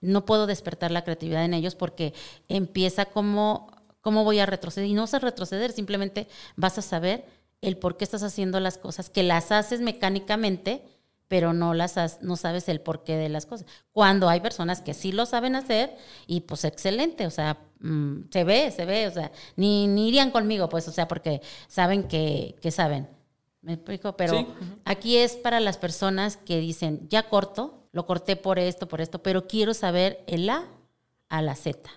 no 0.00 0.24
puedo 0.24 0.46
despertar 0.46 0.90
la 0.90 1.02
creatividad 1.04 1.44
en 1.44 1.54
ellos 1.54 1.74
porque 1.74 2.14
empieza 2.48 3.06
como, 3.06 3.71
¿cómo 4.02 4.22
voy 4.24 4.38
a 4.40 4.44
retroceder? 4.46 4.88
Y 4.90 4.92
no 4.94 5.00
vas 5.02 5.14
a 5.14 5.18
retroceder, 5.20 5.72
simplemente 5.72 6.28
vas 6.56 6.76
a 6.76 6.82
saber 6.82 7.24
el 7.62 7.78
por 7.78 7.96
qué 7.96 8.04
estás 8.04 8.22
haciendo 8.22 8.60
las 8.60 8.76
cosas, 8.76 9.08
que 9.08 9.22
las 9.22 9.50
haces 9.52 9.80
mecánicamente, 9.80 10.82
pero 11.28 11.54
no 11.54 11.72
las 11.72 11.96
has- 11.96 12.20
no 12.22 12.36
sabes 12.36 12.68
el 12.68 12.80
porqué 12.82 13.16
de 13.16 13.30
las 13.30 13.46
cosas. 13.46 13.66
Cuando 13.92 14.28
hay 14.28 14.40
personas 14.40 14.82
que 14.82 14.92
sí 14.92 15.12
lo 15.12 15.24
saben 15.24 15.56
hacer 15.56 15.96
y 16.26 16.40
pues 16.42 16.64
excelente, 16.64 17.26
o 17.26 17.30
sea, 17.30 17.58
mm, 17.80 18.24
se 18.30 18.44
ve, 18.44 18.70
se 18.70 18.84
ve, 18.84 19.06
o 19.06 19.10
sea, 19.12 19.32
ni, 19.56 19.86
ni 19.86 20.08
irían 20.08 20.30
conmigo, 20.30 20.68
pues, 20.68 20.86
o 20.88 20.92
sea, 20.92 21.08
porque 21.08 21.40
saben 21.68 22.02
que, 22.04 22.56
que 22.60 22.70
saben. 22.70 23.08
¿Me 23.62 23.74
explico? 23.74 24.16
Pero 24.16 24.34
Sí. 24.34 24.46
aquí 24.84 25.16
es 25.16 25.36
para 25.36 25.60
las 25.60 25.78
personas 25.78 26.36
que 26.36 26.58
dicen, 26.58 27.08
ya 27.08 27.28
corto, 27.28 27.86
lo 27.92 28.06
corté 28.06 28.34
por 28.36 28.58
esto, 28.58 28.88
por 28.88 29.00
esto, 29.00 29.22
pero 29.22 29.46
quiero 29.46 29.72
saber 29.72 30.22
el 30.26 30.50
A 30.50 30.64
a 31.28 31.40
la 31.42 31.54
Z, 31.54 31.88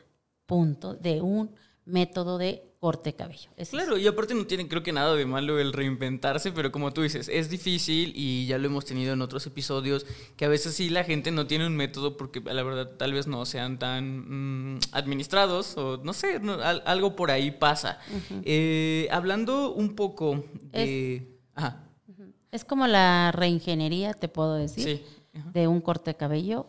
punto, 0.46 0.94
de 0.94 1.22
un 1.22 1.50
método 1.86 2.38
de 2.38 2.64
corte 2.80 3.12
de 3.12 3.16
cabello. 3.16 3.50
Es. 3.58 3.70
Claro, 3.70 3.98
y 3.98 4.06
aparte 4.06 4.34
no 4.36 4.46
tiene 4.46 4.68
creo 4.68 4.84
que 4.84 4.92
nada 4.92 5.16
de 5.16 5.26
malo 5.26 5.60
el 5.60 5.74
reinventarse, 5.74 6.52
pero 6.52 6.72
como 6.72 6.92
tú 6.94 7.02
dices, 7.02 7.30
es 7.30 7.50
difícil 7.50 8.12
y 8.16 8.46
ya 8.48 8.58
lo 8.58 8.68
hemos 8.68 8.86
tenido 8.86 9.14
en 9.14 9.22
otros 9.22 9.46
episodios, 9.48 10.06
que 10.36 10.46
a 10.46 10.48
veces 10.50 10.74
sí 10.76 10.90
la 10.90 11.04
gente 11.04 11.32
no 11.32 11.48
tiene 11.48 11.66
un 11.66 11.76
método 11.76 12.16
porque 12.18 12.42
la 12.42 12.62
verdad 12.64 12.92
tal 12.98 13.14
vez 13.14 13.26
no 13.28 13.46
sean 13.46 13.80
tan 13.80 14.76
mm, 14.76 14.80
administrados 14.92 15.78
o 15.78 15.98
no 15.98 16.14
sé, 16.14 16.40
no, 16.40 16.54
al- 16.54 16.84
algo 16.86 17.16
por 17.16 17.32
ahí 17.32 17.52
pasa. 17.52 18.00
Eh, 18.44 19.08
hablando 19.12 19.72
un 19.74 19.96
poco 19.96 20.44
de... 20.72 21.40
Ajá, 21.56 21.88
Es 22.52 22.66
como 22.66 22.86
la 22.88 23.32
reingeniería, 23.32 24.14
te 24.14 24.28
puedo 24.28 24.56
decir. 24.56 24.84
sí. 25.34 25.42
de 25.54 25.68
un 25.68 25.82
corte 25.82 26.12
de 26.12 26.18
cabello 26.18 26.68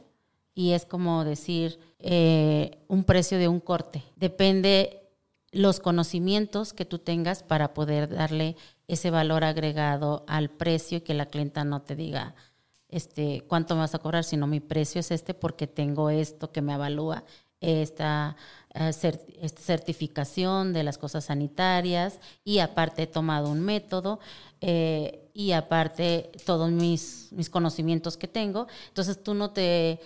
y 0.54 0.72
es 0.72 0.86
como 0.86 1.24
decir 1.24 1.78
eh, 1.98 2.78
un 2.88 3.04
precio 3.04 3.38
de 3.38 3.48
un 3.48 3.60
corte. 3.60 4.02
Depende 4.16 5.02
los 5.56 5.80
conocimientos 5.80 6.72
que 6.72 6.84
tú 6.84 6.98
tengas 6.98 7.42
para 7.42 7.74
poder 7.74 8.08
darle 8.08 8.56
ese 8.88 9.10
valor 9.10 9.42
agregado 9.44 10.24
al 10.28 10.50
precio 10.50 10.98
y 10.98 11.00
que 11.00 11.14
la 11.14 11.26
clienta 11.26 11.64
no 11.64 11.82
te 11.82 11.96
diga 11.96 12.34
este 12.88 13.44
cuánto 13.48 13.74
me 13.74 13.80
vas 13.80 13.94
a 13.94 13.98
cobrar, 13.98 14.22
sino 14.22 14.46
mi 14.46 14.60
precio 14.60 15.00
es 15.00 15.10
este 15.10 15.34
porque 15.34 15.66
tengo 15.66 16.10
esto 16.10 16.52
que 16.52 16.62
me 16.62 16.72
avalúa 16.72 17.24
esta, 17.60 18.36
eh, 18.74 18.92
certificación 18.92 20.72
de 20.72 20.82
las 20.82 20.98
cosas 20.98 21.24
sanitarias 21.24 22.20
y 22.44 22.58
aparte 22.58 23.04
he 23.04 23.06
tomado 23.06 23.48
un 23.48 23.60
método 23.60 24.20
eh, 24.60 25.30
y 25.32 25.52
aparte 25.52 26.30
todos 26.44 26.70
mis, 26.70 27.28
mis 27.32 27.48
conocimientos 27.48 28.16
que 28.16 28.28
tengo. 28.28 28.66
Entonces 28.88 29.22
tú 29.22 29.34
no 29.34 29.50
te, 29.50 30.00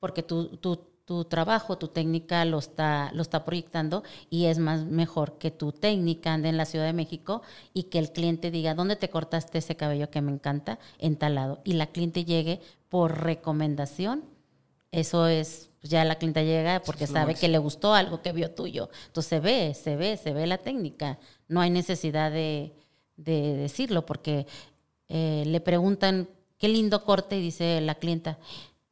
porque 0.00 0.22
tu, 0.22 0.58
tu 1.06 1.24
trabajo, 1.24 1.78
tu 1.78 1.88
técnica 1.88 2.44
lo 2.44 2.58
está, 2.58 3.10
lo 3.14 3.22
está 3.22 3.44
proyectando 3.44 4.02
y 4.28 4.46
es 4.46 4.58
más 4.58 4.84
mejor 4.84 5.38
que 5.38 5.50
tu 5.50 5.72
técnica 5.72 6.34
ande 6.34 6.50
en 6.50 6.58
la 6.58 6.66
Ciudad 6.66 6.84
de 6.84 6.92
México 6.92 7.40
y 7.72 7.84
que 7.84 7.98
el 7.98 8.12
cliente 8.12 8.50
diga, 8.50 8.74
¿dónde 8.74 8.96
te 8.96 9.08
cortaste 9.08 9.58
ese 9.58 9.76
cabello 9.76 10.10
que 10.10 10.20
me 10.20 10.32
encanta? 10.32 10.78
En 10.98 11.16
tal 11.16 11.36
lado. 11.36 11.60
Y 11.64 11.72
la 11.72 11.86
cliente 11.86 12.24
llegue 12.24 12.60
por 12.90 13.22
recomendación 13.22 14.36
eso 14.96 15.26
es, 15.26 15.68
pues 15.80 15.90
ya 15.90 16.04
la 16.04 16.14
clienta 16.14 16.42
llega 16.42 16.80
porque 16.80 17.06
sabe 17.06 17.34
que 17.34 17.48
le 17.48 17.58
gustó 17.58 17.92
algo 17.92 18.22
que 18.22 18.32
vio 18.32 18.52
tuyo. 18.52 18.88
Entonces 19.08 19.28
se 19.28 19.40
ve, 19.40 19.74
se 19.74 19.94
ve, 19.94 20.16
se 20.16 20.32
ve 20.32 20.46
la 20.46 20.56
técnica. 20.56 21.18
No 21.48 21.60
hay 21.60 21.68
necesidad 21.68 22.30
de, 22.30 22.72
de 23.16 23.56
decirlo 23.56 24.06
porque 24.06 24.46
eh, 25.08 25.42
le 25.46 25.60
preguntan 25.60 26.30
qué 26.56 26.68
lindo 26.68 27.04
corte 27.04 27.36
y 27.36 27.42
dice 27.42 27.80
la 27.82 27.96
clienta, 27.96 28.38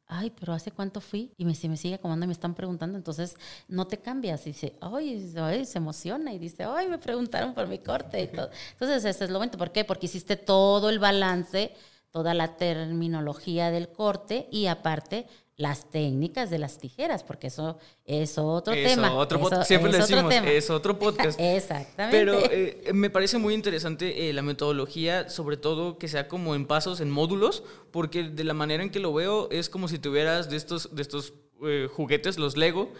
ay, 0.07 0.31
pero 0.39 0.53
¿hace 0.53 0.71
cuánto 0.71 1.01
fui? 1.01 1.31
Y 1.37 1.45
me, 1.45 1.55
si 1.55 1.67
me 1.69 1.77
sigue 1.77 1.95
acomodando 1.95 2.25
y 2.25 2.27
me 2.27 2.33
están 2.33 2.53
preguntando, 2.53 2.97
entonces 2.97 3.35
no 3.67 3.87
te 3.87 3.97
cambias. 3.97 4.45
Y 4.47 4.51
dice, 4.51 4.77
ay, 4.81 5.65
se 5.65 5.77
emociona 5.77 6.33
y 6.33 6.39
dice, 6.39 6.63
ay, 6.63 6.87
me 6.87 6.97
preguntaron 6.97 7.53
por 7.53 7.67
mi 7.67 7.79
corte 7.79 8.21
y 8.21 8.27
todo. 8.27 8.49
Entonces, 8.73 9.05
ese 9.05 9.25
es 9.25 9.29
lo 9.29 9.39
bueno. 9.39 9.53
¿Por 9.57 9.71
qué? 9.71 9.83
Porque 9.83 10.05
hiciste 10.05 10.35
todo 10.37 10.89
el 10.89 10.99
balance, 10.99 11.73
toda 12.11 12.33
la 12.33 12.55
terminología 12.55 13.71
del 13.71 13.89
corte 13.89 14.47
y 14.51 14.67
aparte 14.67 15.27
las 15.57 15.89
técnicas 15.89 16.49
de 16.49 16.59
las 16.59 16.77
tijeras, 16.79 17.23
porque 17.23 17.47
eso 17.47 17.77
es 18.03 18.37
otro 18.37 18.73
tema. 18.73 19.13
Otro 19.13 19.39
siempre 19.63 19.91
le 19.91 19.99
decimos, 19.99 20.33
es 20.45 20.69
otro 20.69 20.99
podcast. 20.99 21.39
Exactamente. 21.39 22.17
Pero 22.17 22.39
eh, 22.51 22.91
me 22.93 23.09
parece 23.09 23.37
muy 23.37 23.53
interesante 23.53 24.29
eh, 24.29 24.33
la 24.33 24.41
metodología, 24.41 25.29
sobre 25.29 25.55
todo 25.57 25.97
que 25.97 26.07
sea 26.07 26.27
como 26.27 26.55
en 26.55 26.65
pasos, 26.65 26.99
en 26.99 27.09
módulos, 27.09 27.63
porque 27.91 28.23
de 28.23 28.43
la 28.43 28.53
manera 28.53 28.83
en 28.83 28.89
que 28.89 28.99
lo 28.99 29.13
veo 29.13 29.49
es 29.49 29.69
como 29.69 29.87
si 29.87 29.97
tuvieras 29.97 30.49
de 30.49 30.57
estos, 30.57 30.93
de 30.93 31.01
estos 31.01 31.33
eh, 31.63 31.87
juguetes, 31.91 32.37
los 32.37 32.57
Lego. 32.57 32.91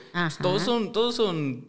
Todos 0.41 0.61
son, 0.61 0.93
todos 0.93 1.15
son 1.15 1.67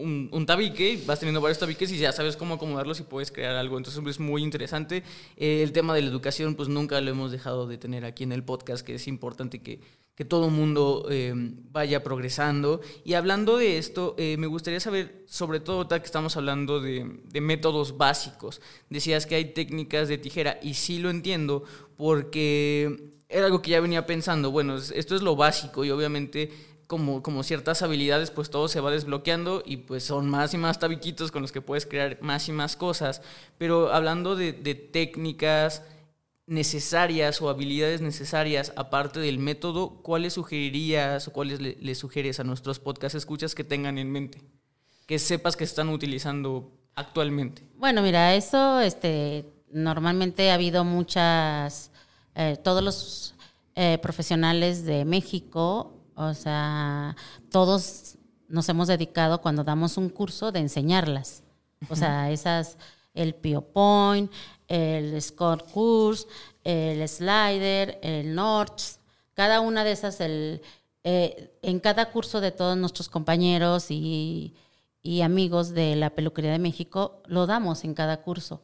un, 0.00 0.46
tabique, 0.46 1.02
vas 1.06 1.20
teniendo 1.20 1.40
varios 1.40 1.58
tabiques 1.58 1.90
y 1.92 1.98
ya 1.98 2.12
sabes 2.12 2.36
cómo 2.36 2.54
acomodarlos 2.54 3.00
y 3.00 3.04
puedes 3.04 3.30
crear 3.30 3.56
algo. 3.56 3.76
Entonces 3.76 4.04
es 4.06 4.20
muy 4.20 4.42
interesante. 4.42 5.02
Eh, 5.36 5.62
el 5.62 5.72
tema 5.72 5.94
de 5.94 6.02
la 6.02 6.08
educación, 6.08 6.54
pues 6.54 6.68
nunca 6.68 7.00
lo 7.00 7.10
hemos 7.10 7.30
dejado 7.30 7.66
de 7.66 7.78
tener 7.78 8.04
aquí 8.04 8.24
en 8.24 8.32
el 8.32 8.44
podcast, 8.44 8.84
que 8.84 8.94
es 8.94 9.06
importante 9.08 9.62
que, 9.62 9.80
que 10.14 10.24
todo 10.24 10.50
mundo 10.50 11.06
eh, 11.10 11.32
vaya 11.70 12.02
progresando. 12.02 12.80
Y 13.04 13.14
hablando 13.14 13.56
de 13.56 13.78
esto, 13.78 14.14
eh, 14.18 14.36
me 14.38 14.46
gustaría 14.46 14.80
saber, 14.80 15.24
sobre 15.26 15.60
todo 15.60 15.88
que 15.88 15.96
estamos 15.96 16.36
hablando 16.36 16.80
de, 16.80 17.20
de, 17.24 17.40
métodos 17.40 17.96
básicos. 17.96 18.60
Decías 18.88 19.26
que 19.26 19.36
hay 19.36 19.46
técnicas 19.52 20.08
de 20.08 20.18
tijera 20.18 20.58
y 20.62 20.74
sí 20.74 20.98
lo 20.98 21.10
entiendo 21.10 21.64
porque 21.96 23.10
era 23.30 23.46
algo 23.46 23.62
que 23.62 23.70
ya 23.70 23.80
venía 23.80 24.06
pensando. 24.06 24.50
Bueno, 24.50 24.76
esto 24.76 25.14
es 25.14 25.22
lo 25.22 25.36
básico 25.36 25.84
y 25.84 25.90
obviamente 25.90 26.50
como, 26.90 27.22
como 27.22 27.44
ciertas 27.44 27.82
habilidades, 27.82 28.32
pues 28.32 28.50
todo 28.50 28.66
se 28.66 28.80
va 28.80 28.90
desbloqueando 28.90 29.62
y 29.64 29.76
pues 29.76 30.02
son 30.02 30.28
más 30.28 30.54
y 30.54 30.58
más 30.58 30.80
tabiquitos 30.80 31.30
con 31.30 31.40
los 31.40 31.52
que 31.52 31.60
puedes 31.60 31.86
crear 31.86 32.18
más 32.20 32.48
y 32.48 32.52
más 32.52 32.74
cosas. 32.74 33.22
Pero 33.58 33.92
hablando 33.92 34.34
de, 34.34 34.52
técnicas 34.52 35.84
necesarias 36.48 37.40
o 37.40 37.48
habilidades 37.48 38.00
necesarias 38.00 38.72
aparte 38.74 39.20
del 39.20 39.38
método, 39.38 40.02
¿cuáles 40.02 40.32
sugerirías 40.32 41.28
o 41.28 41.32
cuáles 41.32 41.60
le, 41.60 41.94
sugieres 41.94 42.40
a 42.40 42.44
nuestros 42.44 42.80
podcast 42.80 43.14
escuchas 43.14 43.54
que 43.54 43.62
tengan 43.62 43.96
en 43.96 44.10
mente? 44.10 44.42
Que 45.06 45.20
sepas 45.20 45.56
que 45.56 45.62
están 45.62 45.90
utilizando 45.90 46.72
actualmente. 46.96 47.62
Bueno, 47.76 48.02
mira, 48.02 48.34
eso 48.34 48.80
este, 48.80 49.46
normalmente 49.70 50.50
ha 50.50 50.54
habido 50.54 50.82
muchas, 50.82 51.92
eh, 52.34 52.56
todos 52.64 52.82
los 52.82 53.34
eh, 53.76 53.98
profesionales 54.02 54.84
de 54.84 55.04
México 55.04 55.99
o 56.28 56.34
sea, 56.34 57.16
todos 57.50 58.18
nos 58.48 58.68
hemos 58.68 58.88
dedicado 58.88 59.40
cuando 59.40 59.64
damos 59.64 59.96
un 59.96 60.10
curso 60.10 60.52
de 60.52 60.60
enseñarlas. 60.60 61.42
O 61.88 61.96
sea, 61.96 62.30
esas, 62.30 62.76
el 63.14 63.34
Pio 63.34 63.62
Point, 63.62 64.30
el 64.68 65.20
Score 65.22 65.64
Course, 65.72 66.26
el 66.62 67.08
Slider, 67.08 67.98
el 68.02 68.34
North, 68.34 68.98
cada 69.34 69.60
una 69.60 69.82
de 69.82 69.92
esas, 69.92 70.20
el, 70.20 70.60
eh, 71.04 71.58
en 71.62 71.80
cada 71.80 72.10
curso 72.10 72.42
de 72.42 72.50
todos 72.50 72.76
nuestros 72.76 73.08
compañeros 73.08 73.90
y, 73.90 74.54
y 75.02 75.22
amigos 75.22 75.70
de 75.70 75.96
la 75.96 76.10
Peluquería 76.10 76.52
de 76.52 76.58
México, 76.58 77.22
lo 77.26 77.46
damos 77.46 77.84
en 77.84 77.94
cada 77.94 78.20
curso 78.20 78.60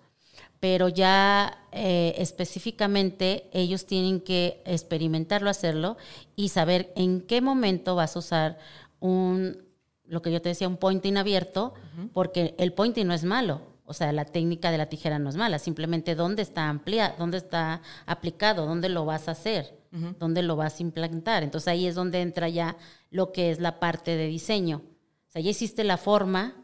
pero 0.61 0.89
ya 0.89 1.59
eh, 1.73 2.15
específicamente 2.19 3.49
ellos 3.53 3.87
tienen 3.87 4.21
que 4.21 4.63
experimentarlo, 4.65 5.51
hacerlo 5.51 5.97
y 6.35 6.49
saber 6.49 6.93
en 6.97 7.21
qué 7.21 7.41
momento 7.41 7.95
vas 7.95 8.17
a 8.17 8.19
usar 8.19 8.59
un, 8.99 9.63
lo 10.05 10.23
que 10.23 10.33
yo 10.33 10.41
te 10.41 10.49
decía, 10.51 10.69
un 10.69 10.77
pointing 10.77 11.17
abierto, 11.17 11.75
porque 12.13 12.55
el 12.59 12.73
pointing 12.73 13.07
no 13.07 13.15
es 13.15 13.25
malo. 13.25 13.61
O 13.89 13.95
sea, 13.95 14.11
la 14.13 14.25
técnica 14.25 14.73
de 14.73 14.79
la 14.79 14.87
tijera 14.87 15.19
no 15.21 15.31
es 15.31 15.37
mala, 15.37 15.61
simplemente 15.61 16.17
dónde 16.17 16.43
está 16.43 16.69
ampliado, 16.69 17.15
dónde 17.19 17.37
está 17.39 17.83
aplicado, 18.05 18.67
dónde 18.67 18.89
lo 18.89 19.05
vas 19.05 19.29
a 19.29 19.33
hacer, 19.33 19.79
dónde 20.19 20.43
lo 20.43 20.57
vas 20.57 20.81
a 20.81 20.83
implantar. 20.83 21.45
Entonces 21.45 21.69
ahí 21.69 21.87
es 21.87 21.95
donde 21.95 22.21
entra 22.21 22.49
ya 22.49 22.77
lo 23.11 23.31
que 23.31 23.51
es 23.51 23.61
la 23.61 23.79
parte 23.79 24.17
de 24.17 24.27
diseño. 24.27 24.83
O 25.29 25.31
sea, 25.31 25.41
ya 25.41 25.51
hiciste 25.51 25.85
la 25.85 25.99
forma 25.99 26.55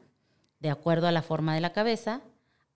de 0.59 0.71
acuerdo 0.71 1.07
a 1.07 1.13
la 1.13 1.23
forma 1.23 1.55
de 1.55 1.61
la 1.61 1.73
cabeza, 1.73 2.23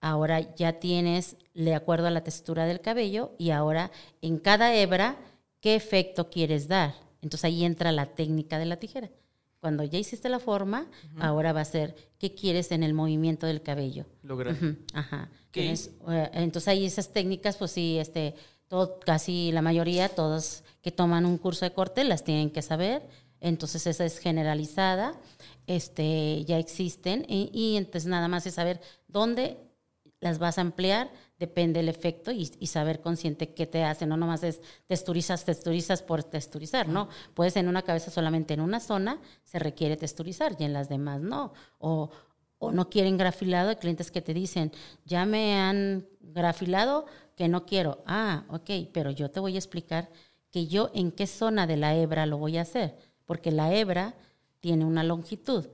ahora 0.09 0.55
ya 0.55 0.79
tienes, 0.79 1.35
de 1.53 1.75
acuerdo 1.75 2.07
a 2.07 2.11
la 2.11 2.23
textura 2.23 2.65
del 2.65 2.81
cabello, 2.81 3.31
y 3.37 3.51
ahora 3.51 3.91
en 4.21 4.37
cada 4.37 4.73
hebra, 4.75 5.17
¿qué 5.59 5.75
efecto 5.75 6.29
quieres 6.29 6.67
dar? 6.67 6.95
Entonces 7.21 7.45
ahí 7.45 7.65
entra 7.65 7.91
la 7.91 8.07
técnica 8.07 8.59
de 8.59 8.65
la 8.65 8.77
tijera. 8.77 9.09
Cuando 9.59 9.83
ya 9.83 9.97
hiciste 9.97 10.29
la 10.29 10.39
forma, 10.39 10.87
ahora 11.19 11.51
va 11.51 11.61
a 11.61 11.65
ser 11.65 11.95
qué 12.19 12.35
quieres 12.35 12.71
en 12.71 12.83
el 12.83 12.93
movimiento 12.93 13.47
del 13.47 13.63
cabello. 13.63 14.05
Lograr. 14.21 14.55
Ajá. 14.93 15.29
Eh, 15.53 16.29
entonces 16.33 16.67
ahí 16.67 16.85
esas 16.85 17.11
técnicas, 17.11 17.57
pues 17.57 17.71
sí, 17.71 17.97
este, 17.97 18.35
todo, 18.67 18.99
casi 18.99 19.51
la 19.51 19.61
mayoría, 19.61 20.09
todos 20.09 20.63
que 20.81 20.91
toman 20.91 21.25
un 21.25 21.37
curso 21.37 21.65
de 21.65 21.73
corte, 21.73 22.03
las 22.03 22.23
tienen 22.23 22.51
que 22.51 22.61
saber. 22.61 23.01
Entonces 23.39 23.85
esa 23.87 24.05
es 24.05 24.19
generalizada, 24.19 25.13
este, 25.67 26.43
ya 26.45 26.57
existen 26.57 27.25
y, 27.27 27.49
y 27.53 27.77
entonces 27.77 28.07
nada 28.07 28.27
más 28.27 28.45
es 28.47 28.55
saber 28.55 28.79
dónde 29.07 29.57
las 30.19 30.39
vas 30.39 30.57
a 30.57 30.61
emplear, 30.61 31.11
depende 31.37 31.79
el 31.79 31.89
efecto 31.89 32.31
y, 32.31 32.45
saber 32.67 33.01
consciente 33.01 33.53
qué 33.53 33.67
te 33.67 33.83
hace. 33.83 34.05
No 34.05 34.17
nomás 34.17 34.43
es 34.43 34.61
texturizas, 34.87 35.45
texturizas 35.45 36.01
por 36.01 36.23
texturizar, 36.23 36.87
¿no? 36.87 37.09
Puedes 37.33 37.55
en 37.55 37.67
una 37.67 37.83
cabeza 37.83 38.09
solamente 38.09 38.53
en 38.53 38.61
una 38.61 38.79
zona 38.79 39.19
se 39.43 39.59
requiere 39.59 39.97
texturizar 39.97 40.55
y 40.59 40.63
en 40.63 40.73
las 40.73 40.89
demás 40.89 41.21
no. 41.21 41.53
O, 41.77 42.09
o 42.57 42.71
no 42.71 42.89
quieren 42.89 43.17
grafilado, 43.17 43.69
hay 43.69 43.75
clientes 43.75 44.09
que 44.09 44.21
te 44.21 44.33
dicen, 44.33 44.71
ya 45.05 45.25
me 45.25 45.59
han 45.59 46.07
grafilado 46.19 47.05
que 47.35 47.47
no 47.47 47.65
quiero. 47.65 48.03
Ah, 48.07 48.45
ok, 48.49 48.89
pero 48.91 49.11
yo 49.11 49.29
te 49.29 49.39
voy 49.39 49.55
a 49.55 49.59
explicar 49.59 50.09
que 50.51 50.65
yo 50.65 50.89
en 50.95 51.11
qué 51.11 51.27
zona 51.27 51.67
de 51.67 51.77
la 51.77 51.95
hebra 51.95 52.25
lo 52.25 52.37
voy 52.39 52.57
a 52.57 52.63
hacer, 52.63 52.97
porque 53.25 53.51
la 53.51 53.73
hebra 53.73 54.15
tiene 54.59 54.85
una 54.85 55.03
longitud 55.03 55.67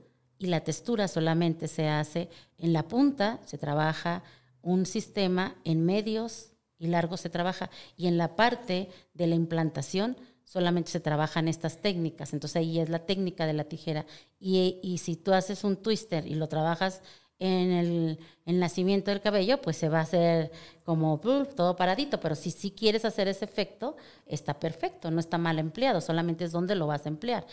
y 0.44 0.46
la 0.46 0.60
textura 0.60 1.08
solamente 1.08 1.68
se 1.68 1.88
hace 1.88 2.28
en 2.58 2.74
la 2.74 2.82
punta, 2.82 3.40
se 3.46 3.56
trabaja 3.56 4.22
un 4.60 4.84
sistema, 4.84 5.56
en 5.64 5.86
medios 5.86 6.50
y 6.78 6.88
largos 6.88 7.22
se 7.22 7.30
trabaja, 7.30 7.70
y 7.96 8.08
en 8.08 8.18
la 8.18 8.36
parte 8.36 8.90
de 9.14 9.26
la 9.26 9.36
implantación 9.36 10.18
solamente 10.44 10.90
se 10.90 11.00
trabajan 11.00 11.48
estas 11.48 11.78
técnicas. 11.78 12.34
Entonces 12.34 12.56
ahí 12.56 12.78
es 12.78 12.90
la 12.90 12.98
técnica 12.98 13.46
de 13.46 13.54
la 13.54 13.64
tijera. 13.64 14.04
Y, 14.38 15.00
si 15.02 15.16
tú 15.16 15.32
haces 15.32 15.64
un 15.64 15.76
twister 15.76 16.26
y 16.26 16.34
lo 16.34 16.46
trabajas 16.46 17.00
en 17.38 17.72
el, 17.72 18.18
nacimiento 18.44 19.10
del 19.10 19.22
cabello, 19.22 19.62
pues 19.62 19.78
se 19.78 19.88
va 19.88 20.00
a 20.00 20.02
hacer 20.02 20.52
como 20.84 21.18
todo 21.56 21.74
paradito. 21.74 22.20
Pero 22.20 22.34
si 22.34 22.50
sí 22.50 22.70
quieres 22.70 23.06
hacer 23.06 23.28
ese 23.28 23.46
efecto, 23.46 23.96
está 24.26 24.60
perfecto, 24.60 25.10
no 25.10 25.20
está 25.20 25.38
mal 25.38 25.58
empleado, 25.58 26.02
solamente 26.02 26.44
es 26.44 26.52
donde 26.52 26.74
lo 26.74 26.86
vas 26.86 27.06
a 27.06 27.08
emplear. 27.08 27.46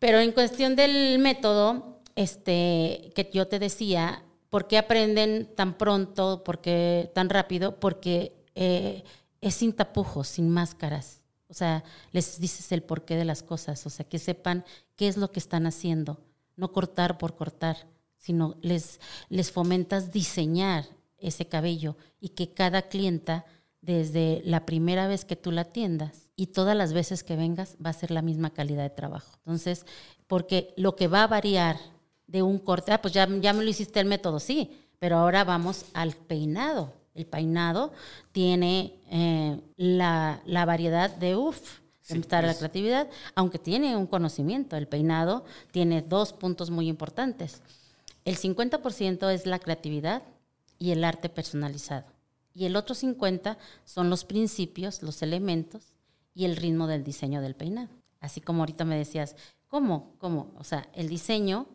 Pero 0.00 0.18
en 0.18 0.32
cuestión 0.32 0.74
del 0.74 1.18
método, 1.20 2.00
este, 2.16 3.12
que 3.14 3.30
yo 3.32 3.46
te 3.46 3.60
decía, 3.60 4.24
¿por 4.48 4.66
qué 4.66 4.78
aprenden 4.78 5.48
tan 5.54 5.78
pronto, 5.78 6.42
por 6.42 6.60
qué 6.60 7.12
tan 7.14 7.28
rápido? 7.28 7.78
Porque 7.78 8.32
eh, 8.56 9.04
es 9.40 9.54
sin 9.54 9.72
tapujos, 9.72 10.26
sin 10.26 10.50
máscaras. 10.50 11.22
O 11.48 11.54
sea, 11.54 11.84
les 12.12 12.40
dices 12.40 12.72
el 12.72 12.82
porqué 12.82 13.16
de 13.16 13.24
las 13.24 13.42
cosas, 13.42 13.84
o 13.86 13.90
sea, 13.90 14.08
que 14.08 14.18
sepan 14.18 14.64
qué 14.96 15.06
es 15.06 15.16
lo 15.16 15.30
que 15.32 15.40
están 15.40 15.66
haciendo, 15.66 16.20
no 16.56 16.72
cortar 16.72 17.18
por 17.18 17.36
cortar, 17.36 17.76
sino 18.16 18.56
les, 18.62 19.00
les 19.28 19.50
fomentas 19.50 20.12
diseñar 20.12 20.86
ese 21.18 21.46
cabello 21.46 21.96
y 22.20 22.30
que 22.30 22.54
cada 22.54 22.82
clienta, 22.82 23.44
desde 23.80 24.42
la 24.44 24.66
primera 24.66 25.08
vez 25.08 25.24
que 25.24 25.36
tú 25.36 25.52
la 25.52 25.62
atiendas, 25.62 26.30
y 26.40 26.46
todas 26.46 26.74
las 26.74 26.94
veces 26.94 27.22
que 27.22 27.36
vengas 27.36 27.76
va 27.84 27.90
a 27.90 27.92
ser 27.92 28.10
la 28.10 28.22
misma 28.22 28.48
calidad 28.48 28.82
de 28.82 28.88
trabajo. 28.88 29.36
Entonces, 29.44 29.84
porque 30.26 30.72
lo 30.78 30.96
que 30.96 31.06
va 31.06 31.24
a 31.24 31.26
variar 31.26 31.76
de 32.26 32.42
un 32.42 32.58
corte, 32.58 32.92
ah, 32.92 33.02
pues 33.02 33.12
ya, 33.12 33.28
ya 33.40 33.52
me 33.52 33.62
lo 33.62 33.68
hiciste 33.68 34.00
el 34.00 34.06
método, 34.06 34.40
sí, 34.40 34.70
pero 34.98 35.18
ahora 35.18 35.44
vamos 35.44 35.84
al 35.92 36.12
peinado. 36.14 36.94
El 37.14 37.26
peinado 37.26 37.92
tiene 38.32 38.94
eh, 39.10 39.60
la, 39.76 40.40
variedad 40.64 41.14
de 41.14 41.36
uff, 41.36 41.80
sí, 42.00 42.14
la 42.30 42.40
pues. 42.40 42.56
creatividad, 42.56 43.08
aunque 43.34 43.58
tiene 43.58 43.94
un 43.94 44.06
conocimiento. 44.06 44.76
El 44.76 44.88
peinado 44.88 45.44
tiene 45.72 46.00
dos 46.00 46.32
puntos 46.32 46.70
muy 46.70 46.88
importantes. 46.88 47.60
El 48.24 48.38
50% 48.38 49.30
es 49.30 49.44
la 49.44 49.58
creatividad 49.58 50.22
y 50.78 50.92
el 50.92 51.04
arte 51.04 51.28
personalizado. 51.28 52.06
Y 52.54 52.66
el 52.66 52.76
otro 52.76 52.94
50% 52.94 53.56
son 53.84 54.10
los 54.10 54.24
principios, 54.24 55.02
los 55.02 55.22
elementos 55.22 55.94
y 56.34 56.44
el 56.44 56.56
ritmo 56.56 56.86
del 56.86 57.04
diseño 57.04 57.40
del 57.40 57.54
peinado. 57.54 57.90
Así 58.20 58.40
como 58.40 58.62
ahorita 58.62 58.84
me 58.84 58.96
decías, 58.96 59.36
¿cómo? 59.66 60.14
¿Cómo? 60.18 60.52
O 60.58 60.64
sea, 60.64 60.88
el 60.94 61.08
diseño, 61.08 61.66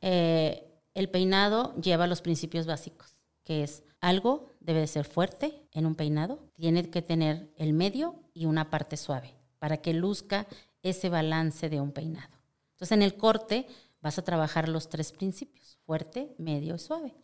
eh, 0.00 0.68
el 0.94 1.08
peinado 1.08 1.74
lleva 1.76 2.06
los 2.06 2.22
principios 2.22 2.66
básicos, 2.66 3.16
que 3.44 3.62
es 3.62 3.82
algo 4.00 4.50
debe 4.60 4.80
de 4.80 4.86
ser 4.86 5.04
fuerte 5.04 5.62
en 5.72 5.86
un 5.86 5.94
peinado, 5.94 6.40
tiene 6.54 6.88
que 6.90 7.02
tener 7.02 7.52
el 7.56 7.72
medio 7.72 8.16
y 8.34 8.46
una 8.46 8.70
parte 8.70 8.96
suave. 8.96 9.36
para 9.58 9.76
que 9.76 9.94
luzca 9.94 10.48
ese 10.82 11.08
balance 11.08 11.68
de 11.68 11.80
un 11.80 11.92
peinado. 11.92 12.34
Entonces, 12.72 12.90
en 12.90 13.02
el 13.02 13.16
corte 13.16 13.68
vas 14.00 14.18
a 14.18 14.24
trabajar 14.24 14.68
los 14.68 14.88
tres 14.88 15.12
principios, 15.12 15.78
fuerte, 15.86 16.34
medio 16.36 16.74
y 16.74 16.78
suave. 16.80 17.14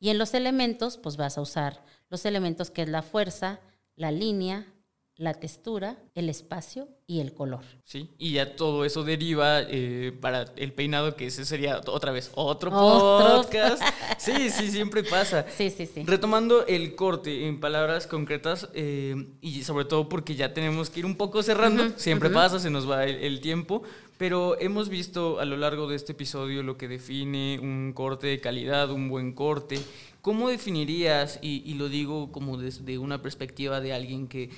Y 0.00 0.10
en 0.10 0.18
los 0.18 0.34
elementos, 0.34 0.98
pues 0.98 1.16
vas 1.16 1.38
a 1.38 1.40
usar 1.40 1.84
los 2.08 2.24
elementos 2.24 2.70
que 2.70 2.82
es 2.82 2.88
la 2.88 3.02
fuerza, 3.02 3.60
la 3.96 4.12
línea, 4.12 4.72
la 5.18 5.34
textura, 5.34 5.98
el 6.14 6.30
espacio 6.30 6.88
y 7.08 7.20
el 7.20 7.34
color. 7.34 7.64
Sí, 7.84 8.14
y 8.18 8.32
ya 8.34 8.54
todo 8.54 8.84
eso 8.84 9.02
deriva 9.02 9.60
eh, 9.62 10.16
para 10.20 10.46
el 10.56 10.72
peinado, 10.72 11.16
que 11.16 11.26
ese 11.26 11.44
sería 11.44 11.80
otra 11.86 12.12
vez 12.12 12.30
otro, 12.34 12.70
podcast. 12.70 13.82
Sí, 14.18 14.50
sí, 14.50 14.70
siempre 14.70 15.04
pasa. 15.04 15.44
Sí, 15.56 15.70
sí, 15.70 15.86
sí. 15.86 16.02
Retomando 16.04 16.66
el 16.66 16.94
corte 16.96 17.46
en 17.46 17.60
palabras 17.60 18.06
concretas, 18.06 18.68
eh, 18.74 19.28
y 19.40 19.62
sobre 19.62 19.84
todo 19.84 20.08
porque 20.08 20.34
ya 20.34 20.54
tenemos 20.54 20.90
que 20.90 21.00
ir 21.00 21.06
un 21.06 21.16
poco 21.16 21.42
cerrando, 21.42 21.90
siempre 21.96 22.30
pasa, 22.30 22.58
se 22.58 22.70
nos 22.70 22.88
va 22.88 23.04
el 23.04 23.40
tiempo, 23.40 23.82
pero 24.18 24.60
hemos 24.60 24.88
visto 24.88 25.38
a 25.38 25.44
lo 25.44 25.56
largo 25.56 25.86
de 25.88 25.94
este 25.94 26.12
episodio 26.12 26.64
lo 26.64 26.76
que 26.76 26.88
define 26.88 27.60
un 27.62 27.92
corte 27.94 28.26
de 28.26 28.40
calidad, 28.40 28.90
un 28.90 29.08
buen 29.08 29.32
corte. 29.32 29.78
¿Cómo 30.20 30.48
definirías, 30.48 31.38
y, 31.40 31.72
lo 31.74 31.88
digo 31.88 32.32
como 32.32 32.58
desde 32.58 32.98
una 32.98 33.22
perspectiva 33.22 33.80
de 33.80 33.92
alguien 33.92 34.26
que 34.26 34.50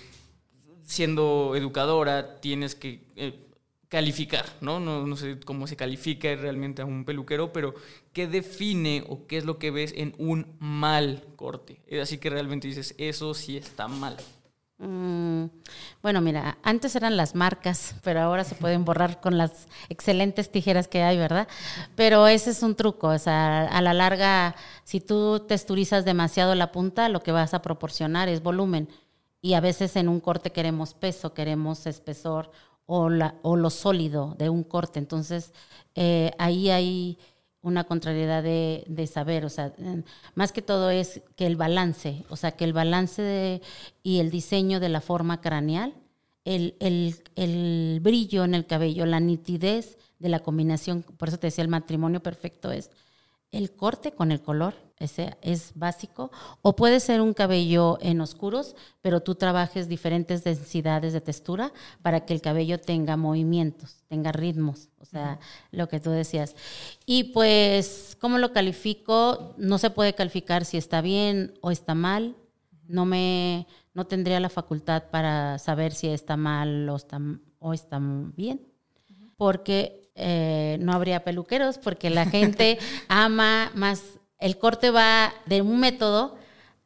siendo 0.91 1.55
educadora 1.55 2.41
tienes 2.41 2.75
que 2.75 3.05
eh, 3.15 3.39
calificar, 3.89 4.45
¿no? 4.61 4.81
¿no? 4.81 5.07
No 5.07 5.17
sé 5.17 5.39
cómo 5.39 5.69
se 5.69 5.77
califica 5.77 6.35
realmente 6.35 6.83
a 6.83 6.85
un 6.85 7.05
peluquero, 7.05 7.53
pero 7.53 7.75
¿qué 8.13 8.27
define 8.27 9.05
o 9.09 9.29
qué 9.29 9.39
es 9.39 9.45
lo 9.45 9.57
que 9.61 9.71
ves 9.71 9.95
en 9.97 10.17
un 10.19 10.57
mal 10.59 11.23
corte? 11.37 11.81
Así 12.03 12.19
que 12.19 12.29
realmente 12.29 12.67
dices, 12.67 12.97
eso 12.99 13.35
sí 13.35 13.57
está 13.57 13.87
mal. 13.87 14.17
Mm, 14.79 15.45
bueno, 16.03 16.21
mira, 16.21 16.59
antes 16.65 16.97
eran 16.97 17.17
las 17.17 17.37
marcas, 17.37 17.95
pero 18.03 18.21
ahora 18.23 18.43
se 18.43 18.57
pueden 18.57 18.85
borrar 18.85 19.21
con 19.21 19.39
las 19.39 19.69
excelentes 19.91 20.51
tijeras 20.51 20.89
que 20.89 21.03
hay, 21.03 21.19
¿verdad? 21.19 21.47
Pero 21.95 22.27
ese 22.27 22.51
es 22.51 22.65
un 22.65 22.75
truco, 22.75 23.09
o 23.09 23.19
sea, 23.19 23.67
a 23.67 23.81
la 23.81 23.95
larga, 23.95 24.57
si 24.83 25.01
tú 25.01 25.39
texturizas 25.47 26.05
demasiado 26.05 26.57
la 26.57 26.73
punta, 26.73 27.09
lo 27.09 27.23
que 27.23 27.31
vas 27.31 27.55
a 27.55 27.63
proporcionar 27.63 28.29
es 28.29 28.43
volumen. 28.43 28.89
Y 29.43 29.55
a 29.55 29.61
veces 29.61 29.97
en 29.97 30.09
un 30.09 30.21
corte 30.21 30.53
queremos 30.53 30.95
peso, 30.95 31.33
queremos 31.33 31.87
espesor 31.87 32.51
o, 32.87 33.09
la, 33.09 33.37
o 33.43 33.57
lo 33.57 33.71
sólido 33.71 34.35
de 34.39 34.49
un 34.49 34.65
corte. 34.65 34.99
Entonces, 34.99 35.53
eh, 35.95 36.33
ahí 36.39 36.71
hay 36.71 37.19
una 37.63 37.85
contrariedad 37.85 38.43
de, 38.43 38.85
de, 38.87 39.07
saber, 39.07 39.45
o 39.45 39.51
sea, 39.51 39.73
más 40.35 40.51
que 40.51 40.63
todo 40.63 40.91
es 40.91 41.21
que 41.37 41.47
el 41.47 41.57
balance, 41.57 42.25
o 42.31 42.37
sea, 42.37 42.53
que 42.53 42.65
el 42.65 42.73
balance 42.73 43.61
y 44.03 44.21
el 44.21 44.31
diseño 44.31 44.81
de 44.81 44.89
la 44.89 45.01
forma 45.01 45.41
craneal, 45.41 45.95
el, 46.45 46.75
el, 46.81 47.17
el, 47.37 48.01
brillo 48.03 48.45
en 48.45 48.55
el 48.55 48.67
cabello, 48.67 49.05
la 49.05 49.21
nitidez 49.21 49.99
de 50.19 50.31
la 50.31 50.41
combinación, 50.41 51.03
por 51.03 51.29
eso 51.29 51.39
te 51.39 51.49
decía, 51.49 51.63
el 51.63 51.69
matrimonio 51.69 52.23
perfecto 52.23 52.73
es 52.73 52.91
el 53.53 53.73
corte 53.73 54.13
con 54.13 54.33
el 54.33 54.41
color, 54.41 54.75
ese 55.01 55.37
es 55.43 55.73
básico, 55.75 56.31
o 56.63 56.77
puede 56.77 57.01
ser 57.01 57.21
un 57.21 57.35
cabello 57.35 57.99
en 58.01 58.21
oscuros, 58.21 58.77
pero 59.03 59.21
tú 59.21 59.35
trabajes 59.35 59.89
diferentes 59.89 60.45
densidades 60.45 61.13
de 61.13 61.21
textura 61.21 61.73
para 62.03 62.25
que 62.25 62.35
el 62.35 62.41
cabello 62.41 62.79
tenga 62.79 63.17
movimientos, 63.17 64.05
tenga 64.09 64.31
ritmos, 64.31 64.91
o 65.01 65.05
sea, 65.05 65.41
lo 65.73 65.89
que 65.89 65.99
tú 65.99 66.11
decías. 66.11 66.55
Y 67.07 67.25
pues, 67.33 68.17
¿cómo 68.21 68.39
lo 68.39 68.53
califico? 68.53 69.55
No 69.57 69.79
se 69.79 69.91
puede 69.91 70.15
calificar 70.15 70.65
si 70.65 70.77
está 70.77 71.01
bien 71.01 71.55
o 71.63 71.73
está 71.73 71.95
mal. 71.95 72.37
No 72.87 73.07
me 73.07 73.67
no 73.95 74.07
tendría 74.07 74.41
la 74.41 74.49
facultad 74.49 75.05
para 75.11 75.59
saber 75.59 75.93
si 75.93 76.09
está 76.09 76.37
mal 76.37 76.89
o 76.89 76.97
está, 76.97 77.21
o 77.59 77.73
está 77.73 77.99
bien, 78.01 78.61
porque 79.37 80.11
eh, 80.15 80.79
no 80.81 80.93
habría 80.93 81.25
peluqueros, 81.25 81.79
porque 81.79 82.11
la 82.11 82.27
gente 82.31 82.79
ama 83.09 83.71
más 83.75 84.20
el 84.41 84.59
corte 84.59 84.91
va 84.91 85.33
de 85.47 85.63
un 85.63 85.79
método, 85.79 86.37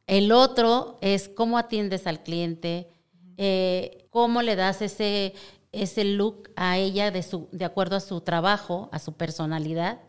el 0.06 0.32
otro 0.32 0.98
es 1.00 1.28
cómo 1.28 1.56
atiendes 1.56 2.06
al 2.06 2.22
cliente, 2.22 2.88
eh, 3.36 4.06
cómo 4.10 4.42
le 4.42 4.56
das 4.56 4.82
ese, 4.82 5.34
ese 5.72 6.04
look 6.04 6.50
a 6.56 6.76
ella 6.76 7.10
de, 7.10 7.22
su, 7.22 7.48
de 7.52 7.64
acuerdo 7.64 7.96
a 7.96 8.00
su 8.00 8.20
trabajo, 8.20 8.88
a 8.92 8.98
su 8.98 9.14
personalidad. 9.14 10.00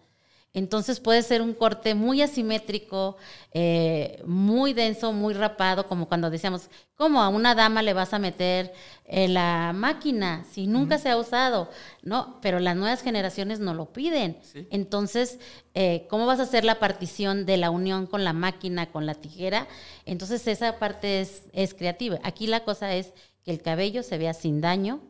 Entonces 0.56 1.02
puede 1.02 1.22
ser 1.22 1.42
un 1.42 1.54
corte 1.54 1.96
muy 1.96 2.22
asimétrico, 2.22 3.18
eh, 3.52 4.24
muy 4.26 4.72
denso, 4.72 5.12
muy 5.12 5.34
rapado, 5.34 5.86
como 5.86 6.08
cuando 6.08 6.30
decíamos, 6.30 6.70
¿cómo 6.96 7.22
a 7.22 7.28
una 7.28 7.56
dama 7.56 7.82
le 7.82 7.92
vas 7.92 8.14
a 8.14 8.20
meter 8.20 8.72
en 9.04 9.34
la 9.34 9.74
máquina 9.76 10.46
si 10.50 10.66
nunca 10.66 10.98
se 10.98 11.10
ha 11.10 11.18
usado? 11.18 11.70
No, 12.04 12.40
pero 12.42 12.62
las 12.62 12.78
nuevas 12.78 13.02
generaciones 13.02 13.60
no 13.60 13.74
lo 13.74 13.92
piden. 13.92 14.38
Entonces, 14.72 15.40
eh, 15.74 16.08
¿cómo 16.10 16.26
vas 16.26 16.40
a 16.40 16.44
hacer 16.44 16.64
la 16.64 16.80
partición 16.80 17.46
de 17.46 17.58
la 17.58 17.70
unión 17.70 18.08
con 18.08 18.24
la 18.24 18.32
máquina, 18.32 18.90
con 18.94 19.06
la 19.06 19.16
tijera? 19.16 19.68
Entonces 20.06 20.48
esa 20.48 20.80
parte 20.80 21.20
es, 21.20 21.44
es 21.52 21.74
creativa. 21.74 22.18
Aquí 22.24 22.48
la 22.48 22.64
cosa 22.64 22.96
es 22.96 23.12
que 23.44 23.52
el 23.52 23.62
cabello 23.62 24.04
se 24.04 24.18
vea 24.18 24.34
sin 24.34 24.62
daño, 24.62 25.02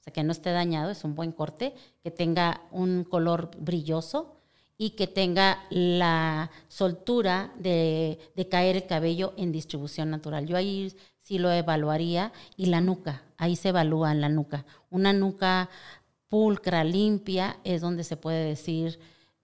o 0.00 0.02
sea, 0.02 0.14
que 0.14 0.22
no 0.22 0.32
esté 0.32 0.50
dañado, 0.50 0.90
es 0.90 1.04
un 1.04 1.14
buen 1.14 1.32
corte, 1.32 1.74
que 2.02 2.10
tenga 2.10 2.62
un 2.70 3.04
color 3.04 3.50
brilloso 3.58 4.40
y 4.76 4.90
que 4.90 5.06
tenga 5.06 5.64
la 5.70 6.50
soltura 6.68 7.52
de, 7.58 8.18
caer 8.50 8.76
el 8.76 8.86
cabello 8.86 9.32
en 9.36 9.52
distribución 9.52 10.10
natural. 10.10 10.46
Yo 10.46 10.56
ahí 10.56 10.92
sí 11.20 11.38
lo 11.38 11.50
evaluaría 11.52 12.32
y 12.56 12.66
la 12.66 12.80
nuca, 12.80 13.22
ahí 13.36 13.56
se 13.56 13.68
evalúa 13.68 14.12
en 14.12 14.20
la 14.20 14.28
nuca. 14.28 14.64
Una 14.90 15.12
nuca 15.12 15.70
pulcra, 16.28 16.82
limpia, 16.82 17.58
es 17.64 17.80
donde 17.80 18.04
se 18.04 18.16
puede 18.16 18.44
decir 18.44 18.98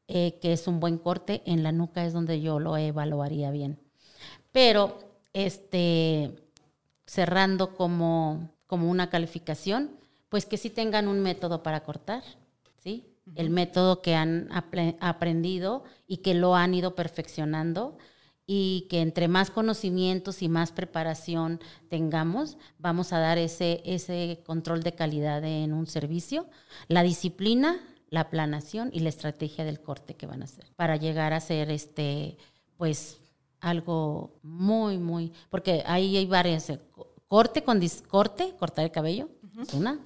eh, 0.08 0.38
que 0.40 0.52
es 0.52 0.66
un 0.66 0.80
buen 0.80 0.98
corte, 0.98 1.42
en 1.46 1.62
la 1.62 1.70
nuca 1.70 2.04
es 2.04 2.12
donde 2.12 2.40
yo 2.40 2.58
lo 2.58 2.76
evaluaría 2.76 3.52
bien. 3.52 3.78
Pero, 4.50 4.98
este, 5.32 6.34
cerrando 7.06 7.76
como, 7.76 8.50
como 8.66 8.90
una 8.90 9.08
calificación, 9.08 9.90
pues 10.28 10.46
que 10.46 10.56
sí 10.56 10.70
tengan 10.70 11.06
un 11.06 11.20
método 11.20 11.62
para 11.62 11.84
cortar, 11.84 12.24
¿sí? 12.78 13.09
El 13.34 13.50
método 13.50 14.02
que 14.02 14.14
han 14.14 14.48
aprendido 15.00 15.84
y 16.06 16.18
que 16.18 16.34
lo 16.34 16.56
han 16.56 16.74
ido 16.74 16.94
perfeccionando 16.94 17.98
y 18.52 18.88
que 18.90 19.00
entre 19.00 19.28
más 19.28 19.50
conocimientos 19.50 20.42
y 20.42 20.48
más 20.48 20.72
preparación 20.72 21.60
tengamos, 21.88 22.58
vamos 22.78 23.12
a 23.12 23.20
dar 23.20 23.38
ese, 23.38 23.80
ese 23.84 24.42
control 24.44 24.82
de 24.82 24.96
calidad 24.96 25.44
en 25.44 25.72
un 25.72 25.86
servicio, 25.86 26.48
la 26.88 27.04
disciplina, 27.04 27.80
la 28.08 28.28
planación 28.28 28.90
y 28.92 29.00
la 29.00 29.08
estrategia 29.08 29.64
del 29.64 29.80
corte 29.80 30.14
que 30.14 30.26
van 30.26 30.42
a 30.42 30.46
hacer 30.46 30.66
para 30.74 30.96
llegar 30.96 31.32
a 31.32 31.40
ser 31.40 31.70
este, 31.70 32.38
pues, 32.76 33.20
algo 33.60 34.40
muy, 34.42 34.98
muy, 34.98 35.32
porque 35.48 35.84
ahí 35.86 36.16
hay 36.16 36.26
varias, 36.26 36.70
eh, 36.70 36.80
corte 37.28 37.62
con 37.62 37.80
corte, 38.08 38.56
cortar 38.58 38.84
el 38.84 38.90
cabello, 38.90 39.28
es 39.62 39.74
una, 39.74 40.00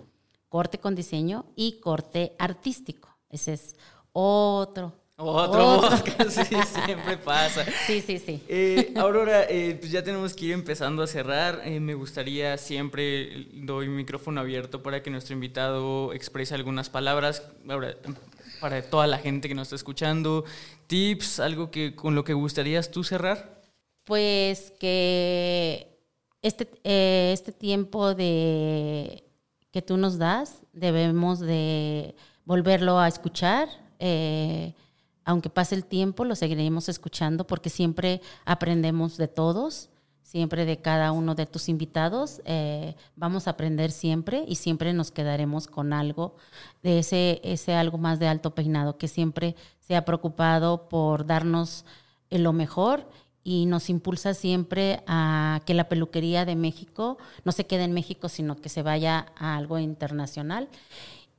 corte 0.54 0.78
con 0.78 0.94
diseño 0.94 1.46
y 1.56 1.80
corte 1.80 2.36
artístico. 2.38 3.08
Ese 3.28 3.54
es 3.54 3.74
otro. 4.12 4.92
Otro, 5.16 5.82
sí, 6.28 6.44
siempre 6.86 7.16
pasa. 7.16 7.64
Sí, 7.88 8.00
sí, 8.00 8.20
sí. 8.20 8.40
Eh, 8.46 8.94
Aurora, 8.94 9.46
eh, 9.48 9.76
pues 9.80 9.90
ya 9.90 10.04
tenemos 10.04 10.32
que 10.32 10.44
ir 10.44 10.52
empezando 10.52 11.02
a 11.02 11.08
cerrar. 11.08 11.62
Eh, 11.64 11.80
me 11.80 11.94
gustaría 11.94 12.56
siempre 12.56 13.48
doy 13.52 13.88
micrófono 13.88 14.40
abierto 14.40 14.80
para 14.80 15.02
que 15.02 15.10
nuestro 15.10 15.34
invitado 15.34 16.12
exprese 16.12 16.54
algunas 16.54 16.88
palabras 16.88 17.42
ahora, 17.68 17.96
para 18.60 18.80
toda 18.80 19.08
la 19.08 19.18
gente 19.18 19.48
que 19.48 19.56
nos 19.56 19.66
está 19.66 19.74
escuchando. 19.74 20.44
Tips, 20.86 21.40
algo 21.40 21.72
que 21.72 21.96
con 21.96 22.14
lo 22.14 22.22
que 22.22 22.32
gustarías 22.32 22.92
tú 22.92 23.02
cerrar. 23.02 23.60
Pues 24.04 24.72
que 24.78 25.98
este, 26.42 26.68
este 26.84 27.50
tiempo 27.50 28.14
de 28.14 29.23
que 29.74 29.82
tú 29.82 29.96
nos 29.96 30.18
das 30.18 30.62
debemos 30.72 31.40
de 31.40 32.14
volverlo 32.44 33.00
a 33.00 33.08
escuchar. 33.08 33.68
Eh, 33.98 34.72
aunque 35.24 35.50
pase 35.50 35.74
el 35.74 35.84
tiempo, 35.84 36.24
lo 36.24 36.36
seguiremos 36.36 36.88
escuchando 36.88 37.44
porque 37.44 37.70
siempre 37.70 38.20
aprendemos 38.44 39.16
de 39.16 39.26
todos, 39.26 39.90
siempre 40.22 40.64
de 40.64 40.80
cada 40.80 41.10
uno 41.10 41.34
de 41.34 41.46
tus 41.46 41.68
invitados. 41.68 42.40
Eh, 42.44 42.94
vamos 43.16 43.48
a 43.48 43.50
aprender 43.50 43.90
siempre 43.90 44.44
y 44.46 44.54
siempre 44.54 44.92
nos 44.92 45.10
quedaremos 45.10 45.66
con 45.66 45.92
algo 45.92 46.36
de 46.84 47.00
ese, 47.00 47.40
ese 47.42 47.74
algo 47.74 47.98
más 47.98 48.20
de 48.20 48.28
alto 48.28 48.54
peinado 48.54 48.96
que 48.96 49.08
siempre 49.08 49.56
se 49.80 49.96
ha 49.96 50.04
preocupado 50.04 50.88
por 50.88 51.26
darnos 51.26 51.84
lo 52.30 52.52
mejor 52.52 53.08
y 53.44 53.66
nos 53.66 53.90
impulsa 53.90 54.32
siempre 54.32 55.02
a 55.06 55.60
que 55.66 55.74
la 55.74 55.88
peluquería 55.88 56.46
de 56.46 56.56
México 56.56 57.18
no 57.44 57.52
se 57.52 57.66
quede 57.66 57.84
en 57.84 57.92
México, 57.92 58.30
sino 58.30 58.56
que 58.56 58.70
se 58.70 58.82
vaya 58.82 59.26
a 59.36 59.56
algo 59.56 59.78
internacional. 59.78 60.68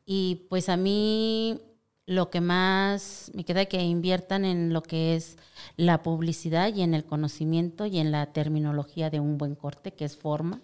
Y 0.05 0.45
pues 0.49 0.69
a 0.69 0.77
mí 0.77 1.59
lo 2.05 2.29
que 2.29 2.41
más 2.41 3.31
me 3.33 3.43
queda 3.43 3.65
que 3.65 3.81
inviertan 3.81 4.45
en 4.45 4.71
lo 4.71 4.83
que 4.83 5.15
es 5.15 5.37
la 5.77 6.03
publicidad 6.03 6.73
y 6.73 6.83
en 6.83 6.93
el 6.93 7.03
conocimiento 7.03 7.87
y 7.87 7.97
en 7.97 8.11
la 8.11 8.27
terminología 8.27 9.09
de 9.09 9.19
un 9.19 9.39
buen 9.39 9.55
corte, 9.55 9.91
que 9.93 10.05
es 10.05 10.15
forma, 10.15 10.61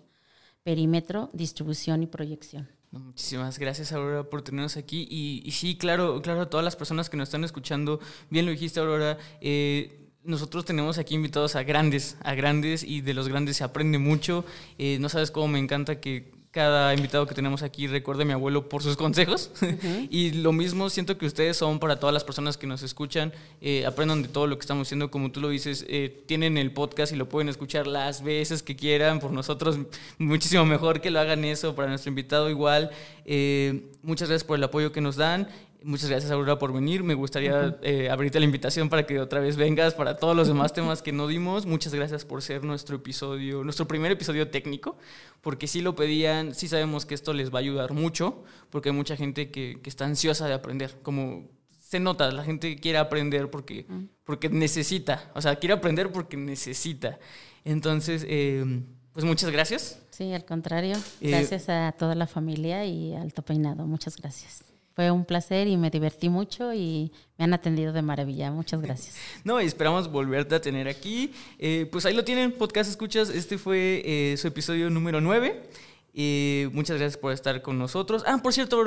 perímetro, 0.61 1.31
distribución 1.33 2.03
y 2.03 2.07
proyección. 2.07 2.69
muchísimas 2.91 3.57
gracias, 3.57 3.91
Aurora, 3.93 4.29
por 4.29 4.43
tenernos 4.43 4.77
aquí. 4.77 5.07
Y, 5.09 5.49
sí, 5.51 5.75
claro, 5.75 6.21
claro, 6.21 6.41
a 6.41 6.49
todas 6.51 6.63
las 6.63 6.75
personas 6.75 7.09
que 7.09 7.17
nos 7.17 7.29
están 7.29 7.43
escuchando, 7.43 7.99
bien 8.29 8.45
lo 8.45 8.51
dijiste, 8.51 8.79
Aurora. 8.79 9.17
Eh, 9.39 10.00
nosotros 10.23 10.65
tenemos 10.65 10.97
aquí 10.97 11.15
invitados 11.15 11.55
a 11.55 11.63
grandes, 11.63 12.17
a 12.23 12.33
grandes, 12.35 12.83
y 12.83 13.01
de 13.01 13.13
los 13.13 13.27
grandes 13.27 13.57
se 13.57 13.63
aprende 13.63 13.97
mucho. 13.97 14.45
Eh, 14.77 14.97
no 14.99 15.09
sabes 15.09 15.31
cómo 15.31 15.47
me 15.47 15.59
encanta 15.59 15.99
que 15.99 16.31
cada 16.51 16.93
invitado 16.93 17.25
que 17.27 17.33
tenemos 17.33 17.63
aquí 17.63 17.87
recuerde 17.87 18.23
a 18.23 18.25
mi 18.25 18.33
abuelo 18.33 18.67
por 18.67 18.83
sus 18.83 18.97
consejos. 18.97 19.51
y 20.09 20.31
lo 20.31 20.51
mismo 20.51 20.89
siento 20.89 21.17
que 21.17 21.25
ustedes 21.25 21.55
son 21.55 21.79
para 21.79 21.97
todas 21.99 22.13
las 22.13 22.25
personas 22.25 22.57
que 22.57 22.67
nos 22.67 22.83
escuchan, 22.83 23.33
eh, 23.61 23.85
aprendan 23.85 24.21
de 24.21 24.27
todo 24.27 24.47
lo 24.47 24.57
que 24.57 24.61
estamos 24.61 24.87
haciendo, 24.87 25.09
como 25.09 25.31
tú 25.31 25.39
lo 25.39 25.49
dices, 25.49 25.85
eh, 25.87 26.23
tienen 26.27 26.57
el 26.57 26.71
podcast 26.71 27.13
y 27.13 27.15
lo 27.15 27.29
pueden 27.29 27.47
escuchar 27.47 27.87
las 27.87 28.21
veces 28.21 28.63
que 28.63 28.75
quieran, 28.75 29.21
por 29.21 29.31
nosotros 29.31 29.79
muchísimo 30.17 30.65
mejor 30.65 30.99
que 30.99 31.09
lo 31.09 31.21
hagan 31.21 31.45
eso, 31.45 31.73
para 31.73 31.87
nuestro 31.87 32.09
invitado 32.09 32.49
igual. 32.49 32.91
Eh, 33.25 33.83
muchas 34.03 34.27
gracias 34.27 34.45
por 34.45 34.57
el 34.57 34.63
apoyo 34.65 34.91
que 34.91 34.99
nos 34.99 35.15
dan 35.15 35.47
Muchas 35.83 36.09
gracias, 36.09 36.31
Aurora, 36.31 36.59
por 36.59 36.73
venir. 36.73 37.03
Me 37.03 37.15
gustaría 37.15 37.77
eh, 37.81 38.09
abrirte 38.09 38.39
la 38.39 38.45
invitación 38.45 38.89
para 38.89 39.05
que 39.07 39.19
otra 39.19 39.39
vez 39.39 39.55
vengas 39.55 39.95
para 39.95 40.17
todos 40.17 40.35
los 40.35 40.47
demás 40.47 40.73
temas 40.73 41.01
que 41.01 41.11
no 41.11 41.27
dimos. 41.27 41.65
Muchas 41.65 41.93
gracias 41.93 42.23
por 42.23 42.43
ser 42.43 42.63
nuestro 42.63 42.97
episodio, 42.97 43.63
nuestro 43.63 43.87
primer 43.87 44.11
episodio 44.11 44.49
técnico, 44.49 44.97
porque 45.41 45.67
sí 45.67 45.81
lo 45.81 45.95
pedían, 45.95 46.53
sí 46.53 46.67
sabemos 46.67 47.05
que 47.07 47.15
esto 47.15 47.33
les 47.33 47.51
va 47.51 47.57
a 47.57 47.61
ayudar 47.61 47.93
mucho, 47.93 48.43
porque 48.69 48.89
hay 48.89 48.95
mucha 48.95 49.15
gente 49.15 49.49
que, 49.49 49.79
que 49.81 49.89
está 49.89 50.05
ansiosa 50.05 50.47
de 50.47 50.53
aprender. 50.53 50.99
Como 51.01 51.49
se 51.91 51.99
nota, 51.99 52.31
la 52.31 52.43
gente 52.45 52.77
quiere 52.77 52.99
aprender 52.99 53.49
porque, 53.49 53.85
porque 54.23 54.49
necesita, 54.49 55.29
o 55.35 55.41
sea, 55.41 55.57
quiere 55.57 55.73
aprender 55.73 56.11
porque 56.11 56.37
necesita. 56.37 57.19
Entonces, 57.65 58.25
eh, 58.29 58.83
pues 59.11 59.25
muchas 59.25 59.51
gracias. 59.51 59.99
Sí, 60.09 60.31
al 60.31 60.45
contrario. 60.45 60.95
Eh, 61.19 61.31
gracias 61.31 61.67
a 61.67 61.91
toda 61.91 62.15
la 62.15 62.27
familia 62.27 62.85
y 62.85 63.13
Alto 63.13 63.41
Peinado. 63.41 63.85
Muchas 63.87 64.15
gracias. 64.15 64.70
Fue 65.01 65.09
un 65.09 65.25
placer 65.25 65.67
y 65.67 65.77
me 65.77 65.89
divertí 65.89 66.29
mucho 66.29 66.75
y 66.75 67.11
me 67.39 67.45
han 67.45 67.55
atendido 67.55 67.91
de 67.91 68.03
maravilla. 68.03 68.51
Muchas 68.51 68.81
gracias. 68.81 69.15
No, 69.43 69.59
y 69.59 69.65
esperamos 69.65 70.11
volverte 70.11 70.53
a 70.53 70.61
tener 70.61 70.87
aquí. 70.87 71.33
Eh, 71.57 71.87
pues 71.91 72.05
ahí 72.05 72.13
lo 72.13 72.23
tienen, 72.23 72.51
podcast 72.51 72.87
escuchas. 72.87 73.31
Este 73.31 73.57
fue 73.57 74.03
eh, 74.05 74.37
su 74.37 74.47
episodio 74.47 74.91
número 74.91 75.19
9. 75.19 75.63
Eh, 76.13 76.69
muchas 76.71 76.99
gracias 76.99 77.17
por 77.17 77.33
estar 77.33 77.63
con 77.63 77.79
nosotros. 77.79 78.23
Ah, 78.27 78.37
por 78.43 78.53
cierto, 78.53 78.85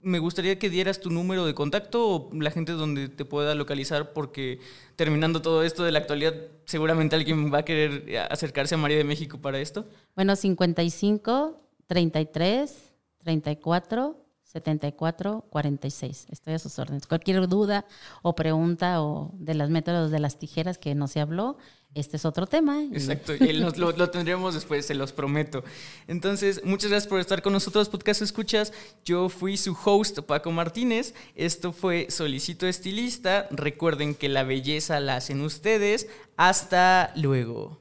me 0.00 0.18
gustaría 0.20 0.58
que 0.58 0.70
dieras 0.70 1.00
tu 1.00 1.10
número 1.10 1.44
de 1.44 1.52
contacto 1.52 2.08
o 2.08 2.30
la 2.32 2.50
gente 2.50 2.72
donde 2.72 3.10
te 3.10 3.26
pueda 3.26 3.54
localizar, 3.54 4.14
porque 4.14 4.60
terminando 4.96 5.42
todo 5.42 5.64
esto 5.64 5.84
de 5.84 5.92
la 5.92 5.98
actualidad, 5.98 6.32
seguramente 6.64 7.14
alguien 7.14 7.52
va 7.52 7.58
a 7.58 7.64
querer 7.66 8.26
acercarse 8.30 8.74
a 8.74 8.78
María 8.78 8.96
de 8.96 9.04
México 9.04 9.36
para 9.36 9.58
esto. 9.58 9.84
Bueno, 10.14 10.34
55 10.34 11.60
33 11.88 12.94
34 13.22 14.25
7446. 14.56 16.26
Estoy 16.30 16.54
a 16.54 16.58
sus 16.58 16.78
órdenes. 16.78 17.06
Cualquier 17.06 17.48
duda 17.48 17.84
o 18.22 18.34
pregunta 18.34 19.02
o 19.02 19.30
de 19.34 19.54
los 19.54 19.70
métodos 19.70 20.10
de 20.10 20.18
las 20.18 20.38
tijeras 20.38 20.78
que 20.78 20.94
no 20.94 21.08
se 21.08 21.20
habló, 21.20 21.56
este 21.96 22.18
es 22.18 22.26
otro 22.26 22.46
tema. 22.46 22.82
Exacto, 22.92 23.34
y 23.34 23.54
lo, 23.54 23.70
lo, 23.70 24.10
tendremos 24.10 24.52
después, 24.52 24.84
se 24.84 24.94
los 24.94 25.12
prometo. 25.12 25.64
Entonces, 26.06 26.60
muchas 26.62 26.90
gracias 26.90 27.08
por 27.08 27.20
estar 27.20 27.40
con 27.40 27.54
nosotros, 27.54 27.88
Podcast 27.88 28.20
Escuchas. 28.20 28.74
Yo 29.02 29.30
fui 29.30 29.56
su 29.56 29.74
host, 29.82 30.18
Paco 30.20 30.52
Martínez. 30.52 31.14
Esto 31.34 31.72
fue 31.72 32.08
Solicito 32.10 32.66
Estilista. 32.66 33.48
Recuerden 33.50 34.14
que 34.14 34.28
la 34.28 34.42
belleza 34.42 35.00
la 35.00 35.16
hacen 35.16 35.40
ustedes. 35.40 36.06
Hasta 36.36 37.12
luego. 37.16 37.78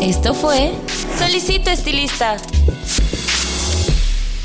Esto 0.00 0.34
fue 0.34 0.72
Solicito 1.18 1.70
Estilista 1.70 2.36